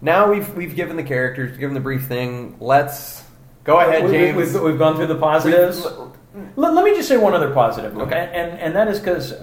now 0.01 0.29
we've 0.31 0.53
we've 0.55 0.75
given 0.75 0.95
the 0.95 1.03
characters, 1.03 1.57
given 1.57 1.73
the 1.73 1.79
brief 1.81 2.05
thing. 2.05 2.55
Let's 2.59 3.23
go 3.63 3.79
ahead, 3.79 4.03
We- 4.03 4.11
we- 4.11 4.17
James. 4.17 4.53
We've, 4.53 4.61
we've 4.61 4.77
gone 4.79 4.95
through 4.95 5.07
the 5.07 5.15
positives. 5.17 5.83
Let, 6.55 6.73
let 6.73 6.85
me 6.85 6.95
just 6.95 7.07
say 7.07 7.17
one 7.17 7.33
other 7.33 7.51
positive, 7.51 7.97
okay? 7.97 8.29
And 8.33 8.59
and 8.59 8.75
that 8.75 8.87
is 8.87 8.99
because, 8.99 9.33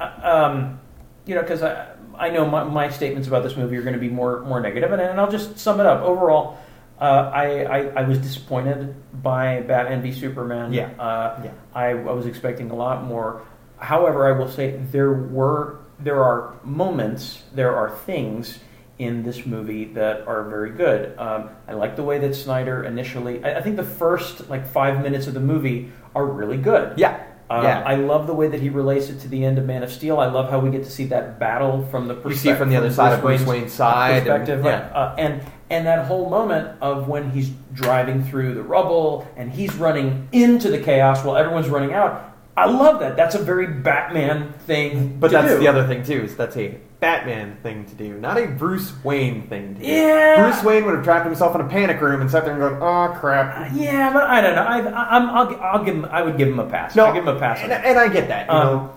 um, 0.00 0.80
you 1.28 1.34
know, 1.34 1.42
because 1.42 1.62
I, 1.62 1.94
I 2.16 2.30
know 2.30 2.46
my, 2.46 2.64
my 2.64 2.88
statements 2.88 3.28
about 3.28 3.42
this 3.44 3.56
movie 3.56 3.76
are 3.76 3.82
going 3.82 3.94
to 3.94 4.00
be 4.00 4.08
more 4.08 4.40
more 4.42 4.60
negative, 4.60 4.90
and, 4.92 5.00
and 5.00 5.20
I'll 5.20 5.30
just 5.30 5.58
sum 5.58 5.78
it 5.78 5.86
up. 5.86 6.02
Overall, 6.02 6.58
uh, 7.00 7.30
I, 7.32 7.62
I 7.62 7.78
I 8.00 8.02
was 8.08 8.18
disappointed 8.18 8.94
by 9.22 9.60
Batman 9.60 10.02
v 10.02 10.10
Superman. 10.12 10.72
Yeah. 10.72 10.90
Uh, 10.98 11.42
Yeah. 11.44 11.52
I, 11.74 11.90
I 11.90 12.12
was 12.12 12.26
expecting 12.26 12.70
a 12.70 12.74
lot 12.74 13.04
more. 13.04 13.42
However, 13.76 14.26
I 14.26 14.32
will 14.38 14.48
say 14.50 14.76
there 14.90 15.12
were 15.12 15.78
there 16.00 16.22
are 16.24 16.54
moments, 16.64 17.42
there 17.54 17.76
are 17.76 17.90
things 17.90 18.58
in 18.98 19.22
this 19.22 19.46
movie 19.46 19.84
that 19.94 20.26
are 20.26 20.42
very 20.48 20.70
good. 20.70 21.16
Um, 21.18 21.50
I 21.68 21.74
like 21.74 21.94
the 21.94 22.02
way 22.02 22.18
that 22.18 22.34
Snyder 22.34 22.82
initially. 22.84 23.44
I, 23.44 23.58
I 23.58 23.62
think 23.62 23.76
the 23.76 23.84
first 23.84 24.48
like 24.50 24.66
five 24.66 25.02
minutes 25.02 25.28
of 25.28 25.34
the 25.34 25.40
movie 25.40 25.92
are 26.16 26.26
really 26.26 26.56
good. 26.56 26.98
yeah, 26.98 27.22
Um, 27.50 27.64
yeah. 27.64 27.82
I 27.84 27.94
love 27.94 28.26
the 28.26 28.34
way 28.34 28.48
that 28.48 28.60
he 28.60 28.68
relates 28.68 29.08
it 29.08 29.20
to 29.20 29.28
the 29.28 29.44
end 29.44 29.56
of 29.56 29.64
Man 29.64 29.82
of 29.82 29.90
Steel. 29.90 30.20
I 30.20 30.26
love 30.26 30.50
how 30.50 30.58
we 30.58 30.70
get 30.70 30.84
to 30.84 30.90
see 30.90 31.06
that 31.06 31.38
battle 31.38 31.86
from 31.90 32.06
the 32.06 32.14
you 32.14 32.20
perspective 32.20 32.56
see 32.56 32.58
from 32.58 32.68
the 32.68 32.76
other 32.76 32.92
side 32.92 33.14
of 33.14 33.22
Bruce 33.22 33.44
Wayne's 33.44 33.72
side, 33.72 34.18
and, 34.18 34.26
perspective, 34.26 34.64
yeah. 34.64 34.70
right? 34.70 34.92
Uh, 34.92 35.14
and 35.16 35.42
and 35.70 35.86
that 35.86 36.06
whole 36.06 36.28
moment 36.28 36.76
of 36.80 37.08
when 37.08 37.30
he's 37.30 37.50
driving 37.72 38.24
through 38.24 38.54
the 38.54 38.62
rubble 38.62 39.26
and 39.36 39.50
he's 39.50 39.74
running 39.74 40.28
into 40.32 40.70
the 40.70 40.78
chaos 40.78 41.24
while 41.24 41.36
everyone's 41.36 41.68
running 41.68 41.94
out. 41.94 42.37
I 42.58 42.66
love 42.66 43.00
that. 43.00 43.16
That's 43.16 43.34
a 43.34 43.42
very 43.42 43.66
Batman 43.66 44.52
thing. 44.66 45.18
But 45.20 45.30
that's 45.30 45.52
do. 45.52 45.58
the 45.58 45.68
other 45.68 45.86
thing 45.86 46.02
too. 46.02 46.22
Is 46.24 46.36
that's 46.36 46.56
a 46.56 46.78
Batman 47.00 47.56
thing 47.62 47.84
to 47.86 47.94
do, 47.94 48.14
not 48.18 48.36
a 48.38 48.46
Bruce 48.46 48.92
Wayne 49.04 49.46
thing 49.48 49.76
to 49.76 49.80
do. 49.80 49.86
Yeah. 49.86 50.42
Bruce 50.42 50.64
Wayne 50.64 50.84
would 50.84 50.96
have 50.96 51.04
trapped 51.04 51.24
himself 51.26 51.54
in 51.54 51.60
a 51.60 51.68
panic 51.68 52.00
room 52.00 52.20
and 52.20 52.28
sat 52.30 52.44
there 52.44 52.54
and 52.54 52.60
gone, 52.80 52.82
"Oh 52.82 53.16
crap." 53.18 53.70
Yeah, 53.74 54.12
but 54.12 54.24
I 54.24 54.40
don't 54.40 54.56
know. 54.56 54.62
I, 54.62 54.78
I, 54.80 55.16
I'm, 55.16 55.30
I'll, 55.30 55.60
I'll 55.60 55.84
give 55.84 55.94
him. 55.94 56.04
I 56.06 56.22
would 56.22 56.36
give 56.36 56.48
him 56.48 56.58
a 56.58 56.68
pass. 56.68 56.96
No, 56.96 57.06
I'll 57.06 57.14
give 57.14 57.22
him 57.26 57.36
a 57.36 57.38
pass. 57.38 57.60
and, 57.62 57.72
and 57.72 57.98
I 57.98 58.08
get 58.08 58.28
that. 58.28 58.48
You 58.48 58.52
Um, 58.52 58.66
know, 58.66 58.94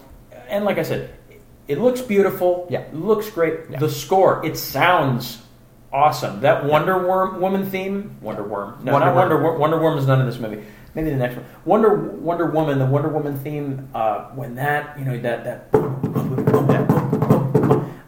and 0.49 0.66
like 0.66 0.78
I 0.80 0.84
said, 0.84 1.14
it 1.68 1.78
looks 1.80 2.01
beautiful. 2.01 2.68
Yeah. 2.70 2.80
it 2.82 2.95
looks 2.95 3.30
great. 3.30 3.59
Yeah. 3.70 3.80
The 3.80 3.89
score, 3.89 4.43
it 4.45 4.57
sounds 4.57 5.41
awesome. 5.93 6.41
That 6.41 6.66
Wonder 6.66 6.97
Worm 7.07 7.39
woman 7.39 7.70
theme, 7.70 8.18
Wonder 8.22 8.43
Worm. 8.43 8.80
No, 8.84 8.93
Wonder 8.93 9.07
not 9.07 9.16
Worm. 9.16 9.30
Wonder 9.30 9.43
Worm. 9.43 9.59
Wonder 9.59 9.80
Worm 9.82 9.97
is 9.99 10.07
none 10.07 10.20
in 10.22 10.26
this 10.26 10.39
movie. 10.39 10.64
Maybe 10.94 11.10
the 11.10 11.16
next 11.16 11.36
one. 11.36 11.46
Wonder 11.66 11.96
Wonder 11.96 12.46
Woman. 12.48 12.80
The 12.80 12.86
Wonder 12.86 13.10
Woman 13.10 13.38
theme. 13.39 13.89
Uh, 13.94 14.26
when 14.30 14.56
that 14.56 14.98
you 15.00 15.06
know 15.06 15.18
that 15.20 15.44
that. 15.46 15.68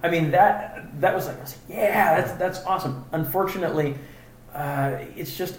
I 0.03 0.09
mean 0.09 0.31
that 0.31 0.99
that 0.99 1.15
was 1.15 1.27
like, 1.27 1.37
I 1.37 1.41
was 1.41 1.57
like 1.69 1.77
yeah, 1.77 2.19
that's 2.21 2.33
that's 2.33 2.65
awesome. 2.65 3.05
Unfortunately, 3.13 3.95
uh, 4.53 4.97
it's 5.15 5.35
just 5.37 5.57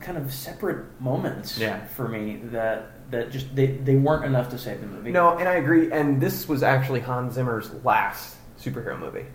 kind 0.00 0.16
of 0.18 0.32
separate 0.32 0.84
moments 1.00 1.58
Yeah. 1.58 1.84
for 1.86 2.08
me 2.08 2.36
that 2.52 3.10
that 3.10 3.30
just 3.30 3.54
they, 3.54 3.66
they 3.68 3.96
weren't 3.96 4.24
enough 4.24 4.48
to 4.50 4.58
save 4.58 4.80
the 4.80 4.86
movie. 4.86 5.10
no, 5.10 5.38
and 5.38 5.48
I 5.48 5.54
agree. 5.54 5.90
And 5.90 6.20
this 6.20 6.48
was 6.48 6.62
actually 6.62 7.00
Hans 7.00 7.34
Zimmer's 7.34 7.70
last 7.84 8.36
superhero 8.60 8.98
movie. 8.98 9.26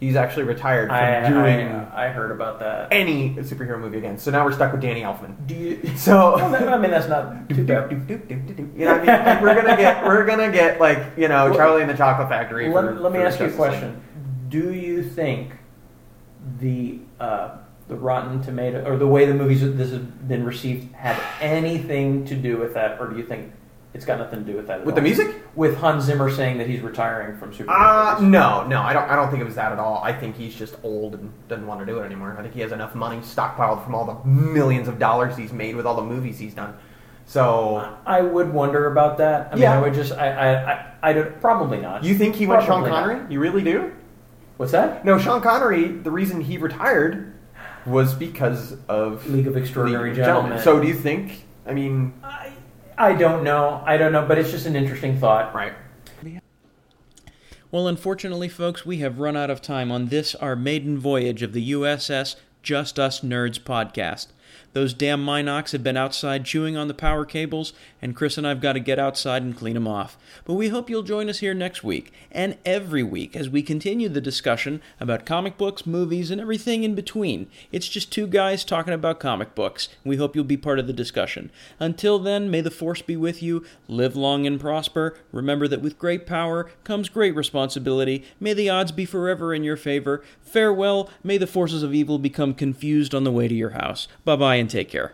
He's 0.00 0.16
actually 0.16 0.42
retired 0.44 0.88
from 0.88 0.96
I, 0.96 1.28
doing 1.28 1.68
I, 1.68 2.06
I 2.06 2.08
heard 2.08 2.30
about 2.30 2.58
that. 2.58 2.88
any 2.92 3.30
superhero 3.36 3.80
movie 3.80 3.98
again. 3.98 4.18
So 4.18 4.30
now 4.30 4.44
we're 4.44 4.52
stuck 4.52 4.72
with 4.72 4.80
Danny 4.82 5.00
Elfman. 5.02 5.46
Do 5.46 5.54
you? 5.54 5.80
So. 5.96 6.36
Well, 6.36 6.50
that- 6.50 6.68
I 6.68 6.76
mean, 6.78 6.90
that's 6.90 7.08
not 7.08 7.48
too 7.48 7.64
bad. 7.64 7.90
You 7.90 8.84
know, 8.84 8.98
what 8.98 8.98
I 8.98 8.98
mean? 8.98 9.06
Like, 9.06 9.40
we're 9.42 9.54
gonna 9.54 9.76
get, 9.76 10.04
we're 10.04 10.26
gonna 10.26 10.50
get 10.52 10.80
like, 10.80 10.98
you 11.16 11.28
know, 11.28 11.46
Well, 11.46 11.54
Charlie 11.56 11.82
and 11.82 11.90
the 11.90 11.96
Chocolate 11.96 12.28
Factory. 12.28 12.68
Let, 12.68 12.84
for- 12.84 12.94
let 13.00 13.12
me 13.12 13.20
ask 13.20 13.38
you 13.40 13.46
a 13.46 13.50
question. 13.52 14.02
Do 14.48 14.72
you 14.74 15.02
think 15.02 15.52
the 16.60 16.98
uh, 17.20 17.56
the 17.88 17.96
Rotten 17.96 18.42
Tomato 18.42 18.84
or 18.84 18.96
the 18.96 19.06
way 19.06 19.26
the 19.26 19.34
movies 19.34 19.60
this 19.60 19.90
has 19.90 19.98
been 20.00 20.44
received 20.44 20.92
had 20.94 21.20
anything 21.40 22.24
to 22.26 22.34
do 22.34 22.58
with 22.58 22.74
that, 22.74 23.00
or 23.00 23.08
do 23.08 23.16
you 23.16 23.24
think 23.24 23.52
it's 23.94 24.04
got 24.04 24.18
nothing 24.18 24.44
to 24.44 24.50
do 24.52 24.56
with 24.56 24.66
that? 24.66 24.80
At 24.80 24.86
With 24.86 24.94
all? 24.94 24.96
the 24.96 25.02
music? 25.02 25.34
with 25.54 25.76
Hans 25.76 26.04
Zimmer 26.04 26.28
saying 26.30 26.58
that 26.58 26.66
he's 26.66 26.80
retiring 26.80 27.36
from 27.38 27.52
superhero 27.52 28.16
Uh, 28.16 28.20
no, 28.20 28.66
no, 28.66 28.82
I 28.82 28.92
don't. 28.92 29.08
I 29.08 29.14
don't 29.16 29.30
think 29.30 29.40
it 29.40 29.44
was 29.46 29.54
that 29.54 29.70
at 29.72 29.78
all. 29.78 30.02
I 30.02 30.12
think 30.12 30.36
he's 30.36 30.54
just 30.54 30.74
old 30.82 31.14
and 31.14 31.32
doesn't 31.48 31.66
want 31.66 31.80
to 31.80 31.86
do 31.86 32.00
it 32.00 32.04
anymore. 32.04 32.34
I 32.38 32.42
think 32.42 32.54
he 32.54 32.60
has 32.60 32.72
enough 32.72 32.94
money 32.94 33.18
stockpiled 33.18 33.84
from 33.84 33.94
all 33.94 34.04
the 34.04 34.28
millions 34.28 34.88
of 34.88 34.98
dollars 34.98 35.36
he's 35.36 35.52
made 35.52 35.76
with 35.76 35.86
all 35.86 35.94
the 35.94 36.02
movies 36.02 36.38
he's 36.38 36.54
done. 36.54 36.74
So, 37.26 37.96
I 38.04 38.20
would 38.20 38.52
wonder 38.52 38.86
about 38.90 39.16
that. 39.18 39.48
I 39.50 39.54
mean, 39.54 39.62
Yeah. 39.62 39.78
I 39.78 39.80
would 39.80 39.94
just, 39.94 40.12
I, 40.12 40.28
I, 40.28 40.72
I, 40.72 40.86
I 41.02 41.12
don't, 41.14 41.40
probably 41.40 41.78
not. 41.80 42.04
you 42.04 42.14
think 42.18 42.34
he 42.34 42.46
went 42.46 42.62
Sean 42.62 42.82
Probably 42.82 42.90
not. 42.90 43.04
Connery? 43.06 43.32
You 43.32 43.40
really 43.40 43.62
do? 43.62 43.92
What's 44.58 44.72
that? 44.72 45.04
No, 45.06 45.18
Sean 45.18 45.40
Connery. 45.40 45.88
The 45.88 46.10
reason 46.10 46.42
he 46.42 46.58
retired 46.58 47.32
was 47.86 48.12
because 48.14 48.76
of 48.88 49.26
League 49.30 49.46
of 49.46 49.56
Extraordinary 49.56 50.14
Gentlemen. 50.14 50.58
So, 50.60 50.80
do 50.80 50.86
you 50.86 50.94
think? 50.94 51.44
I 51.66 51.72
mean, 51.72 52.12
I 52.96 53.14
don't 53.14 53.44
know. 53.44 53.82
I 53.86 53.96
don't 53.96 54.12
know, 54.12 54.24
but 54.26 54.38
it's 54.38 54.50
just 54.50 54.66
an 54.66 54.76
interesting 54.76 55.18
thought. 55.18 55.54
right? 55.54 55.72
Well, 57.70 57.88
unfortunately, 57.88 58.48
folks, 58.48 58.86
we 58.86 58.98
have 58.98 59.18
run 59.18 59.36
out 59.36 59.50
of 59.50 59.60
time 59.60 59.90
on 59.90 60.06
this, 60.06 60.36
our 60.36 60.54
maiden 60.54 60.96
voyage 60.96 61.42
of 61.42 61.52
the 61.52 61.72
USS 61.72 62.36
Just 62.62 63.00
Us 63.00 63.20
Nerds 63.20 63.58
podcast. 63.58 64.28
Those 64.74 64.92
damn 64.92 65.24
Mynocks 65.24 65.70
have 65.70 65.84
been 65.84 65.96
outside 65.96 66.44
chewing 66.44 66.76
on 66.76 66.88
the 66.88 66.94
power 66.94 67.24
cables, 67.24 67.72
and 68.02 68.16
Chris 68.16 68.36
and 68.36 68.44
I've 68.44 68.60
got 68.60 68.72
to 68.72 68.80
get 68.80 68.98
outside 68.98 69.42
and 69.42 69.56
clean 69.56 69.74
them 69.74 69.86
off. 69.86 70.18
But 70.44 70.54
we 70.54 70.68
hope 70.68 70.90
you'll 70.90 71.04
join 71.04 71.30
us 71.30 71.38
here 71.38 71.54
next 71.54 71.84
week 71.84 72.12
and 72.32 72.58
every 72.66 73.04
week 73.04 73.36
as 73.36 73.48
we 73.48 73.62
continue 73.62 74.08
the 74.08 74.20
discussion 74.20 74.82
about 74.98 75.24
comic 75.24 75.56
books, 75.56 75.86
movies, 75.86 76.32
and 76.32 76.40
everything 76.40 76.82
in 76.82 76.96
between. 76.96 77.46
It's 77.70 77.86
just 77.86 78.10
two 78.10 78.26
guys 78.26 78.64
talking 78.64 78.92
about 78.92 79.20
comic 79.20 79.54
books. 79.54 79.88
We 80.04 80.16
hope 80.16 80.34
you'll 80.34 80.44
be 80.44 80.56
part 80.56 80.80
of 80.80 80.88
the 80.88 80.92
discussion. 80.92 81.52
Until 81.78 82.18
then, 82.18 82.50
may 82.50 82.60
the 82.60 82.70
force 82.72 83.00
be 83.00 83.16
with 83.16 83.44
you. 83.44 83.64
Live 83.86 84.16
long 84.16 84.44
and 84.44 84.58
prosper. 84.58 85.16
Remember 85.30 85.68
that 85.68 85.82
with 85.82 86.00
great 86.00 86.26
power 86.26 86.68
comes 86.82 87.08
great 87.08 87.36
responsibility. 87.36 88.24
May 88.40 88.54
the 88.54 88.70
odds 88.70 88.90
be 88.90 89.04
forever 89.04 89.54
in 89.54 89.62
your 89.62 89.76
favor. 89.76 90.24
Farewell. 90.42 91.08
May 91.22 91.38
the 91.38 91.46
forces 91.46 91.84
of 91.84 91.94
evil 91.94 92.18
become 92.18 92.54
confused 92.54 93.14
on 93.14 93.22
the 93.22 93.30
way 93.30 93.46
to 93.46 93.54
your 93.54 93.70
house. 93.70 94.08
Bye 94.24 94.34
bye 94.34 94.63
and 94.64 94.70
take 94.70 94.88
care. 94.88 95.12